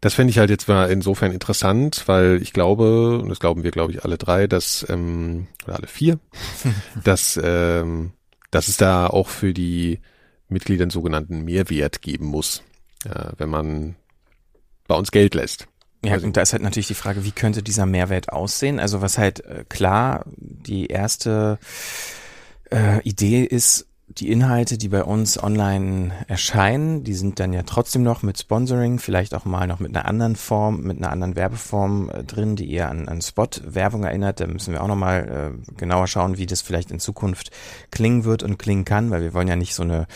Das 0.00 0.14
fände 0.14 0.32
ich 0.32 0.38
halt 0.38 0.50
jetzt 0.50 0.66
mal 0.66 0.90
insofern 0.90 1.30
interessant, 1.30 2.02
weil 2.06 2.42
ich 2.42 2.52
glaube, 2.52 3.18
und 3.18 3.28
das 3.28 3.38
glauben 3.38 3.62
wir, 3.62 3.70
glaube 3.70 3.92
ich, 3.92 4.04
alle 4.04 4.18
drei, 4.18 4.48
dass, 4.48 4.84
ähm, 4.88 5.46
oder 5.64 5.76
alle 5.76 5.86
vier, 5.86 6.18
dass, 7.04 7.38
ähm, 7.42 8.12
dass 8.50 8.66
es 8.66 8.76
da 8.76 9.06
auch 9.06 9.28
für 9.28 9.54
die 9.54 10.00
Mitglieder 10.48 10.82
einen 10.82 10.90
sogenannten 10.90 11.44
Mehrwert 11.44 12.02
geben 12.02 12.26
muss, 12.26 12.62
äh, 13.04 13.30
wenn 13.38 13.48
man 13.48 13.94
bei 14.86 14.94
uns 14.96 15.10
Geld 15.10 15.34
lässt. 15.34 15.68
Ja, 16.04 16.12
also, 16.12 16.26
und 16.26 16.36
da 16.36 16.42
ist 16.42 16.52
halt 16.52 16.62
natürlich 16.62 16.88
die 16.88 16.94
Frage, 16.94 17.24
wie 17.24 17.32
könnte 17.32 17.62
dieser 17.62 17.86
Mehrwert 17.86 18.30
aussehen? 18.30 18.78
Also 18.78 19.00
was 19.00 19.18
halt 19.18 19.44
äh, 19.44 19.64
klar 19.68 20.24
die 20.36 20.86
erste 20.86 21.58
äh, 22.70 23.00
Idee 23.02 23.44
ist, 23.44 23.86
die 24.08 24.30
Inhalte, 24.30 24.78
die 24.78 24.88
bei 24.88 25.02
uns 25.02 25.42
online 25.42 26.12
erscheinen, 26.28 27.02
die 27.02 27.14
sind 27.14 27.40
dann 27.40 27.52
ja 27.52 27.64
trotzdem 27.64 28.04
noch 28.04 28.22
mit 28.22 28.38
Sponsoring, 28.38 29.00
vielleicht 29.00 29.34
auch 29.34 29.44
mal 29.44 29.66
noch 29.66 29.80
mit 29.80 29.94
einer 29.94 30.06
anderen 30.06 30.36
Form, 30.36 30.82
mit 30.82 30.98
einer 30.98 31.10
anderen 31.10 31.34
Werbeform 31.34 32.10
äh, 32.10 32.22
drin, 32.22 32.54
die 32.54 32.72
eher 32.72 32.88
an, 32.88 33.08
an 33.08 33.20
Spot-Werbung 33.20 34.04
erinnert. 34.04 34.38
Da 34.40 34.46
müssen 34.46 34.72
wir 34.72 34.82
auch 34.82 34.88
nochmal 34.88 35.56
äh, 35.68 35.72
genauer 35.74 36.06
schauen, 36.06 36.38
wie 36.38 36.46
das 36.46 36.62
vielleicht 36.62 36.92
in 36.92 37.00
Zukunft 37.00 37.50
klingen 37.90 38.24
wird 38.24 38.42
und 38.42 38.58
klingen 38.58 38.84
kann, 38.84 39.10
weil 39.10 39.22
wir 39.22 39.34
wollen 39.34 39.48
ja 39.48 39.56
nicht 39.56 39.74
so 39.74 39.82
eine 39.82 40.06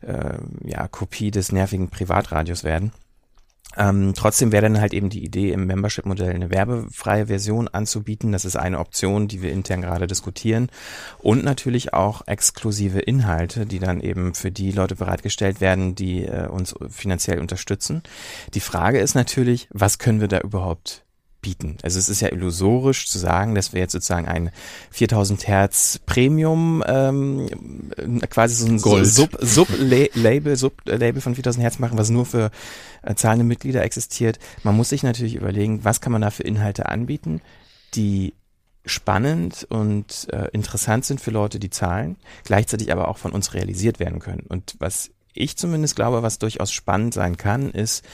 äh, 0.00 0.38
ja, 0.64 0.88
Kopie 0.88 1.30
des 1.30 1.52
nervigen 1.52 1.88
Privatradios 1.88 2.64
werden. 2.64 2.92
Ähm, 3.76 4.12
trotzdem 4.14 4.52
wäre 4.52 4.62
dann 4.62 4.80
halt 4.80 4.94
eben 4.94 5.10
die 5.10 5.24
Idee, 5.24 5.52
im 5.52 5.66
Membership-Modell 5.66 6.34
eine 6.34 6.50
werbefreie 6.50 7.26
Version 7.26 7.68
anzubieten. 7.68 8.32
Das 8.32 8.44
ist 8.44 8.56
eine 8.56 8.78
Option, 8.78 9.28
die 9.28 9.42
wir 9.42 9.52
intern 9.52 9.82
gerade 9.82 10.06
diskutieren. 10.06 10.68
Und 11.18 11.44
natürlich 11.44 11.94
auch 11.94 12.26
exklusive 12.26 13.00
Inhalte, 13.00 13.66
die 13.66 13.78
dann 13.78 14.00
eben 14.00 14.34
für 14.34 14.50
die 14.50 14.72
Leute 14.72 14.96
bereitgestellt 14.96 15.60
werden, 15.60 15.94
die 15.94 16.24
äh, 16.24 16.48
uns 16.48 16.74
finanziell 16.88 17.40
unterstützen. 17.40 18.02
Die 18.54 18.60
Frage 18.60 18.98
ist 18.98 19.14
natürlich, 19.14 19.68
was 19.72 19.98
können 19.98 20.20
wir 20.20 20.28
da 20.28 20.40
überhaupt 20.40 21.05
bieten. 21.46 21.78
Also 21.84 22.00
es 22.00 22.08
ist 22.08 22.20
ja 22.20 22.32
illusorisch 22.32 23.08
zu 23.08 23.18
sagen, 23.18 23.54
dass 23.54 23.72
wir 23.72 23.80
jetzt 23.80 23.92
sozusagen 23.92 24.26
ein 24.26 24.50
4000 24.90 25.46
Hertz 25.46 26.00
Premium, 26.04 26.82
ähm, 26.84 27.48
quasi 28.28 28.56
so 28.56 28.66
ein 28.66 28.80
Gold. 28.80 29.06
Sub, 29.06 29.38
Sub-Label 29.40 30.56
Sub 30.56 30.82
-Label 30.86 31.20
von 31.20 31.36
4000 31.36 31.62
Hertz 31.62 31.78
machen, 31.78 31.98
was 31.98 32.10
nur 32.10 32.26
für 32.26 32.50
äh, 33.02 33.14
zahlende 33.14 33.44
Mitglieder 33.44 33.84
existiert. 33.84 34.40
Man 34.64 34.76
muss 34.76 34.88
sich 34.88 35.04
natürlich 35.04 35.36
überlegen, 35.36 35.84
was 35.84 36.00
kann 36.00 36.10
man 36.10 36.22
da 36.22 36.30
für 36.30 36.42
Inhalte 36.42 36.86
anbieten, 36.86 37.40
die 37.94 38.34
spannend 38.84 39.68
und 39.68 40.26
äh, 40.32 40.48
interessant 40.52 41.04
sind 41.04 41.20
für 41.20 41.30
Leute, 41.30 41.60
die 41.60 41.70
zahlen, 41.70 42.16
gleichzeitig 42.42 42.90
aber 42.90 43.06
auch 43.06 43.18
von 43.18 43.30
uns 43.30 43.54
realisiert 43.54 44.00
werden 44.00 44.18
können. 44.18 44.46
Und 44.48 44.74
was 44.80 45.10
ich 45.32 45.56
zumindest 45.56 45.94
glaube, 45.94 46.24
was 46.24 46.40
durchaus 46.40 46.72
spannend 46.72 47.14
sein 47.14 47.36
kann, 47.36 47.70
ist, 47.70 48.04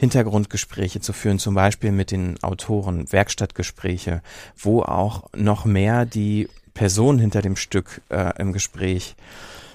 Hintergrundgespräche 0.00 1.00
zu 1.00 1.12
führen, 1.12 1.38
zum 1.38 1.54
Beispiel 1.54 1.92
mit 1.92 2.10
den 2.10 2.42
Autoren, 2.42 3.12
Werkstattgespräche, 3.12 4.22
wo 4.56 4.80
auch 4.80 5.28
noch 5.36 5.66
mehr 5.66 6.06
die 6.06 6.48
Person 6.72 7.18
hinter 7.18 7.42
dem 7.42 7.54
Stück 7.54 8.00
äh, 8.08 8.32
im 8.40 8.54
Gespräch 8.54 9.14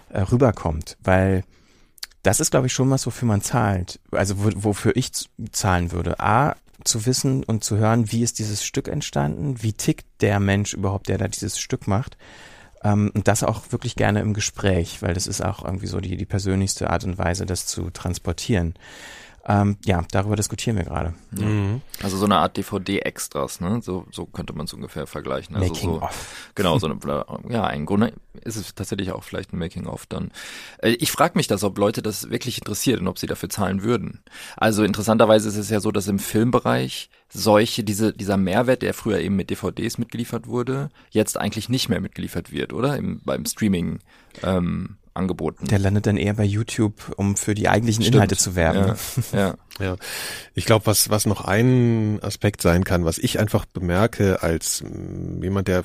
äh, 0.10 0.22
rüberkommt, 0.22 0.98
weil 1.04 1.44
das 2.24 2.40
ist, 2.40 2.50
glaube 2.50 2.66
ich, 2.66 2.74
schon 2.74 2.90
was, 2.90 3.06
wofür 3.06 3.28
man 3.28 3.42
zahlt. 3.42 4.00
Also 4.10 4.44
wo, 4.44 4.50
wofür 4.56 4.96
ich 4.96 5.12
zahlen 5.52 5.92
würde. 5.92 6.20
A, 6.20 6.56
zu 6.84 7.06
wissen 7.06 7.44
und 7.44 7.64
zu 7.64 7.78
hören, 7.78 8.12
wie 8.12 8.24
ist 8.24 8.40
dieses 8.40 8.66
Stück 8.66 8.88
entstanden, 8.88 9.62
wie 9.62 9.74
tickt 9.74 10.08
der 10.22 10.40
Mensch 10.40 10.74
überhaupt, 10.74 11.08
der 11.08 11.20
da 11.20 11.28
dieses 11.28 11.60
Stück 11.60 11.88
macht. 11.88 12.18
Ähm, 12.84 13.12
und 13.14 13.28
das 13.28 13.44
auch 13.44 13.72
wirklich 13.72 13.96
gerne 13.96 14.22
im 14.22 14.34
Gespräch, 14.34 15.04
weil 15.04 15.14
das 15.14 15.28
ist 15.28 15.46
auch 15.46 15.64
irgendwie 15.64 15.86
so 15.86 16.00
die, 16.00 16.18
die 16.18 16.26
persönlichste 16.26 16.90
Art 16.90 17.04
und 17.04 17.20
Weise, 17.20 17.46
das 17.46 17.68
zu 17.68 17.92
transportieren. 17.92 18.74
Ähm, 19.48 19.78
ja, 19.86 20.04
darüber 20.12 20.36
diskutieren 20.36 20.76
wir 20.76 20.86
gerade. 20.86 21.14
Mhm. 21.32 21.82
Also 22.02 22.18
so 22.18 22.26
eine 22.26 22.38
Art 22.38 22.58
DVD-Extras, 22.58 23.62
ne? 23.62 23.80
So, 23.82 24.08
so 24.12 24.26
könnte 24.26 24.54
man 24.54 24.66
es 24.66 24.74
ungefähr 24.74 25.06
vergleichen. 25.06 25.56
Also 25.56 25.68
Making 25.68 25.90
so, 25.92 26.02
of. 26.02 26.50
Genau, 26.56 26.80
so 26.80 26.88
eine, 27.06 27.26
ja, 27.50 27.70
im 27.70 27.86
Grunde 27.86 28.14
ist 28.44 28.56
es 28.56 28.74
tatsächlich 28.74 29.12
auch 29.12 29.24
vielleicht 29.24 29.54
ein 29.54 29.60
Making-of 29.60 30.08
dann. 30.08 30.32
Äh, 30.80 30.92
Ich 30.92 31.12
frage 31.12 31.34
mich 31.36 31.48
das, 31.48 31.64
ob 31.64 31.78
Leute 31.78 32.02
das 32.02 32.32
wirklich 32.32 32.58
interessiert 32.58 33.00
und 33.00 33.08
ob 33.08 33.20
sie 33.20 33.28
dafür 33.28 33.50
zahlen 33.50 33.84
würden. 33.84 34.24
Also 34.58 34.84
interessanterweise 34.84 35.48
ist 35.48 35.58
es 35.58 35.70
ja 35.70 35.80
so, 35.80 35.92
dass 35.92 36.08
im 36.08 36.18
Filmbereich 36.20 37.10
solche, 37.30 37.84
diese, 37.84 38.14
dieser 38.14 38.38
Mehrwert, 38.38 38.82
der 38.82 38.94
früher 38.96 39.20
eben 39.20 39.36
mit 39.36 39.52
DVDs 39.52 39.98
mitgeliefert 40.00 40.48
wurde, 40.48 40.90
jetzt 41.12 41.38
eigentlich 41.40 41.70
nicht 41.70 41.90
mehr 41.90 42.02
mitgeliefert 42.02 42.52
wird, 42.52 42.74
oder? 42.74 42.98
Im, 42.98 43.22
beim 43.24 43.46
Streaming. 43.46 44.00
Ähm, 44.42 44.98
angeboten. 45.16 45.68
Der 45.68 45.80
landet 45.80 46.06
dann 46.08 46.18
eher 46.18 46.34
bei 46.34 46.44
YouTube, 46.44 47.14
um 47.18 47.36
für 47.36 47.56
die 47.56 47.68
eigentlichen 47.68 48.04
Stimmt. 48.04 48.16
Inhalte 48.16 48.38
zu 48.38 48.56
werben. 48.56 48.96
Ja, 49.32 49.40
ja. 49.40 49.56
Ja, 49.78 49.98
ich 50.54 50.64
glaube, 50.64 50.86
was 50.86 51.10
was 51.10 51.26
noch 51.26 51.44
ein 51.44 52.20
Aspekt 52.22 52.62
sein 52.62 52.86
kann, 52.86 53.04
was 53.04 53.18
ich 53.18 53.40
einfach 53.40 53.66
bemerke 53.66 54.42
als 54.42 54.82
mh, 54.84 55.44
jemand, 55.44 55.68
der 55.68 55.84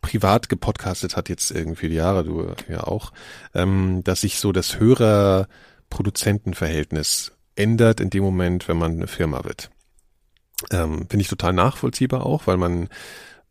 privat 0.00 0.48
gepodcastet 0.48 1.16
hat 1.16 1.28
jetzt 1.28 1.50
irgendwie 1.50 1.88
die 1.88 1.96
Jahre, 1.96 2.22
du 2.22 2.54
ja 2.68 2.84
auch, 2.84 3.12
ähm, 3.52 4.02
dass 4.04 4.20
sich 4.20 4.38
so 4.38 4.52
das 4.52 4.78
Hörer-Produzenten-Verhältnis 4.78 7.32
ändert 7.56 8.00
in 8.00 8.10
dem 8.10 8.22
Moment, 8.22 8.68
wenn 8.68 8.76
man 8.76 8.92
eine 8.92 9.08
Firma 9.08 9.42
wird. 9.44 9.70
Ähm, 10.70 11.06
Finde 11.08 11.22
ich 11.22 11.28
total 11.28 11.52
nachvollziehbar 11.52 12.24
auch, 12.24 12.46
weil 12.46 12.58
man 12.58 12.88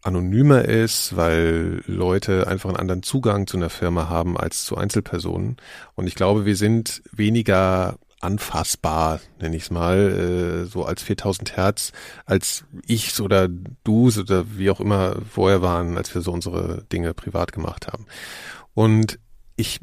anonymer 0.03 0.65
ist, 0.65 1.15
weil 1.15 1.81
Leute 1.87 2.47
einfach 2.47 2.69
einen 2.69 2.79
anderen 2.79 3.03
Zugang 3.03 3.47
zu 3.47 3.57
einer 3.57 3.69
Firma 3.69 4.09
haben 4.09 4.37
als 4.37 4.65
zu 4.65 4.77
Einzelpersonen. 4.77 5.57
Und 5.95 6.07
ich 6.07 6.15
glaube, 6.15 6.45
wir 6.45 6.55
sind 6.55 7.01
weniger 7.11 7.97
anfassbar, 8.23 9.19
nenne 9.39 9.55
ich 9.55 9.63
es 9.63 9.71
mal, 9.71 9.97
äh, 9.97 10.65
so 10.65 10.85
als 10.85 11.03
4000 11.03 11.57
Hertz, 11.57 11.91
als 12.25 12.63
ich 12.87 13.19
oder 13.19 13.47
du 13.47 14.09
oder 14.17 14.45
wie 14.57 14.69
auch 14.69 14.79
immer 14.79 15.17
vorher 15.29 15.61
waren, 15.61 15.97
als 15.97 16.13
wir 16.15 16.21
so 16.21 16.31
unsere 16.31 16.83
Dinge 16.91 17.13
privat 17.13 17.51
gemacht 17.51 17.87
haben. 17.87 18.05
Und 18.73 19.19
ich, 19.57 19.81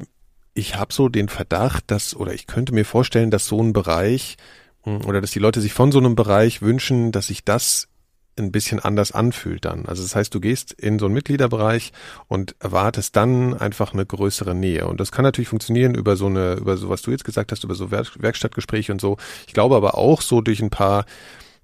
ich 0.53 0.75
habe 0.75 0.93
so 0.93 1.07
den 1.07 1.29
Verdacht, 1.29 1.83
dass, 1.87 2.15
oder 2.15 2.33
ich 2.33 2.47
könnte 2.47 2.73
mir 2.73 2.85
vorstellen, 2.85 3.31
dass 3.31 3.45
so 3.45 3.61
ein 3.61 3.73
Bereich 3.73 4.37
mh, 4.85 5.05
oder 5.05 5.21
dass 5.21 5.31
die 5.31 5.39
Leute 5.39 5.61
sich 5.61 5.73
von 5.73 5.91
so 5.91 5.99
einem 5.99 6.15
Bereich 6.15 6.61
wünschen, 6.61 7.11
dass 7.11 7.27
sich 7.27 7.45
das 7.45 7.87
ein 8.37 8.51
bisschen 8.51 8.79
anders 8.79 9.11
anfühlt 9.11 9.65
dann. 9.65 9.85
Also 9.85 10.03
das 10.03 10.15
heißt, 10.15 10.33
du 10.33 10.39
gehst 10.39 10.71
in 10.71 10.99
so 10.99 11.05
einen 11.05 11.13
Mitgliederbereich 11.13 11.91
und 12.27 12.55
erwartest 12.59 13.15
dann 13.15 13.53
einfach 13.53 13.93
eine 13.93 14.05
größere 14.05 14.55
Nähe. 14.55 14.87
Und 14.87 14.99
das 14.99 15.11
kann 15.11 15.23
natürlich 15.23 15.49
funktionieren 15.49 15.95
über 15.95 16.15
so 16.15 16.27
eine, 16.27 16.53
über 16.53 16.77
so, 16.77 16.89
was 16.89 17.01
du 17.01 17.11
jetzt 17.11 17.25
gesagt 17.25 17.51
hast, 17.51 17.63
über 17.63 17.75
so 17.75 17.91
Werk 17.91 18.21
Werkstattgespräche 18.21 18.91
und 18.91 19.01
so. 19.01 19.17
Ich 19.47 19.53
glaube 19.53 19.75
aber 19.75 19.95
auch 19.95 20.21
so 20.21 20.41
durch 20.41 20.61
ein 20.61 20.69
paar 20.69 21.05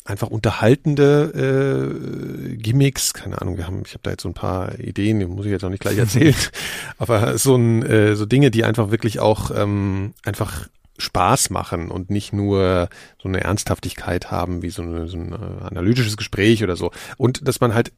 einfach 0.07 0.29
unterhaltende 0.29 1.33
äh, 1.35 2.55
Gimmicks, 2.55 3.13
keine 3.13 3.41
Ahnung, 3.41 3.57
wir 3.57 3.67
haben, 3.67 3.83
ich 3.85 3.93
habe 3.93 4.03
da 4.03 4.11
jetzt 4.11 4.23
so 4.23 4.29
ein 4.29 4.33
paar 4.33 4.79
Ideen, 4.79 5.19
die 5.19 5.25
muss 5.25 5.45
ich 5.45 5.51
jetzt 5.51 5.65
auch 5.65 5.69
nicht 5.69 5.81
gleich 5.81 5.97
erzählen, 5.97 6.35
aber 6.97 7.37
so 7.37 7.55
ein, 7.55 7.83
äh, 7.83 8.15
so 8.15 8.25
Dinge, 8.25 8.49
die 8.49 8.63
einfach 8.63 8.89
wirklich 8.89 9.19
auch 9.19 9.51
ähm, 9.53 10.13
einfach 10.23 10.67
Spaß 10.97 11.49
machen 11.49 11.89
und 11.91 12.09
nicht 12.09 12.33
nur 12.33 12.89
so 13.21 13.27
eine 13.27 13.41
Ernsthaftigkeit 13.41 14.31
haben 14.31 14.61
wie 14.61 14.69
so, 14.69 14.81
eine, 14.81 15.07
so 15.07 15.17
ein 15.17 15.31
äh, 15.31 15.63
analytisches 15.65 16.17
Gespräch 16.17 16.63
oder 16.63 16.75
so. 16.75 16.91
Und 17.17 17.47
dass 17.47 17.59
man 17.59 17.73
halt 17.73 17.91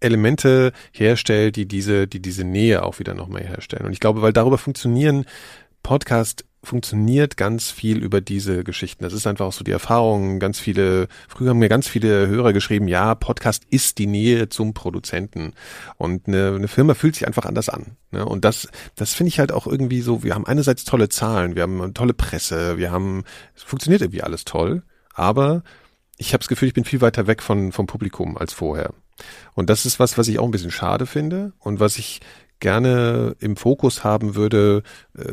Elemente 0.00 0.72
herstellt, 0.92 1.56
die 1.56 1.66
diese, 1.66 2.06
die 2.06 2.20
diese 2.20 2.44
Nähe 2.44 2.82
auch 2.82 2.98
wieder 2.98 3.14
noch 3.14 3.28
mehr 3.28 3.46
herstellen. 3.46 3.86
Und 3.86 3.92
ich 3.92 4.00
glaube, 4.00 4.22
weil 4.22 4.32
darüber 4.32 4.58
funktionieren 4.58 5.24
Podcast 5.82 6.44
funktioniert 6.64 7.36
ganz 7.36 7.70
viel 7.70 7.98
über 8.02 8.20
diese 8.20 8.62
Geschichten. 8.62 9.02
Das 9.02 9.12
ist 9.12 9.26
einfach 9.26 9.46
auch 9.46 9.52
so 9.52 9.64
die 9.64 9.72
Erfahrung. 9.72 10.38
Ganz 10.38 10.60
viele, 10.60 11.08
früher 11.28 11.50
haben 11.50 11.58
mir 11.58 11.68
ganz 11.68 11.88
viele 11.88 12.28
Hörer 12.28 12.52
geschrieben, 12.52 12.86
ja, 12.86 13.14
Podcast 13.16 13.64
ist 13.70 13.98
die 13.98 14.06
Nähe 14.06 14.48
zum 14.48 14.72
Produzenten. 14.72 15.54
Und 15.96 16.28
eine, 16.28 16.54
eine 16.54 16.68
Firma 16.68 16.94
fühlt 16.94 17.16
sich 17.16 17.26
einfach 17.26 17.46
anders 17.46 17.68
an. 17.68 17.96
Ne? 18.12 18.24
Und 18.24 18.44
das, 18.44 18.68
das 18.94 19.12
finde 19.12 19.28
ich 19.28 19.40
halt 19.40 19.50
auch 19.50 19.66
irgendwie 19.66 20.02
so, 20.02 20.22
wir 20.22 20.34
haben 20.34 20.46
einerseits 20.46 20.84
tolle 20.84 21.08
Zahlen, 21.08 21.56
wir 21.56 21.62
haben 21.62 21.94
tolle 21.94 22.14
Presse, 22.14 22.78
wir 22.78 22.92
haben, 22.92 23.24
es 23.56 23.64
funktioniert 23.64 24.02
irgendwie 24.02 24.22
alles 24.22 24.44
toll, 24.44 24.82
aber 25.14 25.64
ich 26.16 26.32
habe 26.32 26.40
das 26.40 26.48
Gefühl, 26.48 26.68
ich 26.68 26.74
bin 26.74 26.84
viel 26.84 27.00
weiter 27.00 27.26
weg 27.26 27.42
von, 27.42 27.72
vom 27.72 27.88
Publikum 27.88 28.38
als 28.38 28.52
vorher. 28.52 28.94
Und 29.54 29.68
das 29.68 29.84
ist 29.84 29.98
was, 29.98 30.16
was 30.16 30.28
ich 30.28 30.38
auch 30.38 30.44
ein 30.44 30.50
bisschen 30.52 30.70
schade 30.70 31.06
finde 31.06 31.52
und 31.58 31.80
was 31.80 31.98
ich 31.98 32.20
gerne 32.62 33.34
im 33.40 33.56
Fokus 33.56 34.04
haben 34.04 34.36
würde, 34.36 34.84
äh, 35.18 35.24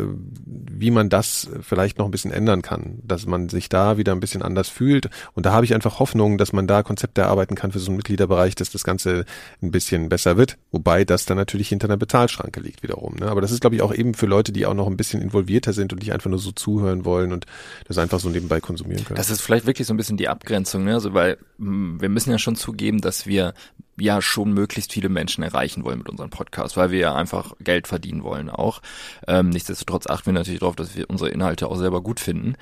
wie 0.46 0.89
man 0.89 1.10
das 1.10 1.48
vielleicht 1.62 2.00
noch 2.00 2.06
ein 2.06 2.12
bisschen 2.12 2.32
ändern 2.32 2.63
kann, 2.63 3.00
dass 3.04 3.28
man 3.28 3.50
sich 3.50 3.70
da 3.70 3.98
wieder 3.98 4.13
ein 4.13 4.20
bisschen 4.20 4.42
anders 4.42 4.68
fühlt. 4.68 5.12
Und 5.36 5.46
da 5.46 5.54
habe 5.54 5.63
ich 5.63 5.76
einfach 5.76 6.00
Hoffnung, 6.00 6.39
dass 6.39 6.54
man 6.54 6.65
da 6.65 6.82
Konzepte 6.82 7.22
erarbeiten 7.22 7.54
kann 7.54 7.72
für 7.72 7.78
so 7.78 7.92
einen 7.92 7.98
Mitgliederbereich, 7.98 8.56
dass 8.56 8.72
das 8.72 8.84
Ganze 8.84 9.26
ein 9.62 9.70
bisschen 9.70 10.10
besser 10.10 10.38
wird. 10.38 10.58
Wobei 10.72 11.06
das 11.06 11.26
dann 11.26 11.38
natürlich 11.38 11.70
hinter 11.70 11.88
einer 11.88 11.98
Bezahlschranke 11.98 12.60
liegt 12.62 12.82
wiederum. 12.82 13.15
Ne? 13.20 13.28
Aber 13.28 13.42
das 13.42 13.52
ist, 13.52 13.62
glaube 13.62 13.76
ich, 13.76 13.84
auch 13.84 13.94
eben 13.94 14.15
für 14.15 14.26
Leute, 14.26 14.52
die 14.52 14.65
auch 14.65 14.74
noch 14.74 14.88
ein 14.88 14.98
bisschen 14.98 15.22
involvierter 15.22 15.72
sind 15.72 15.94
und 15.94 16.00
nicht 16.00 16.12
einfach 16.12 16.32
nur 16.32 16.39
so 16.39 16.52
zuhören 16.52 17.06
wollen 17.06 17.32
und 17.32 17.46
das 17.88 18.00
einfach 18.00 18.20
so 18.20 18.30
nebenbei 18.30 18.60
konsumieren 18.60 19.06
können. 19.06 19.18
Das 19.18 19.30
ist 19.30 19.42
vielleicht 19.42 19.68
wirklich 19.68 19.88
so 19.88 19.94
ein 19.94 19.98
bisschen 19.98 20.18
die 20.18 20.30
Abgrenzung, 20.30 20.84
ne? 20.84 20.96
Also 20.96 21.13
weil 21.13 21.38
mh, 21.60 22.02
wir 22.02 22.10
müssen 22.10 22.32
ja 22.32 22.39
schon 22.39 22.56
zugeben, 22.56 23.02
dass 23.02 23.28
wir 23.28 23.54
ja 24.02 24.22
schon 24.22 24.54
möglichst 24.54 24.94
viele 24.94 25.10
Menschen 25.10 25.44
erreichen 25.44 25.84
wollen 25.84 26.00
mit 26.00 26.10
unserem 26.10 26.30
Podcast, 26.30 26.78
weil 26.78 26.92
wir 26.92 27.00
ja 27.00 27.15
einfach 27.15 27.54
Geld 27.60 27.88
verdienen 27.88 28.23
wollen 28.23 28.50
auch. 28.50 28.82
Ähm, 29.28 29.50
nichtsdestotrotz 29.50 30.08
achten 30.08 30.28
wir 30.28 30.34
natürlich 30.34 30.60
darauf, 30.60 30.76
dass 30.76 30.96
wir 30.96 31.10
unsere 31.10 31.30
Inhalte 31.30 31.67
auch 31.67 31.78
selber 31.78 32.02
gut 32.02 32.19
finden. 32.19 32.56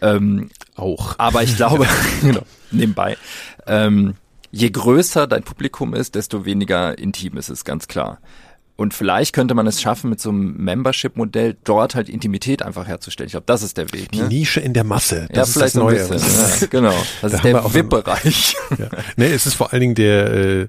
Ähm, 0.00 0.50
auch. 0.76 1.18
aber 1.18 1.42
ich 1.42 1.56
glaube, 1.56 1.86
genau, 2.22 2.42
nebenbei, 2.70 3.16
ähm, 3.66 4.14
je 4.50 4.70
größer 4.70 5.26
dein 5.26 5.42
Publikum 5.42 5.94
ist, 5.94 6.14
desto 6.14 6.44
weniger 6.44 6.98
intim 6.98 7.36
ist 7.36 7.48
es, 7.48 7.64
ganz 7.64 7.88
klar. 7.88 8.18
Und 8.76 8.94
vielleicht 8.94 9.34
könnte 9.34 9.54
man 9.54 9.66
es 9.66 9.80
schaffen, 9.80 10.08
mit 10.10 10.20
so 10.20 10.30
einem 10.30 10.56
Membership-Modell 10.56 11.56
dort 11.62 11.94
halt 11.94 12.08
Intimität 12.08 12.62
einfach 12.62 12.86
herzustellen. 12.86 13.26
Ich 13.26 13.32
glaube, 13.32 13.44
das 13.46 13.62
ist 13.62 13.76
der 13.76 13.92
Weg. 13.92 14.10
Die 14.12 14.20
Ne? 14.22 14.28
Nische 14.28 14.60
in 14.60 14.72
der 14.72 14.84
Masse. 14.84 15.26
Das 15.28 15.36
ja, 15.36 15.42
ist 15.42 15.52
vielleicht 15.52 15.76
das 15.76 15.82
ein 15.82 15.86
Neue. 15.86 16.08
bisschen. 16.08 16.60
Ja, 16.60 16.66
genau. 16.68 16.94
Das 17.20 17.32
Da 17.32 17.36
ist 17.38 17.44
der 17.44 17.74
VIP-Bereich. 17.74 18.56
Ja. 18.78 18.88
Nee, 19.16 19.32
es 19.32 19.46
ist 19.46 19.54
vor 19.54 19.72
allen 19.72 19.80
Dingen 19.80 19.94
der, 19.94 20.32
äh, 20.32 20.68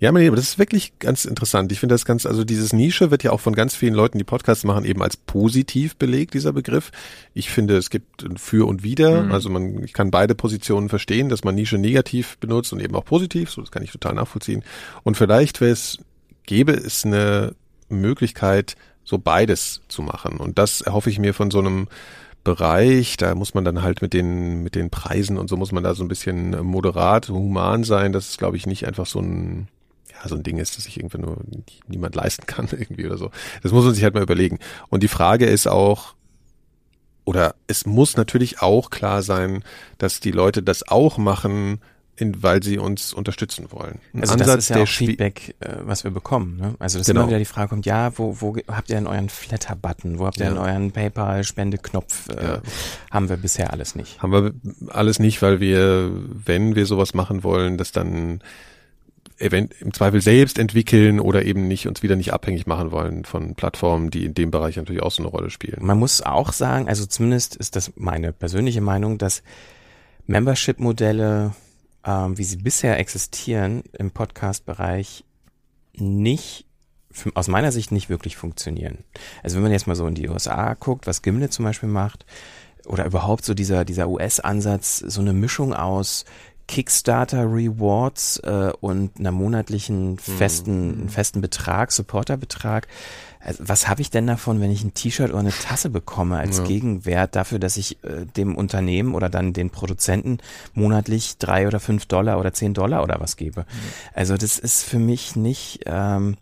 Ja, 0.00 0.08
aber 0.08 0.20
das 0.34 0.46
ist 0.48 0.58
wirklich 0.58 0.98
ganz 0.98 1.26
interessant. 1.26 1.70
Ich 1.70 1.78
finde 1.78 1.94
das 1.94 2.04
ganz, 2.06 2.24
also 2.26 2.42
dieses 2.42 2.72
Nische 2.72 3.10
wird 3.10 3.22
ja 3.22 3.30
auch 3.30 3.40
von 3.40 3.54
ganz 3.54 3.74
vielen 3.76 3.94
Leuten, 3.94 4.16
die 4.18 4.24
Podcasts 4.24 4.64
machen, 4.64 4.84
eben 4.86 5.02
als 5.02 5.16
positiv 5.18 5.96
belegt, 5.96 6.32
dieser 6.34 6.52
Begriff. 6.54 6.90
Ich 7.34 7.50
finde, 7.50 7.76
es 7.76 7.90
gibt 7.90 8.24
für 8.36 8.66
und 8.66 8.82
wider. 8.82 9.24
Mhm. 9.24 9.32
Also 9.32 9.50
man, 9.50 9.84
ich 9.84 9.92
kann 9.92 10.10
beide 10.10 10.34
Positionen 10.34 10.88
verstehen, 10.88 11.28
dass 11.28 11.44
man 11.44 11.54
Nische 11.54 11.76
negativ 11.78 12.38
benutzt 12.38 12.72
und 12.72 12.80
eben 12.80 12.94
auch 12.96 13.04
positiv. 13.04 13.50
So, 13.50 13.60
das 13.60 13.70
kann 13.70 13.82
ich 13.84 13.92
total 13.92 14.14
nachvollziehen. 14.14 14.64
Und 15.04 15.16
vielleicht 15.18 15.60
wäre 15.60 15.72
es, 15.72 15.98
gäbe 16.46 16.72
es 16.72 17.04
eine 17.04 17.54
Möglichkeit, 17.88 18.76
so 19.04 19.18
beides 19.18 19.82
zu 19.88 20.02
machen. 20.02 20.38
Und 20.38 20.58
das 20.58 20.80
erhoffe 20.80 21.10
ich 21.10 21.18
mir 21.18 21.34
von 21.34 21.50
so 21.50 21.58
einem 21.58 21.88
Bereich. 22.44 23.16
Da 23.16 23.34
muss 23.34 23.54
man 23.54 23.64
dann 23.64 23.82
halt 23.82 24.02
mit 24.02 24.12
den, 24.12 24.62
mit 24.62 24.74
den 24.74 24.90
Preisen 24.90 25.38
und 25.38 25.48
so 25.48 25.56
muss 25.56 25.72
man 25.72 25.84
da 25.84 25.94
so 25.94 26.04
ein 26.04 26.08
bisschen 26.08 26.64
moderat, 26.64 27.28
human 27.28 27.84
sein. 27.84 28.12
Das 28.12 28.30
ist, 28.30 28.38
glaube 28.38 28.56
ich, 28.56 28.66
nicht 28.66 28.86
einfach 28.86 29.06
so 29.06 29.20
ein, 29.20 29.68
ja, 30.10 30.28
so 30.28 30.34
ein 30.34 30.42
Ding 30.42 30.58
ist, 30.58 30.76
dass 30.76 30.84
sich 30.84 30.98
irgendwie 30.98 31.18
nur 31.18 31.36
niemand 31.86 32.14
leisten 32.14 32.46
kann 32.46 32.68
irgendwie 32.72 33.06
oder 33.06 33.18
so. 33.18 33.30
Das 33.62 33.72
muss 33.72 33.84
man 33.84 33.94
sich 33.94 34.04
halt 34.04 34.14
mal 34.14 34.22
überlegen. 34.22 34.58
Und 34.88 35.02
die 35.02 35.08
Frage 35.08 35.46
ist 35.46 35.68
auch, 35.68 36.14
oder 37.24 37.54
es 37.68 37.86
muss 37.86 38.16
natürlich 38.16 38.60
auch 38.60 38.90
klar 38.90 39.22
sein, 39.22 39.62
dass 39.98 40.20
die 40.20 40.32
Leute 40.32 40.62
das 40.62 40.88
auch 40.88 41.18
machen, 41.18 41.80
in, 42.16 42.42
weil 42.42 42.62
sie 42.62 42.78
uns 42.78 43.14
unterstützen 43.14 43.66
wollen. 43.70 43.98
Ein 44.12 44.20
also 44.20 44.34
Ansatz, 44.34 44.46
das 44.46 44.58
ist 44.58 44.68
ja 44.68 44.82
auch 44.82 44.88
Feedback, 44.88 45.54
äh, 45.60 45.76
was 45.82 46.04
wir 46.04 46.10
bekommen. 46.10 46.56
Ne? 46.58 46.74
Also 46.78 46.98
dass 46.98 47.06
genau. 47.06 47.20
immer 47.20 47.30
wieder 47.30 47.38
die 47.38 47.46
Frage 47.46 47.70
kommt, 47.70 47.86
ja, 47.86 48.16
wo, 48.18 48.40
wo 48.40 48.56
habt 48.68 48.90
ihr 48.90 48.96
denn 48.96 49.06
euren 49.06 49.28
Flatter-Button? 49.28 50.18
Wo 50.18 50.26
habt 50.26 50.38
ihr 50.38 50.44
ja. 50.44 50.50
denn 50.50 50.58
euren 50.58 50.92
PayPal-Spendeknopf? 50.92 52.28
Äh, 52.28 52.44
ja. 52.44 52.62
Haben 53.10 53.28
wir 53.28 53.38
bisher 53.38 53.72
alles 53.72 53.94
nicht. 53.94 54.22
Haben 54.22 54.32
wir 54.32 54.52
alles 54.88 55.18
nicht, 55.18 55.40
weil 55.40 55.60
wir, 55.60 56.10
wenn 56.44 56.74
wir 56.74 56.86
sowas 56.86 57.14
machen 57.14 57.44
wollen, 57.44 57.78
das 57.78 57.92
dann 57.92 58.42
event 59.38 59.74
im 59.80 59.92
Zweifel 59.92 60.20
selbst 60.20 60.58
entwickeln 60.58 61.18
oder 61.18 61.44
eben 61.44 61.66
nicht 61.66 61.88
uns 61.88 62.02
wieder 62.02 62.16
nicht 62.16 62.32
abhängig 62.32 62.66
machen 62.66 62.92
wollen 62.92 63.24
von 63.24 63.54
Plattformen, 63.54 64.10
die 64.10 64.24
in 64.24 64.34
dem 64.34 64.50
Bereich 64.50 64.76
natürlich 64.76 65.02
auch 65.02 65.10
so 65.10 65.22
eine 65.22 65.30
Rolle 65.30 65.50
spielen. 65.50 65.78
Man 65.80 65.98
muss 65.98 66.22
auch 66.22 66.52
sagen, 66.52 66.88
also 66.88 67.06
zumindest 67.06 67.56
ist 67.56 67.74
das 67.74 67.92
meine 67.96 68.32
persönliche 68.32 68.80
Meinung, 68.80 69.18
dass 69.18 69.42
Membership-Modelle, 70.26 71.52
ähm, 72.04 72.36
wie 72.38 72.44
sie 72.44 72.56
bisher 72.56 72.98
existieren 72.98 73.82
im 73.92 74.10
Podcast-Bereich, 74.10 75.24
nicht 75.94 76.66
aus 77.34 77.48
meiner 77.48 77.72
Sicht 77.72 77.92
nicht 77.92 78.08
wirklich 78.08 78.36
funktionieren. 78.36 79.04
Also 79.42 79.56
wenn 79.56 79.62
man 79.62 79.72
jetzt 79.72 79.86
mal 79.86 79.96
so 79.96 80.06
in 80.06 80.14
die 80.14 80.28
USA 80.28 80.74
guckt, 80.74 81.06
was 81.06 81.22
Gimlet 81.22 81.52
zum 81.52 81.64
Beispiel 81.64 81.88
macht, 81.88 82.24
oder 82.86 83.04
überhaupt 83.04 83.44
so 83.44 83.54
dieser, 83.54 83.84
dieser 83.84 84.08
US-Ansatz, 84.08 84.98
so 84.98 85.20
eine 85.20 85.32
Mischung 85.32 85.72
aus 85.72 86.24
Kickstarter 86.68 87.44
Rewards 87.44 88.38
äh, 88.38 88.72
und 88.80 89.18
einer 89.18 89.32
monatlichen 89.32 90.18
festen, 90.18 91.02
mhm. 91.02 91.08
festen 91.08 91.40
Betrag, 91.40 91.92
Supporterbetrag. 91.92 92.88
Also 93.44 93.64
was 93.66 93.88
habe 93.88 94.00
ich 94.00 94.10
denn 94.10 94.26
davon, 94.26 94.60
wenn 94.60 94.70
ich 94.70 94.84
ein 94.84 94.94
T-Shirt 94.94 95.30
oder 95.30 95.40
eine 95.40 95.50
Tasse 95.50 95.90
bekomme 95.90 96.38
als 96.38 96.58
ja. 96.58 96.64
Gegenwert 96.64 97.34
dafür, 97.34 97.58
dass 97.58 97.76
ich 97.76 98.02
äh, 98.04 98.24
dem 98.36 98.54
Unternehmen 98.54 99.14
oder 99.14 99.28
dann 99.28 99.52
den 99.52 99.70
Produzenten 99.70 100.38
monatlich 100.74 101.38
drei 101.38 101.66
oder 101.66 101.80
fünf 101.80 102.06
Dollar 102.06 102.38
oder 102.38 102.52
zehn 102.52 102.72
Dollar 102.72 103.02
oder 103.02 103.18
was 103.18 103.36
gebe? 103.36 103.62
Mhm. 103.62 103.66
Also 104.14 104.36
das 104.36 104.58
ist 104.58 104.84
für 104.84 105.00
mich 105.00 105.34
nicht, 105.34 105.80
ähm, 105.86 106.36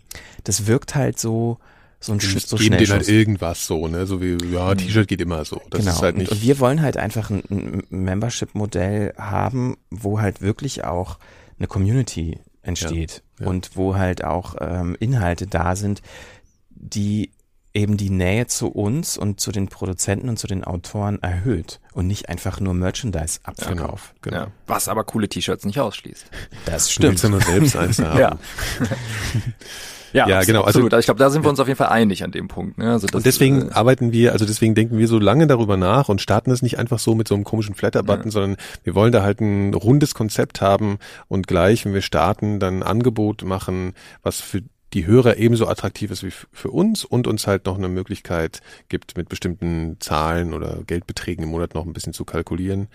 das 0.44 0.66
wirkt 0.66 0.94
halt 0.94 1.18
so, 1.18 1.59
so 2.01 2.12
ein 2.12 2.20
Schuss, 2.20 2.48
so 2.48 2.57
geben 2.57 2.76
denen 2.76 2.90
halt 2.90 3.09
irgendwas 3.09 3.66
so, 3.66 3.86
ne, 3.88 4.07
so 4.07 4.20
wie, 4.20 4.36
ja, 4.53 4.74
mhm. 4.74 4.78
T-Shirt 4.78 5.09
geht 5.09 5.22
immer 5.22 5.44
so. 5.46 5.61
Das 5.70 5.80
genau. 5.80 5.92
ist 5.92 6.03
halt 6.03 6.18
nicht 6.18 6.30
und, 6.30 6.36
und 6.36 6.42
wir 6.42 6.59
wollen 6.59 6.82
halt 6.82 6.98
einfach 6.98 7.30
ein, 7.30 7.42
ein 7.51 7.82
Membership-Modell 7.88 9.14
haben, 9.16 9.76
wo 9.90 10.20
halt 10.20 10.42
wirklich 10.42 10.84
auch 10.84 11.18
eine 11.59 11.66
Community 11.66 12.38
entsteht 12.62 13.22
ja, 13.38 13.44
ja. 13.44 13.51
und 13.51 13.70
wo 13.74 13.96
halt 13.96 14.22
auch 14.24 14.57
ähm, 14.61 14.96
Inhalte 15.01 15.46
da 15.46 15.76
sind, 15.76 16.03
die 16.80 17.32
eben 17.72 17.96
die 17.96 18.10
Nähe 18.10 18.46
zu 18.48 18.68
uns 18.68 19.16
und 19.16 19.38
zu 19.38 19.52
den 19.52 19.68
Produzenten 19.68 20.28
und 20.28 20.38
zu 20.38 20.48
den 20.48 20.64
Autoren 20.64 21.22
erhöht 21.22 21.80
und 21.92 22.08
nicht 22.08 22.28
einfach 22.28 22.58
nur 22.58 22.74
Merchandise-Abverkauf. 22.74 24.14
Genau, 24.22 24.36
genau. 24.36 24.46
Ja, 24.46 24.52
was 24.66 24.88
aber 24.88 25.04
coole 25.04 25.28
T-Shirts 25.28 25.64
nicht 25.64 25.78
ausschließt. 25.78 26.26
Das 26.66 26.90
stimmt. 26.90 27.22
Du 27.22 27.28
ja 27.28 27.30
nur 27.30 27.40
selbst 27.40 27.76
eins 27.76 28.00
haben. 28.00 28.18
ja. 28.18 28.38
Ja, 30.12 30.28
ja 30.28 30.42
genau. 30.42 30.60
Also, 30.60 30.78
absolut. 30.78 30.94
Also, 30.94 31.00
ich 31.00 31.06
glaube, 31.06 31.18
da 31.18 31.30
sind 31.30 31.44
wir 31.44 31.50
uns 31.50 31.60
auf 31.60 31.68
jeden 31.68 31.78
Fall 31.78 31.88
einig 31.88 32.24
an 32.24 32.32
dem 32.32 32.48
Punkt. 32.48 32.78
Ne? 32.78 32.92
Also 32.92 33.06
und 33.12 33.24
deswegen 33.24 33.68
äh, 33.68 33.72
arbeiten 33.72 34.12
wir, 34.12 34.32
also 34.32 34.44
deswegen 34.44 34.74
denken 34.74 34.98
wir 34.98 35.08
so 35.08 35.18
lange 35.18 35.46
darüber 35.46 35.76
nach 35.76 36.08
und 36.08 36.20
starten 36.20 36.50
das 36.50 36.62
nicht 36.62 36.78
einfach 36.78 36.98
so 36.98 37.14
mit 37.14 37.28
so 37.28 37.34
einem 37.34 37.44
komischen 37.44 37.74
Flatter-Button, 37.74 38.26
ja. 38.26 38.30
sondern 38.30 38.56
wir 38.82 38.94
wollen 38.94 39.12
da 39.12 39.22
halt 39.22 39.40
ein 39.40 39.74
rundes 39.74 40.14
Konzept 40.14 40.60
haben 40.60 40.98
und 41.28 41.46
gleich, 41.46 41.84
wenn 41.84 41.94
wir 41.94 42.02
starten, 42.02 42.58
dann 42.58 42.78
ein 42.78 42.82
Angebot 42.82 43.44
machen, 43.44 43.94
was 44.22 44.40
für 44.40 44.62
die 44.93 45.07
Hörer 45.07 45.36
ebenso 45.36 45.68
attraktiv 45.68 46.11
ist 46.11 46.24
wie 46.24 46.32
für 46.53 46.70
uns 46.70 47.05
und 47.05 47.26
uns 47.26 47.47
halt 47.47 47.66
noch 47.66 47.78
eine 47.78 47.88
Möglichkeit 47.88 48.61
gibt, 48.88 49.16
mit 49.16 49.28
bestimmten 49.28 49.97
Zahlen 50.01 50.53
oder 50.53 50.82
Geldbeträgen 50.86 51.45
im 51.45 51.51
Monat 51.51 51.74
noch 51.74 51.86
ein 51.86 51.93
bisschen 51.93 52.12
zu 52.12 52.24
kalkulieren. 52.24 52.88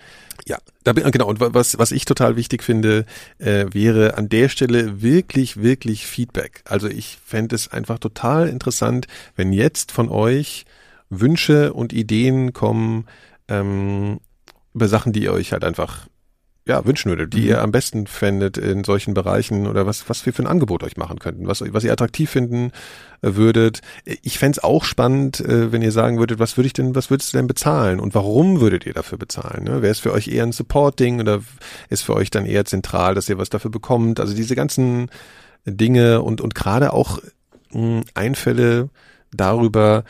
Ja, 0.46 0.58
da 0.84 0.92
bin, 0.92 1.10
genau. 1.10 1.26
Und 1.26 1.40
was, 1.40 1.78
was 1.78 1.92
ich 1.92 2.04
total 2.04 2.36
wichtig 2.36 2.62
finde, 2.62 3.06
äh, 3.38 3.66
wäre 3.72 4.16
an 4.16 4.28
der 4.28 4.48
Stelle 4.48 5.02
wirklich, 5.02 5.62
wirklich 5.62 6.06
Feedback. 6.06 6.62
Also 6.64 6.88
ich 6.88 7.18
fände 7.24 7.54
es 7.54 7.68
einfach 7.68 7.98
total 7.98 8.48
interessant, 8.48 9.06
wenn 9.34 9.52
jetzt 9.52 9.90
von 9.90 10.08
euch 10.08 10.66
Wünsche 11.08 11.72
und 11.72 11.92
Ideen 11.92 12.52
kommen, 12.52 13.06
ähm, 13.48 14.20
über 14.74 14.88
Sachen, 14.88 15.12
die 15.12 15.22
ihr 15.22 15.32
euch 15.32 15.52
halt 15.52 15.64
einfach 15.64 16.06
ja, 16.68 16.84
wünschen 16.84 17.10
würdet, 17.10 17.32
die 17.32 17.42
mhm. 17.42 17.46
ihr 17.46 17.62
am 17.62 17.70
besten 17.70 18.06
fändet 18.08 18.58
in 18.58 18.82
solchen 18.82 19.14
Bereichen 19.14 19.68
oder 19.68 19.86
was, 19.86 20.08
was 20.08 20.26
wir 20.26 20.32
für 20.32 20.42
ein 20.42 20.48
Angebot 20.48 20.82
euch 20.82 20.96
machen 20.96 21.20
könnten, 21.20 21.46
was, 21.46 21.62
was 21.72 21.84
ihr 21.84 21.92
attraktiv 21.92 22.28
finden 22.28 22.72
äh, 23.22 23.36
würdet. 23.36 23.82
Ich 24.04 24.38
fände 24.38 24.64
auch 24.64 24.84
spannend, 24.84 25.40
äh, 25.40 25.70
wenn 25.70 25.82
ihr 25.82 25.92
sagen 25.92 26.18
würdet, 26.18 26.40
was 26.40 26.56
würde 26.56 26.66
ich 26.66 26.72
denn, 26.72 26.96
was 26.96 27.08
würdest 27.08 27.32
du 27.32 27.38
denn 27.38 27.46
bezahlen 27.46 28.00
und 28.00 28.14
warum 28.14 28.60
würdet 28.60 28.84
ihr 28.84 28.94
dafür 28.94 29.16
bezahlen? 29.16 29.62
Ne? 29.64 29.80
Wäre 29.80 29.92
es 29.92 30.00
für 30.00 30.12
euch 30.12 30.26
eher 30.26 30.42
ein 30.42 30.52
Supporting 30.52 31.20
oder 31.20 31.40
ist 31.88 32.02
für 32.02 32.14
euch 32.14 32.30
dann 32.30 32.46
eher 32.46 32.64
zentral, 32.64 33.14
dass 33.14 33.28
ihr 33.28 33.38
was 33.38 33.48
dafür 33.48 33.70
bekommt? 33.70 34.18
Also 34.18 34.34
diese 34.34 34.56
ganzen 34.56 35.08
Dinge 35.66 36.22
und, 36.22 36.40
und 36.40 36.56
gerade 36.56 36.92
auch 36.92 37.20
mh, 37.72 37.80
hm, 37.80 38.04
Einfälle 38.14 38.90
darüber, 39.32 40.04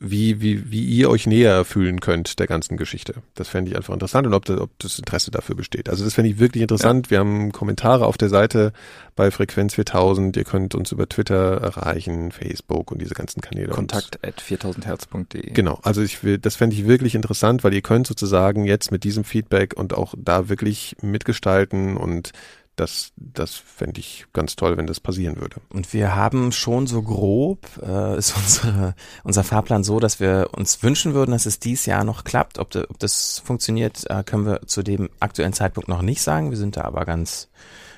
wie, 0.00 0.40
wie, 0.40 0.70
wie 0.70 0.84
ihr 0.84 1.10
euch 1.10 1.26
näher 1.26 1.64
fühlen 1.64 2.00
könnt 2.00 2.38
der 2.38 2.46
ganzen 2.46 2.76
Geschichte. 2.76 3.14
Das 3.34 3.48
fände 3.48 3.70
ich 3.70 3.76
einfach 3.76 3.92
interessant 3.92 4.28
und 4.28 4.34
ob 4.34 4.44
das, 4.44 4.60
ob 4.60 4.70
das 4.78 4.98
Interesse 4.98 5.32
dafür 5.32 5.56
besteht. 5.56 5.88
Also 5.88 6.04
das 6.04 6.14
fände 6.14 6.30
ich 6.30 6.38
wirklich 6.38 6.62
interessant. 6.62 7.06
Ja. 7.06 7.10
Wir 7.10 7.18
haben 7.18 7.50
Kommentare 7.50 8.06
auf 8.06 8.16
der 8.16 8.28
Seite 8.28 8.72
bei 9.16 9.32
Frequenz 9.32 9.74
4000. 9.74 10.36
Ihr 10.36 10.44
könnt 10.44 10.76
uns 10.76 10.92
über 10.92 11.08
Twitter 11.08 11.60
erreichen, 11.60 12.30
Facebook 12.30 12.92
und 12.92 13.00
diese 13.00 13.14
ganzen 13.14 13.40
Kanäle. 13.40 13.70
Kontakt 13.70 14.24
at 14.24 14.40
4000herz.de. 14.40 15.52
Genau. 15.52 15.80
Also 15.82 16.02
ich 16.02 16.22
will, 16.22 16.38
das 16.38 16.54
fände 16.54 16.76
ich 16.76 16.86
wirklich 16.86 17.16
interessant, 17.16 17.64
weil 17.64 17.74
ihr 17.74 17.82
könnt 17.82 18.06
sozusagen 18.06 18.64
jetzt 18.64 18.92
mit 18.92 19.02
diesem 19.02 19.24
Feedback 19.24 19.74
und 19.76 19.94
auch 19.94 20.14
da 20.16 20.48
wirklich 20.48 20.94
mitgestalten 21.02 21.96
und 21.96 22.30
das, 22.78 23.12
das 23.16 23.54
fände 23.54 24.00
ich 24.00 24.26
ganz 24.32 24.56
toll, 24.56 24.76
wenn 24.76 24.86
das 24.86 25.00
passieren 25.00 25.40
würde. 25.40 25.56
Und 25.70 25.92
wir 25.92 26.14
haben 26.14 26.52
schon 26.52 26.86
so 26.86 27.02
grob, 27.02 27.66
äh, 27.82 28.16
ist 28.18 28.36
unsere, 28.36 28.94
unser 29.24 29.44
Fahrplan 29.44 29.84
so, 29.84 30.00
dass 30.00 30.20
wir 30.20 30.50
uns 30.52 30.82
wünschen 30.82 31.14
würden, 31.14 31.32
dass 31.32 31.46
es 31.46 31.58
dies 31.58 31.86
Jahr 31.86 32.04
noch 32.04 32.24
klappt. 32.24 32.58
Ob, 32.58 32.70
de, 32.70 32.84
ob 32.88 32.98
das 32.98 33.42
funktioniert, 33.44 34.04
äh, 34.10 34.22
können 34.22 34.46
wir 34.46 34.62
zu 34.66 34.82
dem 34.82 35.10
aktuellen 35.20 35.52
Zeitpunkt 35.52 35.88
noch 35.88 36.02
nicht 36.02 36.22
sagen. 36.22 36.50
Wir 36.50 36.58
sind 36.58 36.76
da 36.76 36.82
aber 36.82 37.04
ganz 37.04 37.48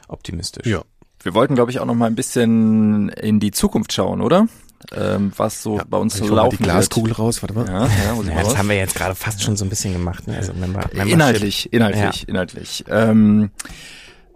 optimistisch. 0.09 0.67
Ja. 0.67 0.83
Wir 1.23 1.35
wollten, 1.35 1.55
glaube 1.55 1.71
ich, 1.71 1.81
auch 1.81 1.85
noch 1.85 1.95
mal 1.95 2.07
ein 2.07 2.15
bisschen 2.15 3.11
in 3.11 3.41
die 3.41 3.51
Zukunft 3.51 3.93
schauen, 3.93 4.23
oder? 4.23 4.47
ähm, 4.93 5.33
was 5.37 5.63
so 5.63 5.77
ja, 5.77 5.85
bei 5.87 5.99
uns 5.99 6.15
so 6.17 6.35
laufen 6.35 6.57
die 6.57 6.63
Glaskugel 6.63 7.11
wird. 7.11 7.19
raus, 7.19 7.43
warte 7.43 7.55
mal. 7.55 7.67
Ja, 7.67 7.87
ja, 7.87 8.23
ja 8.23 8.43
das 8.43 8.57
haben 8.57 8.69
wir 8.69 8.77
jetzt 8.77 8.95
gerade 8.95 9.15
fast 9.15 9.43
schon 9.43 9.57
so 9.57 9.65
ein 9.65 9.69
bisschen 9.69 9.93
gemacht. 9.93 10.27
Ne? 10.27 10.37
Also 10.37 10.53
Member, 10.55 10.91
inhaltlich, 10.95 11.73
inhaltlich, 11.73 12.29
inhaltlich. 12.29 12.85
Ähm, 12.89 13.51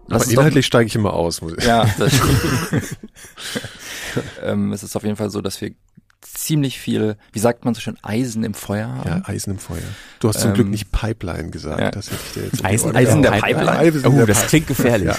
aber 0.09 0.27
inhaltlich 0.27 0.65
steige 0.65 0.87
ich 0.87 0.95
immer 0.95 1.13
aus. 1.13 1.41
Muss 1.41 1.53
ich. 1.57 1.65
Ja, 1.65 1.85
das 1.97 2.13
ähm, 4.43 4.71
es 4.73 4.83
ist 4.83 4.95
auf 4.95 5.03
jeden 5.03 5.15
Fall 5.15 5.29
so, 5.29 5.41
dass 5.41 5.59
wir 5.61 5.71
ziemlich 6.21 6.79
viel, 6.79 7.17
wie 7.31 7.39
sagt 7.39 7.65
man 7.65 7.73
so 7.73 7.81
schön, 7.81 7.97
Eisen 8.01 8.43
im 8.43 8.53
Feuer 8.53 8.87
haben. 8.87 9.09
Ja, 9.09 9.21
Eisen 9.25 9.51
im 9.51 9.59
Feuer. 9.59 9.81
Du 10.19 10.27
hast 10.29 10.39
zum 10.39 10.49
ähm, 10.49 10.55
Glück 10.55 10.67
nicht 10.69 10.91
Pipeline 10.91 11.49
gesagt. 11.49 11.79
Ja. 11.79 11.91
Das 11.91 12.07
hätte 12.07 12.21
ich 12.27 12.33
dir 12.33 12.43
jetzt 12.45 12.65
Eisen, 12.65 12.95
Eisen 12.95 13.21
der 13.21 13.31
Pipeline. 13.31 13.91
Pipeline. 13.91 14.23
Oh, 14.23 14.25
das 14.25 14.47
klingt 14.47 14.67
gefährlich. 14.67 15.09
Ja. 15.09 15.17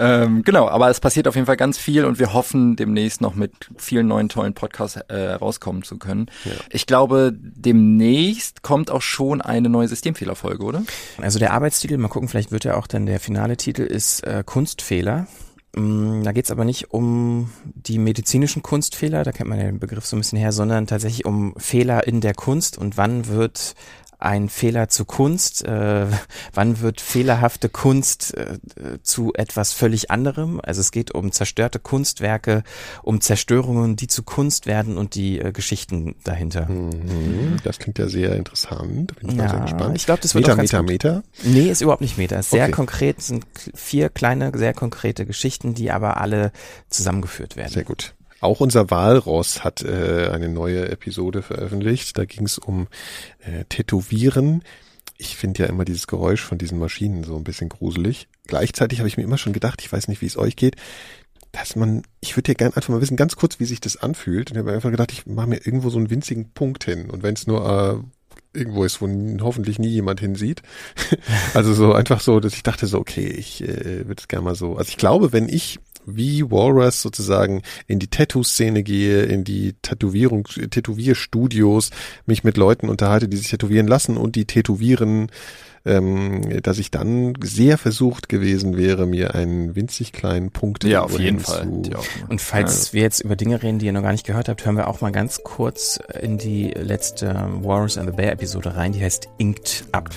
Ähm, 0.00 0.42
genau, 0.44 0.66
aber 0.66 0.88
es 0.88 0.98
passiert 0.98 1.28
auf 1.28 1.34
jeden 1.34 1.46
Fall 1.46 1.58
ganz 1.58 1.76
viel 1.76 2.06
und 2.06 2.18
wir 2.18 2.32
hoffen 2.32 2.74
demnächst 2.74 3.20
noch 3.20 3.34
mit 3.34 3.52
vielen 3.76 4.08
neuen 4.08 4.30
tollen 4.30 4.54
Podcasts 4.54 4.96
äh, 5.08 5.32
rauskommen 5.32 5.82
zu 5.82 5.98
können. 5.98 6.26
Ja. 6.46 6.52
Ich 6.70 6.86
glaube, 6.86 7.32
demnächst 7.36 8.62
kommt 8.62 8.90
auch 8.90 9.02
schon 9.02 9.42
eine 9.42 9.68
neue 9.68 9.88
Systemfehlerfolge, 9.88 10.64
oder? 10.64 10.82
Also 11.20 11.38
der 11.38 11.52
Arbeitstitel, 11.52 11.98
mal 11.98 12.08
gucken, 12.08 12.28
vielleicht 12.28 12.50
wird 12.50 12.64
ja 12.64 12.76
auch 12.76 12.86
dann 12.86 13.04
der 13.04 13.20
finale 13.20 13.58
Titel 13.58 13.82
ist 13.82 14.26
äh, 14.26 14.42
Kunstfehler. 14.44 15.26
Mm, 15.76 16.22
da 16.22 16.32
geht 16.32 16.46
es 16.46 16.50
aber 16.50 16.64
nicht 16.64 16.92
um 16.92 17.50
die 17.74 17.98
medizinischen 17.98 18.62
Kunstfehler, 18.62 19.22
da 19.22 19.32
kennt 19.32 19.50
man 19.50 19.58
ja 19.58 19.66
den 19.66 19.78
Begriff 19.78 20.06
so 20.06 20.16
ein 20.16 20.20
bisschen 20.20 20.38
her, 20.38 20.52
sondern 20.52 20.86
tatsächlich 20.86 21.26
um 21.26 21.54
Fehler 21.58 22.06
in 22.06 22.20
der 22.20 22.34
Kunst 22.34 22.78
und 22.78 22.96
wann 22.96 23.28
wird 23.28 23.74
ein 24.22 24.48
Fehler 24.48 24.88
zu 24.88 25.04
Kunst? 25.04 25.64
Äh, 25.64 26.06
wann 26.54 26.80
wird 26.80 27.00
fehlerhafte 27.00 27.68
Kunst 27.68 28.34
äh, 28.36 28.58
zu 29.02 29.32
etwas 29.34 29.72
völlig 29.72 30.10
anderem? 30.10 30.60
Also 30.62 30.80
es 30.80 30.90
geht 30.92 31.12
um 31.14 31.32
zerstörte 31.32 31.78
Kunstwerke, 31.78 32.62
um 33.02 33.20
Zerstörungen, 33.20 33.96
die 33.96 34.06
zu 34.06 34.22
Kunst 34.22 34.66
werden 34.66 34.96
und 34.96 35.14
die 35.14 35.38
äh, 35.40 35.52
Geschichten 35.52 36.14
dahinter. 36.24 36.66
Mhm, 36.66 37.56
das 37.64 37.78
klingt 37.78 37.98
ja 37.98 38.08
sehr 38.08 38.36
interessant. 38.36 39.18
Bin 39.20 39.30
ich 39.30 39.36
ja, 39.36 39.48
sehr 39.48 39.60
gespannt. 39.60 39.96
Ich 39.96 40.06
glaube, 40.06 40.20
das 40.22 40.34
wird 40.34 40.44
Meter, 40.44 40.54
auch 40.54 40.56
ganz 40.58 40.72
Meter, 40.72 40.82
gut. 40.82 40.90
Meter? 40.90 41.22
Nee, 41.42 41.70
ist 41.70 41.80
überhaupt 41.80 42.02
nicht 42.02 42.18
Meter. 42.18 42.38
Ist 42.38 42.50
sehr 42.50 42.64
Okay. 42.64 42.72
konkret, 42.72 43.18
es 43.18 43.26
sind 43.28 43.44
vier 43.74 44.08
kleine, 44.10 44.52
sehr 44.56 44.74
konkrete 44.74 45.26
Geschichten, 45.26 45.74
die 45.74 45.90
aber 45.90 46.18
alle 46.18 46.52
zusammengeführt 46.88 47.56
werden. 47.56 47.72
Sehr 47.72 47.84
gut. 47.84 48.14
Auch 48.40 48.60
unser 48.60 48.90
Walross 48.90 49.64
hat 49.64 49.82
äh, 49.82 50.30
eine 50.32 50.48
neue 50.48 50.88
Episode 50.88 51.42
veröffentlicht. 51.42 52.16
Da 52.16 52.24
ging 52.24 52.46
es 52.46 52.58
um 52.58 52.88
äh, 53.40 53.64
Tätowieren. 53.68 54.62
Ich 55.18 55.36
finde 55.36 55.62
ja 55.62 55.68
immer 55.68 55.84
dieses 55.84 56.06
Geräusch 56.06 56.42
von 56.42 56.56
diesen 56.56 56.78
Maschinen 56.78 57.24
so 57.24 57.36
ein 57.36 57.44
bisschen 57.44 57.68
gruselig. 57.68 58.28
Gleichzeitig 58.46 59.00
habe 59.00 59.08
ich 59.08 59.18
mir 59.18 59.24
immer 59.24 59.38
schon 59.38 59.52
gedacht, 59.52 59.82
ich 59.82 59.92
weiß 59.92 60.08
nicht, 60.08 60.22
wie 60.22 60.26
es 60.26 60.38
euch 60.38 60.56
geht, 60.56 60.76
dass 61.52 61.76
man, 61.76 62.02
ich 62.20 62.36
würde 62.36 62.52
ja 62.52 62.54
gerne 62.54 62.76
einfach 62.76 62.88
mal 62.88 63.02
wissen, 63.02 63.16
ganz 63.16 63.36
kurz, 63.36 63.60
wie 63.60 63.66
sich 63.66 63.80
das 63.80 63.98
anfühlt. 63.98 64.50
Und 64.50 64.56
ich 64.56 64.60
habe 64.60 64.72
einfach 64.72 64.90
gedacht, 64.90 65.12
ich 65.12 65.26
mache 65.26 65.48
mir 65.48 65.66
irgendwo 65.66 65.90
so 65.90 65.98
einen 65.98 66.10
winzigen 66.10 66.52
Punkt 66.52 66.84
hin. 66.84 67.10
Und 67.10 67.22
wenn 67.22 67.34
es 67.34 67.46
nur 67.46 68.02
äh, 68.02 68.58
irgendwo 68.58 68.84
ist, 68.84 69.00
wo 69.00 69.08
hoffentlich 69.42 69.78
nie 69.78 69.88
jemand 69.88 70.20
hinsieht. 70.20 70.62
also 71.54 71.74
so 71.74 71.92
einfach 71.92 72.20
so, 72.20 72.40
dass 72.40 72.54
ich 72.54 72.62
dachte 72.62 72.86
so, 72.86 72.98
okay, 72.98 73.26
ich 73.26 73.62
äh, 73.62 74.06
würde 74.06 74.20
es 74.20 74.28
gerne 74.28 74.44
mal 74.44 74.54
so. 74.54 74.76
Also 74.76 74.88
ich 74.88 74.96
glaube, 74.96 75.32
wenn 75.32 75.48
ich 75.48 75.78
wie 76.06 76.50
Walrus 76.50 77.02
sozusagen 77.02 77.62
in 77.86 77.98
die 77.98 78.08
Tattoo-Szene 78.08 78.82
gehe, 78.82 79.22
in 79.22 79.44
die 79.44 79.74
Tätowierung, 79.82 80.44
Tätowierstudios, 80.44 81.90
mich 82.26 82.44
mit 82.44 82.56
Leuten 82.56 82.88
unterhalte, 82.88 83.28
die 83.28 83.36
sich 83.36 83.50
tätowieren 83.50 83.86
lassen 83.86 84.16
und 84.16 84.36
die 84.36 84.44
tätowieren, 84.44 85.30
ähm, 85.86 86.42
dass 86.62 86.78
ich 86.78 86.90
dann 86.90 87.34
sehr 87.42 87.78
versucht 87.78 88.28
gewesen 88.28 88.76
wäre, 88.76 89.06
mir 89.06 89.34
einen 89.34 89.74
winzig 89.74 90.12
kleinen 90.12 90.50
Punkt 90.50 90.84
Ja, 90.84 91.02
auf 91.02 91.18
jeden 91.18 91.40
Fall. 91.40 91.66
Und 92.28 92.40
falls 92.40 92.92
wir 92.92 93.02
jetzt 93.02 93.20
über 93.20 93.36
Dinge 93.36 93.62
reden, 93.62 93.78
die 93.78 93.86
ihr 93.86 93.92
noch 93.92 94.02
gar 94.02 94.12
nicht 94.12 94.26
gehört 94.26 94.48
habt, 94.48 94.64
hören 94.64 94.76
wir 94.76 94.88
auch 94.88 95.00
mal 95.00 95.12
ganz 95.12 95.40
kurz 95.42 95.98
in 96.20 96.36
die 96.38 96.70
letzte 96.70 97.48
Walrus 97.62 97.96
and 97.96 98.10
the 98.10 98.16
Bear 98.16 98.32
Episode 98.32 98.76
rein, 98.76 98.92
die 98.92 99.02
heißt 99.02 99.28
Inked 99.38 99.84
Up. 99.92 100.10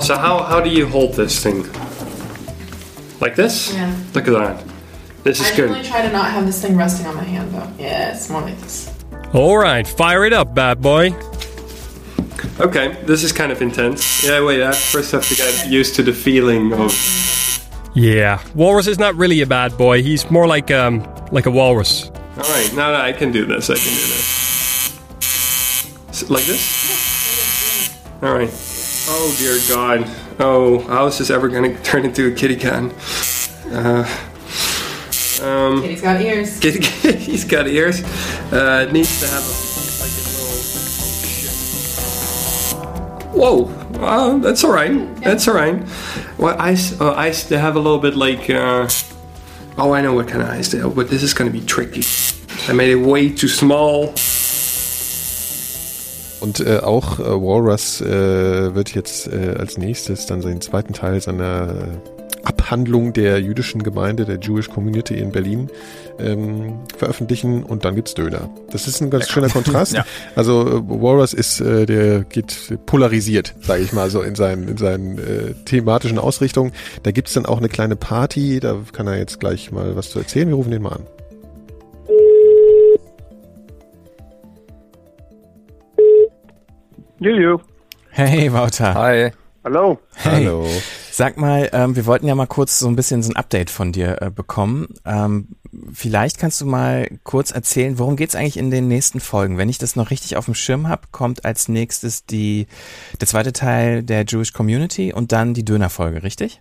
So 0.00 0.14
how, 0.14 0.48
how 0.48 0.62
do 0.62 0.68
you 0.68 0.90
hold 0.90 1.14
this 1.14 1.42
thing? 1.42 1.64
Like 3.20 3.34
this? 3.34 3.72
Yeah. 3.72 3.96
Look 4.14 4.28
at 4.28 4.32
that. 4.32 4.64
This 5.24 5.40
is 5.40 5.50
good. 5.50 5.52
I 5.52 5.56
good. 5.56 5.56
generally 5.56 5.88
try 5.88 6.02
to 6.02 6.12
not 6.12 6.30
have 6.30 6.46
this 6.46 6.60
thing 6.62 6.76
resting 6.76 7.06
on 7.06 7.16
my 7.16 7.24
hand 7.24 7.52
though. 7.52 7.68
Yeah, 7.78 8.12
it's 8.14 8.30
more 8.30 8.42
like 8.42 8.58
this. 8.60 8.92
All 9.32 9.58
right, 9.58 9.86
fire 9.86 10.24
it 10.24 10.32
up, 10.32 10.54
bad 10.54 10.80
boy. 10.80 11.10
Okay, 12.60 12.96
this 13.04 13.24
is 13.24 13.32
kind 13.32 13.50
of 13.50 13.60
intense. 13.60 14.24
Yeah, 14.24 14.44
wait, 14.44 14.62
I 14.62 14.72
first 14.72 15.12
have 15.12 15.26
to 15.28 15.34
get 15.34 15.68
used 15.68 15.94
to 15.96 16.02
the 16.02 16.12
feeling 16.12 16.72
of. 16.72 16.92
Yeah, 17.94 18.40
Walrus 18.54 18.86
is 18.86 18.98
not 18.98 19.14
really 19.14 19.40
a 19.40 19.46
bad 19.46 19.76
boy. 19.76 20.02
He's 20.02 20.30
more 20.30 20.46
like 20.46 20.70
um 20.70 21.02
like 21.32 21.46
a 21.46 21.50
walrus. 21.50 22.10
Alright, 22.36 22.72
no, 22.74 22.92
no, 22.92 23.00
I 23.00 23.12
can 23.12 23.32
do 23.32 23.46
this. 23.46 23.70
I 23.70 23.76
can 23.76 23.84
do 23.84 23.90
this. 23.90 24.46
Like 26.30 26.44
this? 26.44 26.86
Alright. 28.22 28.50
Oh, 29.08 29.34
dear 29.38 29.58
God. 29.68 30.25
Oh, 30.38 30.80
how 30.80 31.06
is 31.06 31.16
this 31.18 31.30
ever 31.30 31.48
gonna 31.48 31.78
turn 31.82 32.04
into 32.04 32.26
a 32.26 32.30
kitty 32.30 32.56
cat? 32.56 32.92
Uh, 33.70 34.04
um. 35.42 35.80
Kitty's 35.80 36.02
got 36.02 36.20
ears. 36.20 36.60
Kitty, 36.60 37.16
he's 37.16 37.44
got 37.44 37.66
ears. 37.66 38.02
Uh, 38.52 38.84
it 38.86 38.92
needs 38.92 39.20
to 39.20 39.26
have 39.28 39.42
a, 39.42 39.52
like 40.02 40.12
a 40.12 40.22
little. 43.32 43.64
Whoa! 43.64 44.04
Uh, 44.04 44.36
that's 44.38 44.62
all 44.62 44.72
right. 44.72 45.16
That's 45.22 45.48
all 45.48 45.54
right. 45.54 45.82
Well, 46.36 46.60
eyes, 46.60 47.00
uh, 47.00 47.14
eyes. 47.14 47.48
They 47.48 47.56
have 47.56 47.76
a 47.76 47.80
little 47.80 47.98
bit 47.98 48.14
like. 48.14 48.50
Uh, 48.50 48.88
oh, 49.78 49.92
I 49.92 50.02
know 50.02 50.12
what 50.12 50.28
kind 50.28 50.42
of 50.42 50.50
eyes 50.50 50.70
they 50.70 50.78
have, 50.78 50.94
but 50.94 51.08
this 51.08 51.22
is 51.22 51.32
gonna 51.32 51.50
be 51.50 51.62
tricky. 51.62 52.04
I 52.68 52.74
made 52.74 52.90
it 52.90 52.96
way 52.96 53.30
too 53.30 53.48
small. 53.48 54.12
Und 56.46 56.64
äh, 56.64 56.78
auch 56.78 57.18
äh, 57.18 57.24
Walrus 57.24 58.00
äh, 58.00 58.72
wird 58.72 58.94
jetzt 58.94 59.26
äh, 59.26 59.56
als 59.58 59.78
nächstes 59.78 60.26
dann 60.26 60.42
seinen 60.42 60.60
zweiten 60.60 60.92
Teil 60.92 61.20
seiner 61.20 61.70
äh, 61.70 62.46
Abhandlung 62.46 63.12
der 63.12 63.40
jüdischen 63.40 63.82
Gemeinde, 63.82 64.24
der 64.24 64.38
Jewish 64.38 64.68
Community 64.68 65.14
in 65.14 65.32
Berlin 65.32 65.68
ähm, 66.20 66.78
veröffentlichen 66.96 67.64
und 67.64 67.84
dann 67.84 67.96
gibt's 67.96 68.14
Döner. 68.14 68.48
Das 68.70 68.86
ist 68.86 69.00
ein 69.00 69.10
ganz 69.10 69.28
schöner 69.28 69.48
Kontrast. 69.48 69.94
Ja. 69.96 70.04
Also 70.36 70.62
äh, 70.62 70.82
Walrus 70.88 71.32
ist, 71.32 71.60
äh, 71.60 71.84
der 71.84 72.22
geht 72.22 72.78
polarisiert, 72.86 73.54
sage 73.60 73.82
ich 73.82 73.92
mal 73.92 74.08
so, 74.10 74.22
in 74.22 74.36
seinen, 74.36 74.68
in 74.68 74.76
seinen 74.76 75.18
äh, 75.18 75.54
thematischen 75.64 76.18
Ausrichtungen. 76.18 76.72
Da 77.02 77.10
gibt's 77.10 77.32
dann 77.32 77.46
auch 77.46 77.58
eine 77.58 77.68
kleine 77.68 77.96
Party, 77.96 78.60
da 78.60 78.76
kann 78.92 79.08
er 79.08 79.18
jetzt 79.18 79.40
gleich 79.40 79.72
mal 79.72 79.96
was 79.96 80.10
zu 80.10 80.20
erzählen. 80.20 80.48
Wir 80.48 80.54
rufen 80.54 80.70
den 80.70 80.82
mal 80.82 80.92
an. 80.92 81.06
Juju. 87.18 87.58
Hey 88.10 88.52
Wouter. 88.52 88.94
Hi. 88.94 89.32
Hallo. 89.64 89.98
Hey. 90.14 90.44
Hallo. 90.44 90.66
Sag 91.10 91.38
mal, 91.38 91.70
ähm, 91.72 91.96
wir 91.96 92.04
wollten 92.04 92.26
ja 92.26 92.34
mal 92.34 92.46
kurz 92.46 92.78
so 92.78 92.88
ein 92.88 92.94
bisschen 92.94 93.22
so 93.22 93.32
ein 93.32 93.36
Update 93.36 93.70
von 93.70 93.90
dir 93.90 94.20
äh, 94.20 94.30
bekommen. 94.30 94.88
Ähm, 95.06 95.56
vielleicht 95.92 96.38
kannst 96.38 96.60
du 96.60 96.66
mal 96.66 97.08
kurz 97.24 97.52
erzählen, 97.52 97.98
worum 97.98 98.16
geht's 98.16 98.36
eigentlich 98.36 98.58
in 98.58 98.70
den 98.70 98.86
nächsten 98.86 99.20
Folgen? 99.20 99.56
Wenn 99.56 99.70
ich 99.70 99.78
das 99.78 99.96
noch 99.96 100.10
richtig 100.10 100.36
auf 100.36 100.44
dem 100.44 100.54
Schirm 100.54 100.88
habe, 100.88 101.02
kommt 101.10 101.46
als 101.46 101.70
nächstes 101.70 102.26
die 102.26 102.66
der 103.18 103.26
zweite 103.26 103.54
Teil 103.54 104.02
der 104.02 104.24
Jewish 104.26 104.52
Community 104.52 105.14
und 105.14 105.32
dann 105.32 105.54
die 105.54 105.64
Dönerfolge, 105.64 106.22
richtig? 106.22 106.60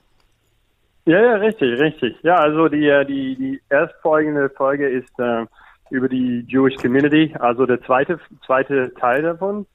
Ja, 1.06 1.22
ja, 1.22 1.36
richtig, 1.36 1.78
richtig. 1.80 2.16
Ja, 2.24 2.36
also 2.38 2.70
die, 2.70 2.88
äh, 2.88 3.06
die, 3.06 3.36
die 3.36 3.62
erstfolgende 3.68 4.50
Folge 4.50 4.88
ist 4.88 5.20
äh, 5.20 5.46
über 5.90 6.08
die 6.08 6.46
Jewish 6.48 6.76
Community, 6.78 7.36
also 7.40 7.66
der 7.66 7.82
zweite, 7.84 8.20
zweite 8.46 8.94
Teil 8.96 9.22
davon. 9.22 9.68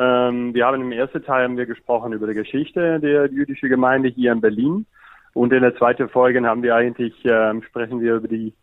Ähm, 0.00 0.54
wir 0.54 0.64
haben 0.64 0.80
im 0.80 0.92
ersten 0.92 1.22
Teil 1.22 1.44
haben 1.44 1.58
wir 1.58 1.66
gesprochen 1.66 2.14
über 2.14 2.26
die 2.26 2.32
Geschichte 2.32 2.98
der 3.00 3.26
jüdischen 3.26 3.68
Gemeinde 3.68 4.08
hier 4.08 4.32
in 4.32 4.40
Berlin. 4.40 4.86
Und 5.34 5.52
in 5.52 5.60
der 5.60 5.76
zweiten 5.76 6.08
Folge 6.08 6.42
haben 6.42 6.62
wir 6.62 6.74
eigentlich, 6.74 7.14
ähm, 7.24 7.62
sprechen 7.62 8.00
wir 8.00 8.14
über 8.14 8.26
die 8.26 8.54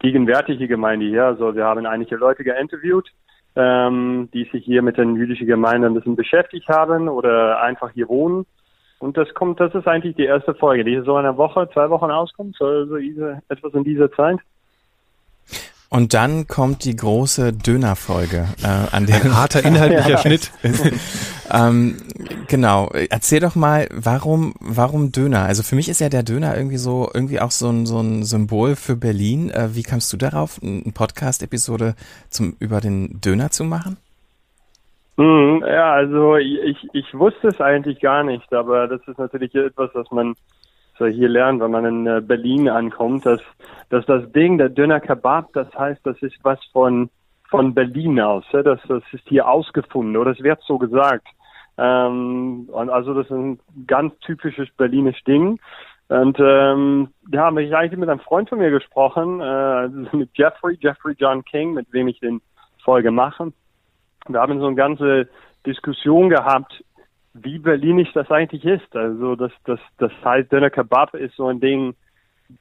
gegenwärtige 0.00 0.68
Gemeinde 0.68 1.06
hier. 1.06 1.24
Also 1.24 1.56
wir 1.56 1.64
haben 1.64 1.86
einige 1.86 2.16
Leute 2.16 2.44
geinterviewt, 2.44 3.10
ähm, 3.56 4.28
die 4.34 4.44
sich 4.52 4.66
hier 4.66 4.82
mit 4.82 4.98
den 4.98 5.16
jüdischen 5.16 5.46
Gemeinden 5.46 5.86
ein 5.86 5.94
bisschen 5.94 6.16
beschäftigt 6.16 6.68
haben 6.68 7.08
oder 7.08 7.62
einfach 7.62 7.90
hier 7.92 8.08
wohnen. 8.08 8.44
Und 8.98 9.16
das 9.16 9.32
kommt, 9.32 9.60
das 9.60 9.74
ist 9.74 9.88
eigentlich 9.88 10.16
die 10.16 10.26
erste 10.26 10.54
Folge, 10.54 10.84
die 10.84 11.00
so 11.00 11.18
in 11.18 11.24
einer 11.24 11.38
Woche, 11.38 11.70
zwei 11.72 11.88
Wochen 11.88 12.10
auskommt, 12.10 12.54
so, 12.58 12.84
so 12.84 12.98
diese, 12.98 13.42
etwas 13.48 13.72
in 13.72 13.84
dieser 13.84 14.12
Zeit. 14.12 14.38
Und 15.92 16.14
dann 16.14 16.46
kommt 16.46 16.86
die 16.86 16.96
große 16.96 17.52
Dönerfolge, 17.52 18.48
äh, 18.64 18.96
an 18.96 19.04
der 19.04 19.16
Ein 19.16 19.36
harter 19.36 19.62
inhaltlicher 19.64 20.16
Schnitt. 20.16 20.50
ähm, 21.52 21.98
genau. 22.48 22.88
Erzähl 23.10 23.40
doch 23.40 23.54
mal, 23.56 23.88
warum, 23.92 24.54
warum 24.58 25.12
Döner? 25.12 25.42
Also 25.42 25.62
für 25.62 25.76
mich 25.76 25.90
ist 25.90 26.00
ja 26.00 26.08
der 26.08 26.22
Döner 26.22 26.56
irgendwie 26.56 26.78
so, 26.78 27.10
irgendwie 27.12 27.40
auch 27.40 27.50
so 27.50 27.68
ein, 27.68 27.84
so 27.84 28.00
ein 28.00 28.22
Symbol 28.22 28.74
für 28.74 28.96
Berlin. 28.96 29.50
Äh, 29.50 29.74
wie 29.74 29.82
kamst 29.82 30.10
du 30.14 30.16
darauf, 30.16 30.60
eine 30.62 30.92
Podcast-Episode 30.94 31.94
zum, 32.30 32.56
über 32.58 32.80
den 32.80 33.20
Döner 33.20 33.50
zu 33.50 33.64
machen? 33.64 33.98
Mhm, 35.18 35.62
ja, 35.66 35.92
also 35.92 36.36
ich, 36.36 36.88
ich 36.94 37.12
wusste 37.12 37.48
es 37.48 37.60
eigentlich 37.60 38.00
gar 38.00 38.24
nicht, 38.24 38.50
aber 38.54 38.88
das 38.88 39.02
ist 39.06 39.18
natürlich 39.18 39.54
etwas, 39.54 39.90
was 39.92 40.10
man 40.10 40.36
hier 41.08 41.28
lernt, 41.28 41.60
wenn 41.60 41.70
man 41.70 41.84
in 41.84 42.06
äh, 42.06 42.20
Berlin 42.20 42.68
ankommt, 42.68 43.26
dass, 43.26 43.40
dass 43.90 44.04
das 44.06 44.30
Ding, 44.32 44.58
der 44.58 44.68
Döner 44.68 45.00
Kebab, 45.00 45.52
das 45.52 45.72
heißt, 45.74 46.00
das 46.04 46.20
ist 46.22 46.36
was 46.42 46.58
von, 46.72 47.10
von 47.48 47.74
Berlin 47.74 48.20
aus, 48.20 48.44
das, 48.52 48.80
das 48.88 49.02
ist 49.12 49.28
hier 49.28 49.48
ausgefunden 49.48 50.16
oder 50.16 50.32
es 50.32 50.42
wird 50.42 50.60
so 50.62 50.78
gesagt. 50.78 51.26
Ähm, 51.78 52.68
und 52.70 52.90
also 52.90 53.14
das 53.14 53.26
ist 53.26 53.32
ein 53.32 53.58
ganz 53.86 54.18
typisches 54.20 54.68
berlinisches 54.76 55.24
Ding. 55.24 55.58
Und 56.08 56.38
ähm, 56.40 57.08
ja, 57.32 57.44
habe 57.44 57.62
ich 57.62 57.74
eigentlich 57.74 57.98
mit 57.98 58.08
einem 58.08 58.20
Freund 58.20 58.48
von 58.48 58.58
mir 58.58 58.70
gesprochen, 58.70 59.40
äh, 59.40 59.88
mit 60.16 60.30
Jeffrey, 60.34 60.76
Jeffrey 60.80 61.14
John 61.18 61.44
King, 61.44 61.72
mit 61.72 61.90
wem 61.92 62.08
ich 62.08 62.20
den 62.20 62.42
Folge 62.84 63.10
mache. 63.10 63.52
Wir 64.28 64.40
haben 64.40 64.60
so 64.60 64.66
eine 64.66 64.76
ganze 64.76 65.28
Diskussion 65.66 66.28
gehabt, 66.28 66.84
wie 67.34 67.58
berlinisch 67.58 68.12
das 68.12 68.30
eigentlich 68.30 68.64
ist. 68.64 68.94
Also 68.94 69.36
das, 69.36 69.52
das, 69.64 69.80
das 69.98 70.12
heißt, 70.24 70.52
Döner 70.52 70.70
Kebab 70.70 71.14
ist 71.14 71.36
so 71.36 71.46
ein 71.48 71.60
Ding, 71.60 71.94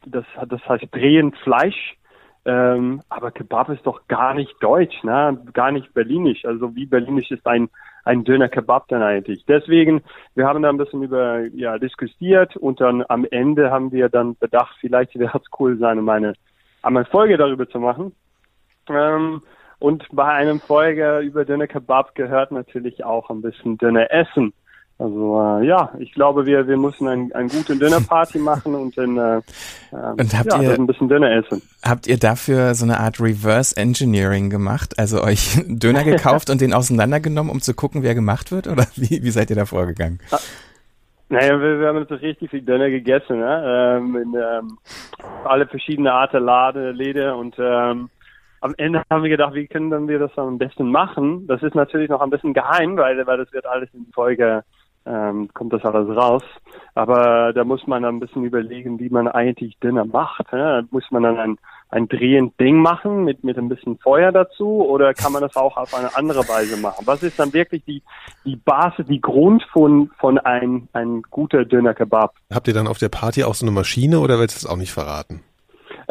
das, 0.05 0.25
das 0.47 0.67
heißt 0.67 0.85
drehend 0.91 1.35
Fleisch. 1.37 1.97
Ähm, 2.43 3.01
aber 3.09 3.31
Kebab 3.31 3.69
ist 3.69 3.85
doch 3.85 4.07
gar 4.07 4.33
nicht 4.33 4.55
deutsch, 4.61 5.03
ne? 5.03 5.37
gar 5.53 5.71
nicht 5.71 5.93
berlinisch. 5.93 6.43
Also 6.45 6.75
wie 6.75 6.85
berlinisch 6.87 7.29
ist 7.29 7.45
ein, 7.45 7.69
ein 8.03 8.23
Döner 8.23 8.49
Kebab 8.49 8.87
dann 8.87 9.03
eigentlich? 9.03 9.45
Deswegen, 9.45 10.01
wir 10.33 10.47
haben 10.47 10.63
da 10.63 10.69
ein 10.69 10.77
bisschen 10.77 11.03
über 11.03 11.41
ja, 11.53 11.77
diskutiert 11.77 12.55
und 12.57 12.81
dann 12.81 13.03
am 13.09 13.27
Ende 13.29 13.69
haben 13.69 13.91
wir 13.91 14.09
dann 14.09 14.35
bedacht, 14.37 14.75
vielleicht 14.79 15.19
wäre 15.19 15.37
es 15.37 15.59
cool 15.59 15.77
sein, 15.77 15.99
um 15.99 16.09
eine, 16.09 16.33
um 16.81 16.97
eine 16.97 17.05
Folge 17.05 17.37
darüber 17.37 17.69
zu 17.69 17.79
machen. 17.79 18.15
Ähm, 18.89 19.43
Und 19.77 20.05
bei 20.11 20.25
einem 20.25 20.59
Folge 20.59 21.19
über 21.19 21.43
Döner 21.43 21.67
Kebab 21.67 22.13
gehört 22.13 22.51
natürlich 22.51 23.03
auch 23.03 23.29
ein 23.31 23.41
bisschen 23.41 23.77
Döner 23.77 24.11
Essen. 24.11 24.53
Also 25.01 25.41
äh, 25.61 25.65
ja, 25.65 25.91
ich 25.99 26.11
glaube, 26.13 26.45
wir 26.45 26.67
wir 26.67 26.77
müssen 26.77 27.07
ein, 27.07 27.31
ein 27.33 27.47
gute 27.47 27.75
Dönerparty 27.75 28.37
machen 28.51 28.75
und 28.75 28.95
dann 28.97 29.17
äh, 29.17 29.37
äh, 29.37 29.41
Und 30.21 30.37
habt 30.37 30.53
ja, 30.53 30.61
ihr- 30.61 30.73
ein 30.75 30.85
bisschen 30.85 31.09
Döner 31.09 31.31
essen. 31.31 31.61
Habt 31.83 32.05
ihr 32.07 32.17
dafür 32.19 32.75
so 32.75 32.85
eine 32.85 32.99
Art 32.99 33.19
Reverse 33.19 33.75
Engineering 33.77 34.49
gemacht? 34.49 34.99
Also 34.99 35.23
euch 35.23 35.59
Döner 35.67 36.03
gekauft 36.13 36.49
und 36.49 36.61
den 36.61 36.73
auseinandergenommen, 36.73 37.51
um 37.51 37.61
zu 37.61 37.73
gucken, 37.73 38.03
wer 38.03 38.13
gemacht 38.13 38.51
wird? 38.51 38.67
Oder 38.67 38.85
wie, 38.95 39.23
wie 39.23 39.31
seid 39.31 39.49
ihr 39.49 39.55
da 39.55 39.65
vorgegangen? 39.65 40.19
Naja, 41.29 41.59
wir, 41.59 41.79
wir 41.79 41.87
haben 41.87 41.99
natürlich 41.99 42.23
richtig 42.23 42.49
viel 42.51 42.61
Döner 42.61 42.89
gegessen, 42.89 43.39
ne? 43.39 43.97
ähm, 43.97 44.15
in 44.17 44.33
ähm, 44.35 44.77
alle 45.45 45.65
verschiedene 45.65 46.11
Arten 46.11 46.43
Lade, 46.43 46.91
Läde 46.91 47.35
und 47.35 47.55
ähm, 47.57 48.09
am 48.59 48.75
Ende 48.77 49.01
haben 49.09 49.23
wir 49.23 49.29
gedacht, 49.29 49.53
wie 49.55 49.65
können 49.65 49.89
dann 49.89 50.07
wir 50.09 50.19
das 50.19 50.37
am 50.37 50.57
besten 50.57 50.91
machen? 50.91 51.47
Das 51.47 51.63
ist 51.63 51.73
natürlich 51.73 52.09
noch 52.09 52.21
ein 52.21 52.29
bisschen 52.29 52.53
geheim, 52.53 52.97
weil, 52.97 53.25
weil 53.25 53.37
das 53.37 53.51
wird 53.53 53.65
alles 53.65 53.89
in 53.93 54.05
Folge, 54.13 54.63
ähm, 55.05 55.49
kommt 55.53 55.73
das 55.73 55.83
alles 55.83 56.15
raus. 56.15 56.43
Aber 56.93 57.53
da 57.53 57.63
muss 57.63 57.87
man 57.87 58.05
ein 58.05 58.19
bisschen 58.19 58.43
überlegen, 58.43 58.99
wie 58.99 59.09
man 59.09 59.27
eigentlich 59.27 59.77
Döner 59.79 60.05
macht. 60.05 60.51
Ne? 60.51 60.87
Muss 60.91 61.05
man 61.11 61.23
dann 61.23 61.37
ein, 61.37 61.57
ein 61.89 62.07
drehend 62.07 62.59
Ding 62.59 62.77
machen 62.77 63.23
mit, 63.23 63.43
mit 63.43 63.57
ein 63.57 63.69
bisschen 63.69 63.97
Feuer 63.97 64.31
dazu 64.31 64.85
oder 64.85 65.13
kann 65.13 65.31
man 65.31 65.41
das 65.41 65.55
auch 65.55 65.77
auf 65.77 65.93
eine 65.93 66.15
andere 66.15 66.47
Weise 66.47 66.77
machen? 66.77 67.05
Was 67.05 67.23
ist 67.23 67.39
dann 67.39 67.53
wirklich 67.53 67.83
die, 67.85 68.03
die 68.45 68.55
Basis, 68.55 69.05
die 69.07 69.21
Grund 69.21 69.63
von, 69.71 70.11
von 70.19 70.37
ein, 70.37 70.87
ein 70.93 71.21
guter 71.29 71.65
Döner 71.65 71.93
Kebab? 71.93 72.35
Habt 72.51 72.67
ihr 72.67 72.73
dann 72.73 72.87
auf 72.87 72.97
der 72.97 73.09
Party 73.09 73.43
auch 73.43 73.55
so 73.55 73.65
eine 73.65 73.71
Maschine 73.71 74.19
oder 74.19 74.39
willst 74.39 74.61
du 74.61 74.65
das 74.65 74.71
auch 74.71 74.77
nicht 74.77 74.91
verraten? 74.91 75.41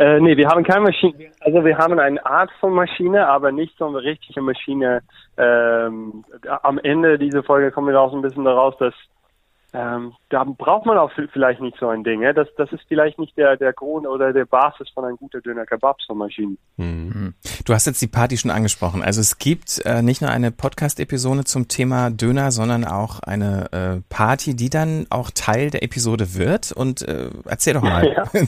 Äh, 0.01 0.19
nee, 0.19 0.35
wir 0.35 0.49
haben 0.49 0.65
keine 0.65 0.81
Maschine. 0.81 1.31
Also 1.41 1.63
wir 1.63 1.77
haben 1.77 1.99
eine 1.99 2.25
Art 2.25 2.51
von 2.59 2.73
Maschine, 2.73 3.29
aber 3.29 3.53
nicht 3.53 3.77
so 3.77 3.87
eine 3.87 4.03
richtige 4.03 4.41
Maschine. 4.41 5.03
Ähm, 5.37 6.25
am 6.63 6.79
Ende 6.79 7.19
dieser 7.19 7.43
Folge 7.43 7.71
kommen 7.71 7.89
wir 7.89 8.01
auch 8.01 8.11
so 8.11 8.17
ein 8.17 8.23
bisschen 8.23 8.47
daraus, 8.47 8.75
dass 8.79 8.95
ähm, 9.75 10.15
da 10.31 10.43
braucht 10.45 10.87
man 10.87 10.97
auch 10.97 11.13
vielleicht 11.33 11.61
nicht 11.61 11.77
so 11.79 11.89
ein 11.89 12.03
Ding. 12.03 12.23
Ja? 12.23 12.33
Das, 12.33 12.49
das 12.57 12.73
ist 12.73 12.83
vielleicht 12.89 13.19
nicht 13.19 13.37
der, 13.37 13.59
der 13.59 13.75
Grund 13.75 14.07
oder 14.07 14.33
der 14.33 14.47
Basis 14.47 14.89
von 14.95 15.05
einem 15.05 15.19
guten 15.19 15.43
Döner 15.43 15.67
Kebab, 15.67 15.99
so 16.01 16.15
Maschinen. 16.15 16.57
Du 17.67 17.75
hast 17.75 17.87
jetzt 17.87 18.01
die 18.01 18.09
Party 18.09 18.39
schon 18.39 18.51
angesprochen. 18.51 19.03
Also 19.03 19.21
es 19.21 19.39
gibt 19.39 19.83
äh, 19.85 20.01
nicht 20.01 20.23
nur 20.23 20.31
eine 20.31 20.51
Podcast-Episode 20.51 21.45
zum 21.45 21.69
Thema 21.69 22.11
Döner, 22.11 22.53
sondern 22.53 22.87
auch 22.87 23.21
eine 23.21 23.71
äh, 23.73 24.01
Party, 24.09 24.57
die 24.57 24.71
dann 24.71 25.07
auch 25.11 25.31
Teil 25.31 25.71
der 25.71 25.83
Episode 25.83 26.35
wird. 26.35 26.73
Und 26.73 27.03
äh, 27.03 27.29
erzähl 27.45 27.75
doch 27.75 27.83
mal. 27.83 28.01
Ja. 28.11 28.25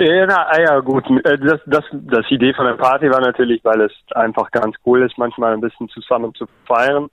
Ja, 0.00 0.24
na, 0.24 0.46
ah 0.48 0.58
ja, 0.58 0.80
gut. 0.80 1.04
Äh, 1.10 1.36
Das, 1.36 1.60
das, 1.66 1.84
das 1.92 2.30
Idee 2.30 2.54
von 2.54 2.64
der 2.64 2.74
Party 2.74 3.10
war 3.10 3.20
natürlich, 3.20 3.62
weil 3.64 3.82
es 3.82 3.92
einfach 4.14 4.50
ganz 4.50 4.74
cool 4.86 5.02
ist, 5.02 5.18
manchmal 5.18 5.52
ein 5.52 5.60
bisschen 5.60 5.90
zusammen 5.90 6.34
zu 6.34 6.46
feiern. 6.64 7.10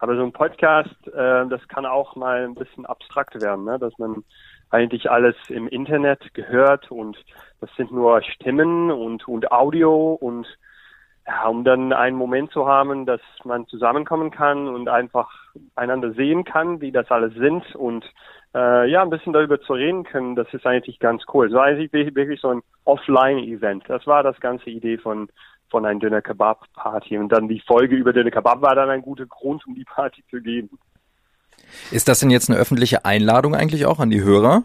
Aber 0.00 0.16
so 0.16 0.24
ein 0.24 0.32
Podcast, 0.32 0.96
äh, 1.06 1.46
das 1.46 1.66
kann 1.68 1.86
auch 1.86 2.16
mal 2.16 2.44
ein 2.44 2.56
bisschen 2.56 2.84
abstrakt 2.84 3.40
werden, 3.40 3.64
ne? 3.64 3.78
dass 3.78 3.96
man 3.98 4.24
eigentlich 4.70 5.08
alles 5.08 5.36
im 5.48 5.68
Internet 5.68 6.34
gehört 6.34 6.90
und 6.90 7.16
das 7.60 7.70
sind 7.76 7.92
nur 7.92 8.20
Stimmen 8.22 8.90
und, 8.90 9.28
und 9.28 9.52
Audio 9.52 10.14
und 10.14 10.48
ja, 11.28 11.46
um 11.46 11.62
dann 11.62 11.92
einen 11.92 12.16
Moment 12.16 12.50
zu 12.50 12.66
haben, 12.66 13.06
dass 13.06 13.20
man 13.44 13.68
zusammenkommen 13.68 14.32
kann 14.32 14.66
und 14.66 14.88
einfach 14.88 15.30
einander 15.76 16.12
sehen 16.12 16.44
kann, 16.44 16.80
wie 16.80 16.90
das 16.90 17.08
alles 17.10 17.34
sind 17.34 17.76
und 17.76 18.04
äh, 18.56 18.90
ja, 18.90 19.02
ein 19.02 19.10
bisschen 19.10 19.34
darüber 19.34 19.60
zu 19.60 19.74
reden 19.74 20.04
können, 20.04 20.34
das 20.34 20.52
ist 20.52 20.66
eigentlich 20.66 20.98
ganz 20.98 21.22
cool. 21.34 21.50
So 21.50 21.58
eigentlich 21.58 21.92
wirklich 21.92 22.40
so 22.40 22.48
ein 22.48 22.62
Offline-Event. 22.84 23.84
Das 23.88 24.06
war 24.06 24.22
das 24.22 24.40
ganze 24.40 24.70
Idee 24.70 24.96
von 24.98 25.28
von 25.68 25.84
einem 25.84 25.98
Döner 25.98 26.22
Kebab 26.22 26.64
Party 26.74 27.18
und 27.18 27.28
dann 27.30 27.48
die 27.48 27.60
Folge 27.60 27.96
über 27.96 28.12
Döner 28.12 28.30
Kebab 28.30 28.62
war 28.62 28.74
dann 28.76 28.88
ein 28.88 29.02
guter 29.02 29.26
Grund, 29.26 29.66
um 29.66 29.74
die 29.74 29.84
Party 29.84 30.22
zu 30.30 30.40
geben. 30.40 30.78
Ist 31.90 32.08
das 32.08 32.20
denn 32.20 32.30
jetzt 32.30 32.48
eine 32.48 32.58
öffentliche 32.58 33.04
Einladung 33.04 33.54
eigentlich 33.54 33.84
auch 33.84 33.98
an 33.98 34.10
die 34.10 34.22
Hörer? 34.22 34.62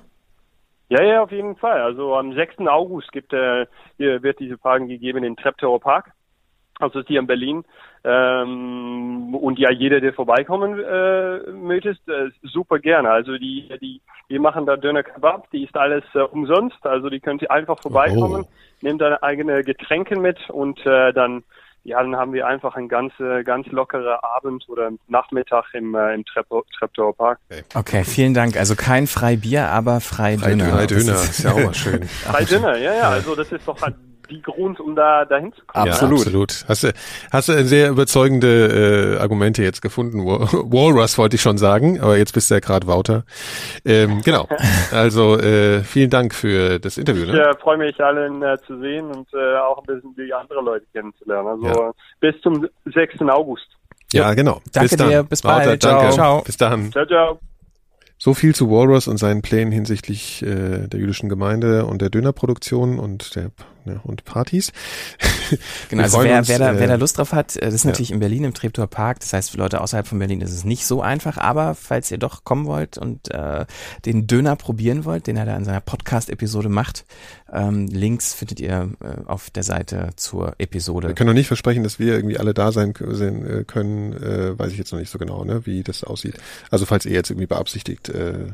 Ja, 0.90 1.02
ja, 1.02 1.24
auf 1.24 1.32
jeden 1.32 1.56
Fall. 1.56 1.82
Also 1.82 2.16
am 2.16 2.34
6. 2.34 2.68
August 2.68 3.12
gibt, 3.12 3.34
äh, 3.34 3.66
wird 3.98 4.40
diese 4.40 4.58
Party 4.58 4.88
gegeben 4.88 5.24
in 5.24 5.36
Treptower 5.36 5.80
Park. 5.80 6.12
Also 6.80 7.02
hier 7.06 7.20
in 7.20 7.28
Berlin. 7.28 7.64
Ähm, 8.04 9.36
und 9.36 9.60
ja, 9.60 9.72
jeder, 9.72 10.00
der 10.02 10.14
vorbeikommen 10.14 10.80
äh, 10.80 11.52
möchtest, 11.52 12.08
äh, 12.10 12.30
super 12.44 12.80
gerne. 12.80 13.10
Also 13.12 13.38
die, 13.38 13.70
die, 13.82 14.02
wir 14.28 14.40
machen 14.42 14.66
da 14.66 14.78
Döner 14.78 15.04
Kebab, 15.04 15.50
die 15.52 15.64
ist 15.64 15.76
alles 15.78 16.04
äh, 16.14 16.20
umsonst. 16.20 16.84
Also 16.86 17.10
die 17.10 17.20
könnt 17.20 17.42
ihr 17.42 17.52
einfach 17.52 17.80
vorbeikommen, 17.82 18.44
Oh. 18.44 18.50
nehmt 18.82 19.02
deine 19.02 19.22
eigene 19.22 19.64
Getränke 19.64 20.18
mit 20.20 20.50
und 20.50 20.84
äh, 20.86 21.14
dann 21.14 21.44
ja, 21.84 22.00
dann 22.00 22.16
haben 22.16 22.32
wir 22.34 22.46
einfach 22.46 22.76
einen 22.76 22.90
ganz, 22.90 23.12
äh, 23.20 23.44
ganz 23.44 23.66
lockerer 23.72 24.24
Abend 24.36 24.70
oder 24.70 24.92
Nachmittag 25.08 25.66
im, 25.74 25.96
äh, 25.96 26.14
im 26.14 26.24
Treptow, 26.26 26.64
Treptower 26.78 27.16
Park. 27.16 27.40
Okay, 27.74 28.04
vielen 28.04 28.36
Dank. 28.36 28.56
Also 28.56 28.76
kein 28.76 29.08
Freibier, 29.08 29.68
aber 29.70 30.00
frei 30.00 30.36
Drei 30.36 30.52
Döner. 30.52 30.86
Döner, 30.86 31.00
ist- 31.14 31.40
ist 31.40 31.44
ja 31.44 31.54
auch 31.54 31.58
mal 31.64 31.74
schön. 31.74 32.08
Drei 32.30 32.44
Döner, 32.46 32.78
ja, 32.78 32.94
ja. 32.94 33.10
Also 33.10 33.34
das 33.36 33.52
ist 33.52 33.68
doch 33.68 33.82
halt 33.82 33.96
die 34.32 34.42
Grund, 34.42 34.80
um 34.80 34.96
da 34.96 35.26
dahin 35.26 35.54
zu 35.54 35.62
kommen. 35.68 35.90
Absolut. 35.90 36.20
Ja, 36.20 36.26
absolut. 36.26 36.66
Hast 36.68 36.84
du, 36.86 36.94
hast 37.32 37.50
du 37.50 37.64
sehr 37.66 37.90
überzeugende 37.90 39.16
äh, 39.18 39.22
Argumente 39.22 39.62
jetzt 39.62 39.82
gefunden. 39.82 40.26
Wa- 40.26 40.48
Walrus 40.52 41.18
wollte 41.18 41.36
ich 41.36 41.42
schon 41.42 41.58
sagen, 41.58 42.00
aber 42.02 42.18
jetzt 42.18 42.34
bist 42.34 42.50
du 42.50 42.56
ja 42.56 42.60
gerade 42.62 42.88
Wouter. 42.88 43.24
Ähm, 43.86 44.22
genau. 44.24 44.48
Also 44.92 45.38
äh, 45.38 45.84
vielen 45.84 46.10
Dank 46.10 46.34
für 46.34 46.80
das 46.80 46.98
Interview. 46.98 47.24
Ich 47.26 47.32
Ne? 47.32 47.42
äh, 47.42 47.56
freue 47.62 47.78
mich, 47.78 48.00
allen 48.04 48.42
äh, 48.42 48.58
zu 48.66 48.80
sehen 48.80 49.06
und 49.08 49.28
äh, 49.34 49.58
auch 49.58 49.80
ein 49.80 49.96
bisschen 49.96 50.16
die 50.16 50.34
anderen 50.34 50.66
Leute 50.66 50.86
kennenzulernen. 50.94 51.48
Also 51.48 51.68
Ja. 51.68 51.92
bis 52.20 52.40
zum 52.42 52.68
6. 52.86 53.22
August. 53.30 53.68
Ja, 54.14 54.34
genau. 54.34 54.62
Danke 54.74 54.90
bis 54.90 54.98
dann. 54.98 55.10
dir, 55.10 55.24
bis 55.24 55.44
Wouter, 55.44 55.66
bald. 55.66 55.84
Danke. 55.84 56.02
Ciao. 56.04 56.12
Ciao. 56.14 56.42
Bis 56.42 56.58
dann. 56.58 56.92
Ciao, 56.92 57.06
ciao. 57.06 57.40
So 58.18 58.34
viel 58.36 58.54
zu 58.54 58.70
Walrus 58.70 59.08
und 59.08 59.18
seinen 59.18 59.42
Plänen 59.42 59.72
hinsichtlich 59.72 60.44
äh, 60.44 60.88
der 60.88 61.00
jüdischen 61.00 61.28
Gemeinde 61.30 61.86
und 61.86 62.02
der 62.04 62.10
Dönerproduktion 62.12 63.00
und 63.00 63.36
der 63.36 63.50
ja, 63.86 64.00
und 64.04 64.26
Partys. 64.26 64.72
Genau, 65.90 66.04
also 66.04 66.24
wer, 66.24 66.38
uns, 66.38 66.48
wer, 66.48 66.60
da, 66.60 66.72
äh, 66.72 66.80
wer 66.80 66.88
da 66.88 66.96
Lust 66.96 67.18
drauf 67.18 67.34
hat, 67.34 67.58
äh, 67.58 67.66
das 67.66 67.74
ist 67.74 67.84
ja. 67.84 67.90
natürlich 67.90 68.12
in 68.12 68.20
Berlin 68.20 68.46
im 68.46 68.54
Treptower 68.54 68.88
Park. 68.88 69.20
Das 69.20 69.34
heißt, 69.34 69.52
für 69.52 69.58
Leute 69.58 69.82
außerhalb 69.82 70.08
von 70.08 70.18
Berlin 70.18 70.40
ist 70.40 70.54
es 70.54 70.64
nicht 70.64 70.86
so 70.86 71.02
einfach. 71.02 71.38
Aber 71.38 71.76
falls 71.76 72.10
ihr 72.10 72.18
doch 72.18 72.46
kommen 72.46 72.66
wollt 72.66 72.98
und 72.98 73.30
äh, 73.32 73.66
den 74.06 74.28
Döner 74.28 74.56
probieren 74.56 75.04
wollt, 75.04 75.28
den 75.28 75.36
er 75.36 75.46
da 75.46 75.58
in 75.58 75.66
seiner 75.66 75.82
Podcast-Episode 75.82 76.70
macht, 76.70 77.06
ähm, 77.54 77.88
Links 77.88 78.34
findet 78.34 78.60
ihr 78.62 78.90
äh, 79.04 79.26
auf 79.28 79.50
der 79.50 79.64
Seite 79.64 80.12
zur 80.16 80.54
Episode. 80.58 81.10
Wir 81.10 81.16
können 81.16 81.28
noch 81.28 81.34
nicht 81.34 81.48
versprechen, 81.48 81.84
dass 81.84 82.00
wir 82.00 82.14
irgendwie 82.16 82.38
alle 82.38 82.54
da 82.54 82.72
sein 82.72 82.94
k- 82.94 83.14
sein, 83.14 83.46
äh, 83.46 83.64
können, 83.66 84.14
äh, 84.14 84.58
weiß 84.58 84.72
ich 84.72 84.78
jetzt 84.78 84.92
noch 84.94 85.00
nicht 85.00 85.10
so 85.12 85.20
genau, 85.20 85.44
ne, 85.44 85.66
wie 85.66 85.84
das 85.84 86.04
aussieht. 86.04 86.36
Also 86.70 86.86
falls 86.86 87.06
ihr 87.06 87.12
jetzt 87.14 87.30
irgendwie 87.30 87.48
beabsichtigt, 87.48 88.10
äh, 88.10 88.48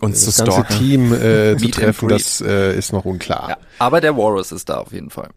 Uns 0.00 0.24
das 0.26 0.36
zu 0.36 0.44
ganze 0.44 0.60
stalken. 0.64 0.78
Team 0.78 1.12
äh, 1.14 1.56
zu 1.58 1.68
treffen, 1.70 2.08
das 2.08 2.40
äh, 2.40 2.76
ist 2.76 2.92
noch 2.92 3.04
unklar. 3.04 3.48
Ja, 3.50 3.56
aber 3.78 4.00
der 4.00 4.16
Walrus 4.16 4.52
ist 4.52 4.68
da 4.68 4.76
auf 4.78 4.92
jeden 4.92 5.10
Fall. 5.10 5.30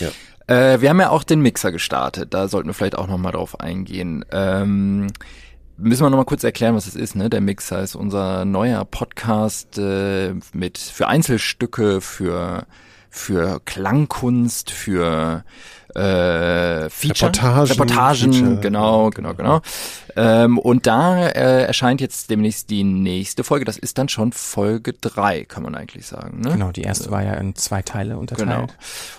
Ja. 0.00 0.08
Äh, 0.46 0.80
wir 0.80 0.88
haben 0.90 1.00
ja 1.00 1.10
auch 1.10 1.24
den 1.24 1.40
Mixer 1.40 1.70
gestartet, 1.70 2.32
da 2.34 2.48
sollten 2.48 2.68
wir 2.68 2.74
vielleicht 2.74 2.96
auch 2.98 3.06
nochmal 3.06 3.32
drauf 3.32 3.60
eingehen. 3.60 4.24
Ähm, 4.32 5.08
müssen 5.82 6.02
wir 6.04 6.10
nochmal 6.10 6.24
kurz 6.24 6.44
erklären, 6.44 6.74
was 6.74 6.86
es 6.86 6.94
ist, 6.94 7.16
ne? 7.16 7.28
Der 7.28 7.40
Mixer 7.40 7.82
ist 7.82 7.94
unser 7.94 8.44
neuer 8.44 8.84
Podcast 8.84 9.78
äh, 9.78 10.34
mit 10.52 10.78
für 10.78 11.08
Einzelstücke, 11.08 12.00
für 12.00 12.66
für 13.10 13.60
Klangkunst, 13.66 14.70
für 14.70 15.44
äh, 15.94 16.88
Feature, 16.90 17.30
Reportagen, 17.30 17.66
Reportagen, 17.70 18.32
Feature. 18.32 18.60
genau, 18.60 19.10
genau, 19.10 19.34
genau. 19.34 19.60
Ähm, 20.16 20.58
und 20.58 20.86
da 20.86 21.26
äh, 21.28 21.64
erscheint 21.64 22.00
jetzt 22.00 22.30
demnächst 22.30 22.70
die 22.70 22.84
nächste 22.84 23.44
Folge. 23.44 23.64
Das 23.64 23.78
ist 23.78 23.98
dann 23.98 24.08
schon 24.08 24.32
Folge 24.32 24.92
drei, 24.94 25.44
kann 25.44 25.62
man 25.62 25.74
eigentlich 25.74 26.06
sagen. 26.06 26.40
Ne? 26.40 26.52
Genau, 26.52 26.70
die 26.72 26.82
erste 26.82 27.10
war 27.10 27.22
ja 27.22 27.34
in 27.34 27.54
zwei 27.54 27.82
Teile 27.82 28.18
unterteilt. 28.18 28.48
Genau. 28.48 28.66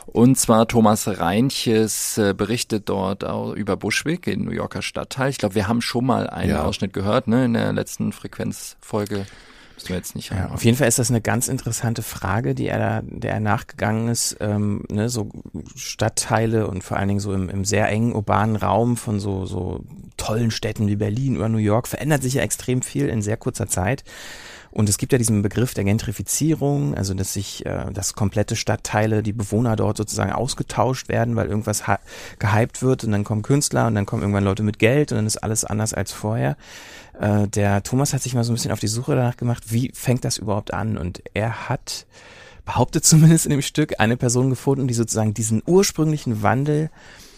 Und 0.05 0.37
zwar 0.37 0.67
Thomas 0.67 1.07
Reinches 1.07 2.17
äh, 2.17 2.33
berichtet 2.35 2.89
dort 2.89 3.23
auch 3.23 3.53
über 3.53 3.75
Bushwick 3.77 4.27
in 4.27 4.43
New 4.45 4.51
Yorker 4.51 4.81
Stadtteil. 4.81 5.29
Ich 5.29 5.37
glaube, 5.39 5.55
wir 5.55 5.67
haben 5.67 5.81
schon 5.81 6.05
mal 6.05 6.29
einen 6.29 6.51
Ja. 6.51 6.63
Ausschnitt 6.63 6.93
gehört, 6.93 7.27
ne, 7.27 7.45
in 7.45 7.53
der 7.53 7.73
letzten 7.73 8.11
Frequenzfolge. 8.13 9.25
Müssen 9.75 9.89
wir 9.89 9.95
jetzt 9.95 10.15
nicht 10.15 10.31
Ja, 10.31 10.49
auf 10.51 10.63
jeden 10.63 10.77
Fall 10.77 10.87
ist 10.87 10.99
das 10.99 11.09
eine 11.09 11.21
ganz 11.21 11.47
interessante 11.47 12.03
Frage, 12.03 12.55
die 12.55 12.67
er 12.67 12.79
da, 12.79 13.01
der 13.03 13.33
er 13.33 13.39
nachgegangen 13.39 14.07
ist, 14.07 14.37
ähm, 14.39 14.83
ne, 14.89 15.09
so 15.09 15.29
Stadtteile 15.75 16.67
und 16.67 16.83
vor 16.83 16.97
allen 16.97 17.07
Dingen 17.07 17.19
so 17.19 17.33
im, 17.33 17.49
im 17.49 17.65
sehr 17.65 17.89
engen 17.89 18.13
urbanen 18.13 18.55
Raum 18.55 18.97
von 18.97 19.19
so, 19.19 19.45
so 19.45 19.83
tollen 20.17 20.51
Städten 20.51 20.87
wie 20.87 20.95
Berlin 20.95 21.37
oder 21.37 21.49
New 21.49 21.57
York 21.57 21.87
verändert 21.87 22.23
sich 22.23 22.35
ja 22.35 22.43
extrem 22.43 22.81
viel 22.81 23.09
in 23.09 23.21
sehr 23.21 23.37
kurzer 23.37 23.67
Zeit. 23.67 24.03
Und 24.73 24.89
es 24.89 24.97
gibt 24.97 25.11
ja 25.11 25.19
diesen 25.19 25.43
Begriff 25.43 25.75
der 25.75 25.83
Gentrifizierung, 25.83 26.95
also 26.95 27.13
dass 27.13 27.33
sich 27.33 27.63
äh, 27.65 27.91
dass 27.93 28.15
komplette 28.15 28.55
Stadtteile, 28.55 29.21
die 29.21 29.31
Bewohner 29.31 29.75
dort 29.75 29.97
sozusagen 29.97 30.31
ausgetauscht 30.31 31.09
werden, 31.09 31.35
weil 31.35 31.47
irgendwas 31.47 31.83
gehypt 32.39 32.81
wird 32.81 33.03
und 33.03 33.11
dann 33.11 33.23
kommen 33.23 33.43
Künstler 33.43 33.85
und 33.85 33.93
dann 33.93 34.07
kommen 34.07 34.23
irgendwann 34.23 34.43
Leute 34.43 34.63
mit 34.63 34.79
Geld 34.79 35.11
und 35.11 35.17
dann 35.17 35.27
ist 35.27 35.37
alles 35.37 35.63
anders 35.63 35.93
als 35.93 36.11
vorher. 36.11 36.57
Äh, 37.19 37.47
der 37.47 37.83
Thomas 37.83 38.13
hat 38.13 38.23
sich 38.23 38.33
mal 38.33 38.43
so 38.43 38.51
ein 38.51 38.55
bisschen 38.55 38.71
auf 38.71 38.79
die 38.79 38.87
Suche 38.87 39.15
danach 39.15 39.37
gemacht, 39.37 39.65
wie 39.67 39.91
fängt 39.93 40.25
das 40.25 40.39
überhaupt 40.39 40.73
an? 40.73 40.97
Und 40.97 41.21
er 41.35 41.69
hat 41.69 42.07
behauptet 42.65 43.05
zumindest 43.05 43.45
in 43.45 43.51
dem 43.51 43.61
Stück, 43.61 43.99
eine 43.99 44.17
Person 44.17 44.49
gefunden, 44.49 44.87
die 44.87 44.95
sozusagen 44.95 45.35
diesen 45.35 45.61
ursprünglichen 45.67 46.41
Wandel 46.41 46.89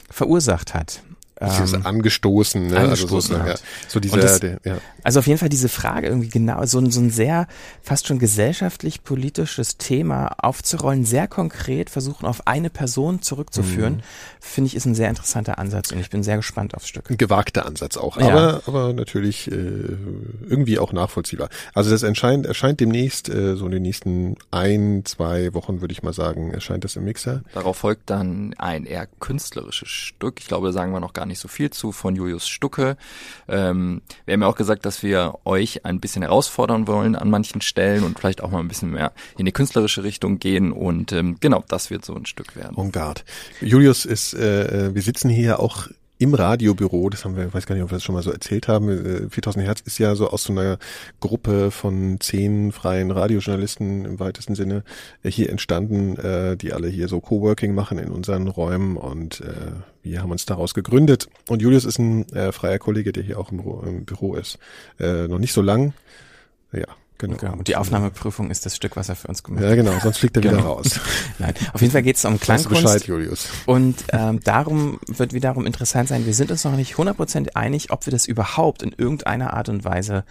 verursacht 0.10 0.74
hat. 0.74 1.02
Ist 1.40 1.74
Ähm, 1.74 1.86
angestoßen, 1.86 2.68
ne? 2.68 2.78
angestoßen 2.78 3.36
also 3.36 3.44
so, 3.46 3.52
hat. 3.54 3.60
ja. 3.60 3.66
so 3.90 4.00
dieser, 4.00 4.14
Und 4.16 4.24
das- 4.24 4.40
der, 4.40 4.60
ja. 4.64 4.78
Also 5.04 5.20
auf 5.20 5.28
jeden 5.28 5.38
Fall 5.38 5.50
diese 5.50 5.68
Frage 5.70 6.08
irgendwie 6.08 6.30
genau, 6.30 6.66
so 6.66 6.80
ein, 6.80 6.90
so 6.92 7.00
ein 7.02 7.10
sehr 7.10 7.48
fast 7.84 8.08
schon 8.08 8.20
gesellschaftlich-politisches 8.20 9.78
Thema 9.78 10.36
aufzurollen, 10.38 11.06
sehr 11.06 11.28
konkret 11.28 11.90
versuchen 11.90 12.26
auf 12.26 12.48
eine 12.48 12.70
Person 12.70 13.22
zurückzuführen, 13.22 14.04
finde 14.40 14.68
ich 14.68 14.76
ist 14.76 14.86
ein 14.86 14.96
sehr 14.96 15.10
interessanter 15.10 15.58
Ansatz 15.60 15.92
und 15.92 16.00
ich 16.00 16.10
bin 16.10 16.24
sehr 16.24 16.38
gespannt 16.38 16.74
aufs 16.76 16.88
Stück. 16.88 17.10
ein 17.10 17.18
gewagter 17.18 17.66
Ansatz 17.66 17.98
auch, 17.98 18.18
Ja. 18.20 18.28
aber 18.30 18.62
aber 18.68 18.94
natürlich 18.94 19.52
äh, 19.52 19.54
irgendwie 19.56 20.80
auch 20.80 20.94
nachvollziehbar. 20.94 21.50
Also 21.74 21.90
das 21.92 22.04
erscheint 22.04 22.46
erscheint 22.46 22.80
demnächst 22.80 23.30
äh, 23.30 23.56
so 23.56 23.66
in 23.66 23.72
den 23.72 23.82
nächsten 23.84 24.36
ein 24.52 25.04
zwei 25.06 25.54
Wochen 25.54 25.82
würde 25.82 25.92
ich 25.92 26.04
mal 26.04 26.14
sagen 26.14 26.52
erscheint 26.52 26.84
das 26.84 26.96
im 26.96 27.04
Mixer. 27.06 27.44
Darauf 27.54 27.78
folgt 27.78 28.10
dann 28.10 28.54
ein 28.58 28.86
eher 28.86 29.08
künstlerisches 29.20 29.90
Stück. 29.90 30.40
Ich 30.40 30.48
glaube, 30.48 30.68
da 30.68 30.74
sagen 30.74 30.92
wir 30.94 31.00
noch 31.00 31.14
gar 31.14 31.25
nicht 31.26 31.40
so 31.40 31.48
viel 31.48 31.70
zu 31.70 31.92
von 31.92 32.16
Julius 32.16 32.48
Stucke. 32.48 32.98
Ähm, 33.48 34.02
wir 34.26 34.34
haben 34.34 34.42
ja 34.42 34.48
auch 34.48 34.56
gesagt, 34.56 34.86
dass 34.86 35.04
wir 35.04 35.40
euch 35.46 35.86
ein 35.86 36.00
bisschen 36.00 36.22
herausfordern 36.22 36.88
wollen 36.88 37.16
an 37.16 37.30
manchen 37.30 37.62
Stellen 37.62 38.04
und 38.04 38.20
vielleicht 38.20 38.42
auch 38.42 38.52
mal 38.52 38.60
ein 38.60 38.68
bisschen 38.68 38.92
mehr 38.92 39.14
in 39.38 39.46
die 39.46 39.52
künstlerische 39.52 40.04
Richtung 40.04 40.40
gehen. 40.40 40.72
Und 40.72 41.12
ähm, 41.12 41.38
genau, 41.40 41.64
das 41.68 41.90
wird 41.90 42.06
so 42.06 42.16
ein 42.16 42.26
Stück 42.26 42.56
werden. 42.56 42.78
En 42.78 42.92
garde. 42.92 43.22
Julius 43.62 44.06
ist, 44.06 44.34
äh, 44.34 44.88
äh, 44.88 44.96
wir 44.96 45.02
sitzen 45.02 45.30
hier 45.30 45.60
auch 45.60 45.88
im 46.18 46.34
Radiobüro, 46.34 47.10
das 47.10 47.26
haben 47.26 47.36
wir, 47.36 47.48
ich 47.48 47.54
weiß 47.54 47.66
gar 47.66 47.76
nicht, 47.76 47.84
ob 47.84 47.92
wir 47.92 47.98
das 47.98 48.04
schon 48.04 48.16
mal 48.16 48.24
so 48.24 48.32
erzählt 48.32 48.68
haben. 48.68 48.90
Äh, 48.90 49.30
4000 49.30 49.66
Hertz 49.66 49.82
ist 49.82 49.98
ja 49.98 50.16
so 50.16 50.30
aus 50.30 50.44
so 50.44 50.54
einer 50.54 50.78
Gruppe 51.20 51.72
von 51.72 52.20
zehn 52.22 52.72
freien 52.72 53.12
Radiojournalisten 53.12 54.06
im 54.06 54.20
weitesten 54.20 54.56
Sinne 54.56 54.84
äh, 55.24 55.30
hier 55.30 55.50
entstanden, 55.50 56.18
äh, 56.18 56.56
die 56.56 56.72
alle 56.74 56.88
hier 56.88 57.08
so 57.08 57.20
Coworking 57.20 57.76
machen 57.76 57.98
in 57.98 58.10
unseren 58.12 58.48
Räumen 58.48 58.96
und 58.98 59.42
äh, 59.42 59.72
wir 60.04 60.22
haben 60.22 60.32
uns 60.32 60.46
daraus 60.46 60.74
gegründet. 60.74 61.28
Und 61.50 61.62
Julius 61.62 61.84
ist 61.84 61.98
ein 62.00 62.30
äh, 62.30 62.52
freier 62.52 62.80
Kollege, 62.80 63.12
der 63.12 63.24
hier 63.24 63.40
auch 63.40 63.52
im, 63.52 64.06
Büro- 64.06 64.36
ist. 64.36 64.60
Äh, 65.00 65.28
noch 65.28 65.40
nicht 65.40 65.54
so 65.54 65.62
lang. 65.62 65.94
Ja, 66.72 66.86
genau. 67.18 67.38
Genau. 67.38 67.54
Und 67.54 67.68
die 67.68 67.76
Aufnahmeprüfung 67.76 68.52
ist 68.52 68.66
das 68.66 68.76
Stück, 68.76 68.96
was 68.96 69.10
er 69.10 69.16
für 69.16 69.28
uns 69.28 69.44
gemacht 69.44 69.64
hat. 69.64 69.70
Ja, 69.70 69.76
genau, 69.76 69.94
sonst 70.02 70.18
fliegt 70.20 70.38
er 70.38 70.44
wieder 70.44 70.58
Genau. 70.58 70.74
raus. 70.74 71.00
Nein, 71.40 71.54
auf 71.74 71.82
jeden 71.82 71.92
Fall 71.92 72.04
geht 72.04 72.18
es 72.18 72.26
um 72.26 72.34
du 72.34 72.40
Bescheid, 72.40 72.62
Klangkunst. 72.66 73.08
Julius. 73.08 73.48
Und 73.66 74.04
ähm, 74.12 74.40
darum 74.44 75.00
wird 75.08 75.34
wiederum 75.34 75.66
interessant 75.66 76.10
sein, 76.10 76.26
wir 76.26 76.34
sind 76.34 76.52
uns 76.52 76.64
noch 76.64 76.76
nicht 76.76 76.96
100% 76.96 77.56
einig, 77.56 77.92
ob 77.92 78.06
wir 78.06 78.12
das 78.12 78.26
überhaupt 78.26 78.84
in 78.84 78.94
irgendeiner 78.98 79.54
Art 79.54 79.70
und 79.70 79.84
Weise 79.84 80.24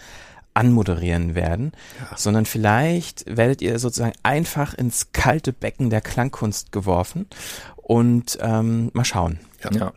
anmoderieren 0.55 1.35
werden, 1.35 1.73
sondern 2.17 2.47
vielleicht 2.47 3.25
werdet 3.27 3.61
ihr 3.61 3.79
sozusagen 3.81 4.15
einfach 4.23 4.73
ins 4.75 5.09
kalte 5.13 5.53
Becken 5.53 5.91
der 5.91 6.01
Klangkunst 6.01 6.71
geworfen 6.71 7.27
und 7.77 8.39
ähm, 8.41 8.91
mal 8.95 9.05
schauen. 9.05 9.41
Ja. 9.65 9.73
Ja. 9.73 9.93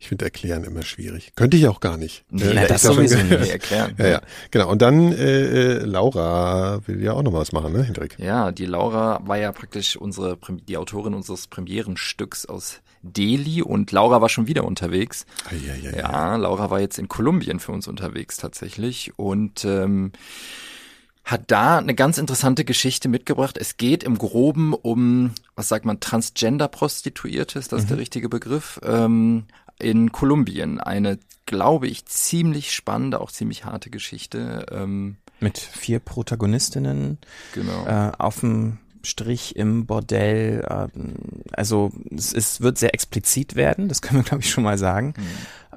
Ich 0.00 0.06
finde 0.08 0.26
Erklären 0.26 0.62
immer 0.62 0.82
schwierig. 0.82 1.32
Könnte 1.34 1.56
ich 1.56 1.66
auch 1.66 1.80
gar 1.80 1.96
nicht. 1.96 2.24
Nee, 2.30 2.44
Äh, 2.44 2.66
das 2.68 2.84
ja 2.84 2.92
sowieso 2.92 3.18
nicht. 3.18 3.50
erklären. 3.50 3.94
Ja, 3.98 4.06
ja, 4.08 4.20
genau. 4.52 4.70
Und 4.70 4.80
dann 4.80 5.12
äh, 5.12 5.42
äh, 5.42 5.84
Laura 5.84 6.80
will 6.86 7.02
ja 7.02 7.14
auch 7.14 7.22
noch 7.22 7.32
was 7.32 7.50
machen, 7.52 7.72
ne, 7.72 7.82
Hendrik? 7.82 8.16
Ja, 8.18 8.52
die 8.52 8.66
Laura 8.66 9.20
war 9.26 9.38
ja 9.38 9.50
praktisch 9.50 9.96
unsere, 9.96 10.38
die 10.68 10.76
Autorin 10.76 11.14
unseres 11.14 11.48
Premierenstücks 11.48 12.46
aus 12.46 12.80
Delhi 13.02 13.62
und 13.62 13.90
Laura 13.92 14.20
war 14.20 14.28
schon 14.28 14.46
wieder 14.46 14.64
unterwegs. 14.64 15.26
Ja, 15.66 15.74
Ja, 15.90 16.36
Laura 16.36 16.70
war 16.70 16.80
jetzt 16.80 16.98
in 16.98 17.08
Kolumbien 17.08 17.58
für 17.58 17.72
uns 17.72 17.88
unterwegs 17.88 18.36
tatsächlich 18.36 19.12
und 19.16 19.64
ähm, 19.64 20.12
hat 21.24 21.42
da 21.48 21.78
eine 21.78 21.94
ganz 21.94 22.18
interessante 22.18 22.64
Geschichte 22.64 23.08
mitgebracht. 23.08 23.58
Es 23.58 23.76
geht 23.76 24.02
im 24.02 24.16
Groben 24.16 24.74
um, 24.74 25.32
was 25.56 25.68
sagt 25.68 25.84
man, 25.84 26.00
Transgender-Prostituierte, 26.00 27.58
ist 27.58 27.72
das 27.72 27.86
der 27.86 27.98
richtige 27.98 28.28
Begriff, 28.28 28.80
ähm, 28.84 29.44
in 29.78 30.12
Kolumbien. 30.12 30.80
Eine, 30.80 31.18
glaube 31.46 31.86
ich, 31.86 32.06
ziemlich 32.06 32.72
spannende, 32.72 33.20
auch 33.20 33.30
ziemlich 33.30 33.64
harte 33.64 33.90
Geschichte. 33.90 34.66
Ähm, 34.70 35.16
Mit 35.40 35.58
vier 35.58 36.00
Protagonistinnen 36.00 37.18
genau. 37.54 37.86
äh, 37.86 38.12
auf 38.18 38.40
dem 38.40 38.78
Strich 39.02 39.56
im 39.56 39.86
Bordell. 39.86 40.66
ähm, 40.68 41.14
also 41.52 41.92
es, 42.14 42.32
es 42.32 42.60
wird 42.60 42.78
sehr 42.78 42.94
explizit 42.94 43.54
werden, 43.54 43.88
das 43.88 44.02
können 44.02 44.20
wir 44.20 44.24
glaube 44.24 44.42
ich 44.42 44.50
schon 44.50 44.64
mal 44.64 44.78
sagen. 44.78 45.14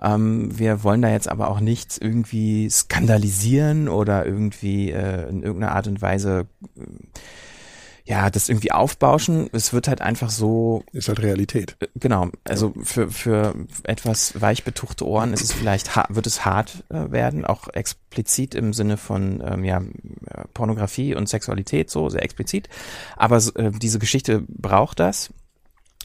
Ähm, 0.02 0.58
wir 0.58 0.84
wollen 0.84 1.02
da 1.02 1.10
jetzt 1.10 1.30
aber 1.30 1.50
auch 1.50 1.60
nichts 1.60 1.98
irgendwie 1.98 2.70
skandalisieren 2.70 3.88
oder 3.88 4.26
irgendwie 4.26 4.92
äh, 4.92 5.30
in 5.30 5.44
irgendeiner 5.44 5.76
Art 5.76 5.88
und 5.88 6.02
Weise 6.02 6.48
äh, 6.76 6.82
ja 8.06 8.30
das 8.30 8.50
irgendwie 8.50 8.72
aufbauschen. 8.72 9.50
Es 9.54 9.74
wird 9.74 9.88
halt 9.88 10.02
einfach 10.02 10.30
so 10.30 10.84
Ist 10.92 11.08
halt 11.08 11.22
Realität. 11.22 11.78
äh, 11.80 11.88
Genau, 11.96 12.30
also 12.44 12.74
für, 12.82 13.10
für 13.10 13.56
etwas 13.84 14.40
weich 14.42 14.64
betuchte 14.64 15.06
Ohren 15.06 15.34
ist 15.34 15.44
es 15.44 15.54
vielleicht, 15.54 15.92
wird 16.10 16.28
es 16.28 16.46
hart 16.46 16.84
äh, 16.90 17.12
werden, 17.12 17.46
auch 17.46 17.68
explizit 17.70 18.56
im 18.56 18.74
Sinne 18.74 18.98
von 18.98 19.44
ähm, 19.46 19.64
ja, 19.64 19.82
Pornografie 20.54 21.16
und 21.16 21.30
Sexualität, 21.30 21.90
so 21.90 22.10
sehr 22.10 22.24
explizit. 22.24 22.70
Aber 23.18 23.38
äh, 23.56 23.72
diese 23.72 24.00
Geschichte 24.00 24.44
braucht 24.48 25.00
das, 25.00 25.32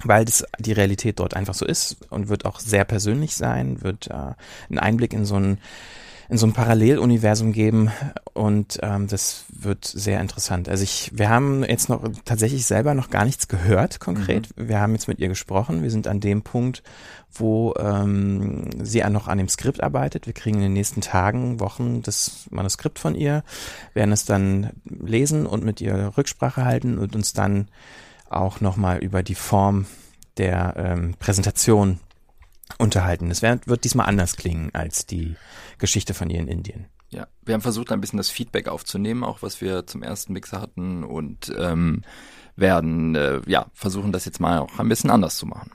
weil 0.05 0.25
das 0.25 0.45
die 0.59 0.73
Realität 0.73 1.19
dort 1.19 1.35
einfach 1.35 1.55
so 1.55 1.65
ist 1.65 2.11
und 2.11 2.29
wird 2.29 2.45
auch 2.45 2.61
sehr 2.61 2.85
persönlich 2.85 3.35
sein, 3.35 3.83
wird 3.83 4.09
äh, 4.09 4.35
einen 4.69 4.79
Einblick 4.79 5.13
in 5.13 5.25
so 5.25 5.37
ein 5.37 5.59
in 6.29 6.39
so 6.39 6.47
ein 6.47 6.53
Paralleluniversum 6.53 7.53
geben 7.53 7.91
und 8.33 8.79
ähm, 8.83 9.07
das 9.07 9.45
wird 9.49 9.85
sehr 9.85 10.21
interessant. 10.21 10.69
Also 10.69 10.83
ich, 10.83 11.11
wir 11.15 11.29
haben 11.29 11.65
jetzt 11.65 11.89
noch 11.89 12.03
tatsächlich 12.25 12.67
selber 12.67 12.95
noch 12.95 13.11
gar 13.11 13.25
nichts 13.25 13.49
gehört 13.49 14.01
konkret. 14.01 14.49
Wir 14.57 14.81
haben 14.81 14.93
jetzt 14.93 15.09
mit 15.09 15.21
ihr 15.21 15.29
gesprochen. 15.29 15.83
Wir 15.83 15.91
sind 15.91 16.09
an 16.09 16.21
dem 16.21 16.43
Punkt, 16.43 16.83
wo 17.33 17.75
ähm, 17.79 18.71
sie 18.83 19.03
noch 19.09 19.29
an 19.29 19.39
dem 19.39 19.49
Skript 19.49 19.83
arbeitet. 19.83 20.27
Wir 20.27 20.35
kriegen 20.35 20.57
in 20.57 20.63
den 20.63 20.73
nächsten 20.73 21.01
Tagen, 21.01 21.61
Wochen 21.61 22.03
das 22.03 22.47
Manuskript 22.51 22.99
von 22.99 23.15
ihr, 23.15 23.45
werden 23.95 24.13
es 24.13 24.25
dann 24.25 24.71
lesen 24.85 25.47
und 25.47 25.65
mit 25.65 25.81
ihr 25.81 26.13
Rücksprache 26.17 26.65
halten 26.65 26.99
und 26.99 27.15
uns 27.15 27.33
dann 27.33 27.69
auch 28.29 28.61
nochmal 28.61 28.99
über 28.99 29.23
die 29.23 29.35
Form 29.35 29.87
der 30.37 30.75
ähm, 30.77 31.15
Präsentation 31.19 32.01
unterhalten. 32.79 33.31
Es 33.31 33.43
wird, 33.43 33.67
wird 33.69 33.85
diesmal 33.85 34.07
anders 34.07 34.37
klingen 34.37 34.71
als 34.75 35.07
die 35.07 35.37
Geschichte 35.79 36.15
von 36.15 36.31
ihr 36.31 36.41
in 36.41 36.49
Indien. 36.49 36.87
Ja, 37.11 37.29
wir 37.45 37.55
haben 37.55 37.61
versucht, 37.63 37.93
ein 37.93 38.01
bisschen 38.01 38.17
das 38.17 38.31
Feedback 38.31 38.69
aufzunehmen, 38.69 39.23
auch 39.25 39.41
was 39.43 39.61
wir 39.61 39.87
zum 39.87 40.03
ersten 40.03 40.33
Mixer 40.33 40.61
hatten 40.61 41.05
und 41.05 41.55
ähm, 41.57 42.03
werden 42.57 43.15
äh, 43.15 43.41
ja 43.47 43.67
versuchen, 43.75 44.13
das 44.13 44.25
jetzt 44.25 44.41
mal 44.41 44.59
auch 44.59 44.79
ein 44.79 44.89
bisschen 44.89 45.11
anders 45.11 45.37
zu 45.37 45.47
machen. 45.47 45.71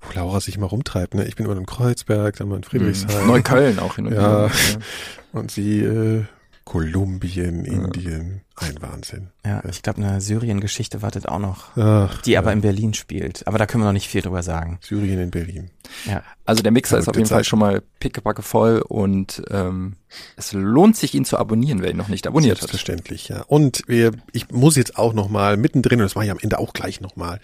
Wo 0.00 0.12
Laura 0.14 0.40
sich 0.40 0.56
mal 0.58 0.66
rumtreibt, 0.66 1.14
ne? 1.14 1.26
Ich 1.26 1.34
bin 1.34 1.46
immer 1.46 1.56
in 1.56 1.66
Kreuzberg, 1.66 2.36
dann 2.36 2.48
mal 2.48 2.56
in 2.56 2.62
Friedrichshain. 2.62 3.22
Mhm. 3.22 3.26
Neukölln 3.26 3.78
auch 3.80 3.96
hin 3.96 4.06
und 4.06 4.12
Ja. 4.14 4.46
wieder. 4.48 4.50
Und 5.32 5.50
sie 5.50 5.80
äh, 5.80 6.24
Kolumbien, 6.66 7.64
Indien. 7.64 8.42
Ein 8.56 8.74
Wahnsinn. 8.80 9.28
Ja, 9.44 9.62
ich 9.70 9.82
glaube, 9.82 10.02
eine 10.02 10.20
Syrien-Geschichte 10.20 11.00
wartet 11.00 11.28
auch 11.28 11.38
noch, 11.38 11.76
Ach, 11.76 12.20
die 12.22 12.36
aber 12.36 12.52
in 12.52 12.60
Berlin 12.60 12.92
spielt. 12.92 13.46
Aber 13.46 13.56
da 13.56 13.66
können 13.66 13.84
wir 13.84 13.86
noch 13.86 13.92
nicht 13.92 14.08
viel 14.08 14.20
drüber 14.20 14.42
sagen. 14.42 14.80
Syrien 14.82 15.20
in 15.20 15.30
Berlin. 15.30 15.70
Ja. 16.06 16.24
Also 16.44 16.64
der 16.64 16.72
Mixer 16.72 16.98
ist 16.98 17.08
auf 17.08 17.14
jeden 17.14 17.28
Fall 17.28 17.38
Zeit. 17.38 17.46
schon 17.46 17.60
mal 17.60 17.82
pickepacke 18.00 18.42
voll 18.42 18.80
und 18.80 19.44
ähm, 19.48 19.94
es 20.36 20.52
lohnt 20.54 20.96
sich, 20.96 21.14
ihn 21.14 21.24
zu 21.24 21.38
abonnieren, 21.38 21.82
wer 21.82 21.90
ihn 21.92 21.96
noch 21.96 22.08
nicht 22.08 22.26
abonniert 22.26 22.56
hat. 22.56 22.68
Selbstverständlich, 22.68 23.28
ja. 23.28 23.42
Und 23.42 23.84
wir, 23.86 24.10
ich 24.32 24.50
muss 24.50 24.74
jetzt 24.74 24.98
auch 24.98 25.14
noch 25.14 25.28
mal 25.28 25.56
mittendrin, 25.56 26.00
und 26.00 26.04
das 26.06 26.16
mache 26.16 26.24
ich 26.24 26.32
am 26.32 26.40
Ende 26.40 26.58
auch 26.58 26.72
gleich 26.72 27.00
noch 27.00 27.14
mal, 27.14 27.38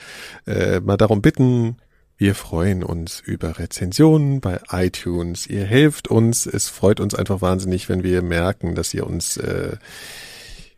äh, 0.48 0.80
mal 0.80 0.96
darum 0.96 1.22
bitten, 1.22 1.76
wir 2.22 2.36
freuen 2.36 2.84
uns 2.84 3.18
über 3.18 3.58
Rezensionen 3.58 4.40
bei 4.40 4.60
iTunes. 4.70 5.48
Ihr 5.48 5.64
helft 5.64 6.06
uns. 6.06 6.46
Es 6.46 6.68
freut 6.68 7.00
uns 7.00 7.16
einfach 7.16 7.40
wahnsinnig, 7.40 7.88
wenn 7.88 8.04
wir 8.04 8.22
merken, 8.22 8.76
dass 8.76 8.94
ihr 8.94 9.08
uns 9.08 9.38
äh, 9.38 9.76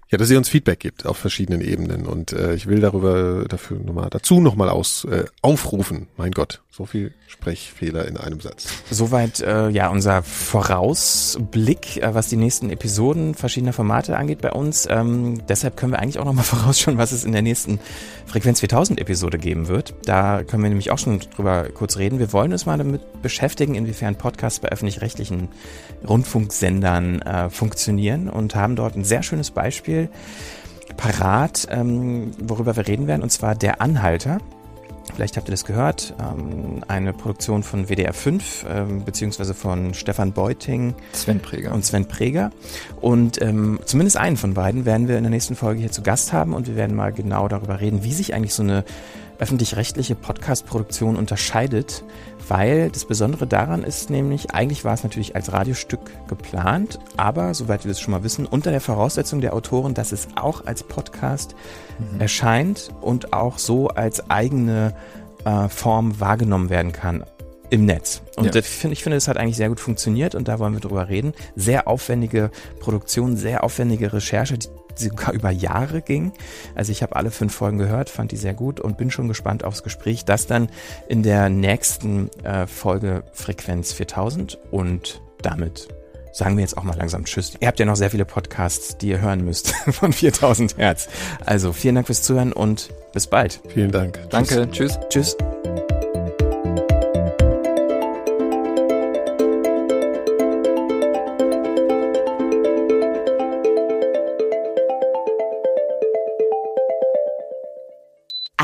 ja, 0.08 0.16
dass 0.16 0.30
ihr 0.30 0.38
uns 0.38 0.48
Feedback 0.48 0.80
gibt 0.80 1.04
auf 1.04 1.18
verschiedenen 1.18 1.60
Ebenen. 1.60 2.06
Und 2.06 2.32
äh, 2.32 2.54
ich 2.54 2.66
will 2.66 2.80
darüber 2.80 3.44
dafür 3.46 3.78
nochmal 3.78 4.08
dazu 4.08 4.40
nochmal 4.40 4.70
aus 4.70 5.04
äh, 5.04 5.26
aufrufen. 5.42 6.06
Mein 6.16 6.32
Gott, 6.32 6.62
so 6.76 6.86
viel 6.86 7.12
Sprechfehler 7.28 8.08
in 8.08 8.16
einem 8.16 8.40
Satz. 8.40 8.66
Soweit 8.90 9.40
äh, 9.40 9.68
ja 9.68 9.90
unser 9.90 10.24
Vorausblick, 10.24 11.98
äh, 11.98 12.14
was 12.14 12.28
die 12.28 12.36
nächsten 12.36 12.68
Episoden 12.68 13.34
verschiedener 13.34 13.72
Formate 13.72 14.16
angeht 14.16 14.40
bei 14.40 14.50
uns. 14.50 14.88
Ähm, 14.90 15.46
deshalb 15.46 15.76
können 15.76 15.92
wir 15.92 16.00
eigentlich 16.00 16.18
auch 16.18 16.24
noch 16.24 16.32
mal 16.32 16.42
vorausschauen, 16.44 16.98
was 16.98 17.12
es 17.12 17.22
in 17.22 17.30
der 17.30 17.42
nächsten 17.42 17.78
Frequenz 18.26 18.58
4000 18.58 19.00
Episode 19.00 19.38
geben 19.38 19.68
wird. 19.68 19.94
Da 20.04 20.42
können 20.42 20.64
wir 20.64 20.68
nämlich 20.68 20.90
auch 20.90 20.98
schon 20.98 21.20
drüber 21.20 21.68
kurz 21.72 21.96
reden. 21.96 22.18
Wir 22.18 22.32
wollen 22.32 22.50
uns 22.50 22.66
mal 22.66 22.76
damit 22.76 23.22
beschäftigen, 23.22 23.76
inwiefern 23.76 24.16
Podcasts 24.16 24.58
bei 24.58 24.70
öffentlich-rechtlichen 24.70 25.50
Rundfunksendern 26.08 27.22
äh, 27.22 27.50
funktionieren 27.50 28.28
und 28.28 28.56
haben 28.56 28.74
dort 28.74 28.96
ein 28.96 29.04
sehr 29.04 29.22
schönes 29.22 29.52
Beispiel 29.52 30.08
parat, 30.96 31.68
ähm, 31.70 32.32
worüber 32.40 32.74
wir 32.74 32.88
reden 32.88 33.06
werden, 33.06 33.22
und 33.22 33.30
zwar 33.30 33.54
der 33.54 33.80
Anhalter. 33.80 34.40
Vielleicht 35.14 35.36
habt 35.36 35.48
ihr 35.48 35.52
das 35.52 35.64
gehört. 35.64 36.14
Ähm, 36.20 36.82
eine 36.88 37.12
Produktion 37.12 37.62
von 37.62 37.88
WDR 37.88 38.12
5, 38.12 38.66
ähm, 38.68 39.04
beziehungsweise 39.04 39.54
von 39.54 39.94
Stefan 39.94 40.32
Beuting. 40.32 40.94
Sven 41.12 41.40
Preger. 41.40 41.72
Und 41.72 41.84
Sven 41.84 42.06
Preger. 42.06 42.50
Und 43.00 43.40
ähm, 43.40 43.78
zumindest 43.84 44.16
einen 44.16 44.36
von 44.36 44.54
beiden 44.54 44.84
werden 44.84 45.06
wir 45.06 45.16
in 45.16 45.22
der 45.22 45.30
nächsten 45.30 45.54
Folge 45.54 45.80
hier 45.80 45.92
zu 45.92 46.02
Gast 46.02 46.32
haben 46.32 46.52
und 46.52 46.66
wir 46.66 46.74
werden 46.74 46.96
mal 46.96 47.12
genau 47.12 47.46
darüber 47.46 47.80
reden, 47.80 48.02
wie 48.02 48.12
sich 48.12 48.34
eigentlich 48.34 48.54
so 48.54 48.64
eine 48.64 48.84
öffentlich-rechtliche 49.38 50.14
Podcast-Produktion 50.14 51.16
unterscheidet, 51.16 52.04
weil 52.48 52.90
das 52.90 53.04
Besondere 53.04 53.46
daran 53.46 53.82
ist 53.82 54.10
nämlich, 54.10 54.52
eigentlich 54.52 54.84
war 54.84 54.94
es 54.94 55.02
natürlich 55.02 55.36
als 55.36 55.52
Radiostück 55.52 56.00
geplant, 56.28 56.98
aber 57.16 57.54
soweit 57.54 57.84
wir 57.84 57.90
das 57.90 58.00
schon 58.00 58.12
mal 58.12 58.24
wissen, 58.24 58.46
unter 58.46 58.70
der 58.70 58.80
Voraussetzung 58.80 59.40
der 59.40 59.54
Autoren, 59.54 59.94
dass 59.94 60.12
es 60.12 60.28
auch 60.36 60.66
als 60.66 60.82
Podcast 60.82 61.54
mhm. 61.98 62.20
erscheint 62.20 62.90
und 63.00 63.32
auch 63.32 63.58
so 63.58 63.88
als 63.88 64.30
eigene 64.30 64.94
äh, 65.44 65.68
Form 65.68 66.20
wahrgenommen 66.20 66.70
werden 66.70 66.92
kann 66.92 67.24
im 67.70 67.86
Netz. 67.86 68.22
Und 68.36 68.54
ja. 68.54 68.62
find, 68.62 68.92
ich 68.92 69.02
finde, 69.02 69.16
es 69.16 69.26
hat 69.26 69.36
eigentlich 69.36 69.56
sehr 69.56 69.68
gut 69.68 69.80
funktioniert 69.80 70.34
und 70.34 70.48
da 70.48 70.58
wollen 70.58 70.74
wir 70.74 70.80
drüber 70.80 71.08
reden. 71.08 71.32
Sehr 71.56 71.88
aufwendige 71.88 72.50
Produktion, 72.78 73.36
sehr 73.36 73.64
aufwendige 73.64 74.12
Recherche, 74.12 74.58
die 74.58 74.68
sogar 74.98 75.32
über 75.32 75.50
Jahre 75.50 76.02
ging. 76.02 76.32
Also 76.74 76.92
ich 76.92 77.02
habe 77.02 77.16
alle 77.16 77.30
fünf 77.30 77.54
Folgen 77.54 77.78
gehört, 77.78 78.10
fand 78.10 78.32
die 78.32 78.36
sehr 78.36 78.54
gut 78.54 78.80
und 78.80 78.96
bin 78.96 79.10
schon 79.10 79.28
gespannt 79.28 79.64
aufs 79.64 79.82
Gespräch. 79.82 80.24
Das 80.24 80.46
dann 80.46 80.68
in 81.08 81.22
der 81.22 81.48
nächsten 81.48 82.30
äh, 82.42 82.66
Folge 82.66 83.24
Frequenz 83.32 83.92
4000 83.92 84.58
und 84.70 85.20
damit 85.42 85.88
sagen 86.32 86.56
wir 86.56 86.62
jetzt 86.62 86.76
auch 86.76 86.82
mal 86.82 86.96
langsam 86.96 87.24
Tschüss. 87.24 87.54
Ihr 87.60 87.68
habt 87.68 87.78
ja 87.78 87.86
noch 87.86 87.96
sehr 87.96 88.10
viele 88.10 88.24
Podcasts, 88.24 88.98
die 88.98 89.08
ihr 89.08 89.20
hören 89.20 89.44
müsst 89.44 89.72
von 89.90 90.12
4000 90.12 90.76
Hertz. 90.76 91.08
Also 91.46 91.72
vielen 91.72 91.94
Dank 91.94 92.08
fürs 92.08 92.22
Zuhören 92.22 92.52
und 92.52 92.90
bis 93.12 93.28
bald. 93.28 93.60
Vielen 93.68 93.92
Dank. 93.92 94.18
Danke. 94.30 94.68
Tschüss. 94.70 94.98
Tschüss. 95.08 95.36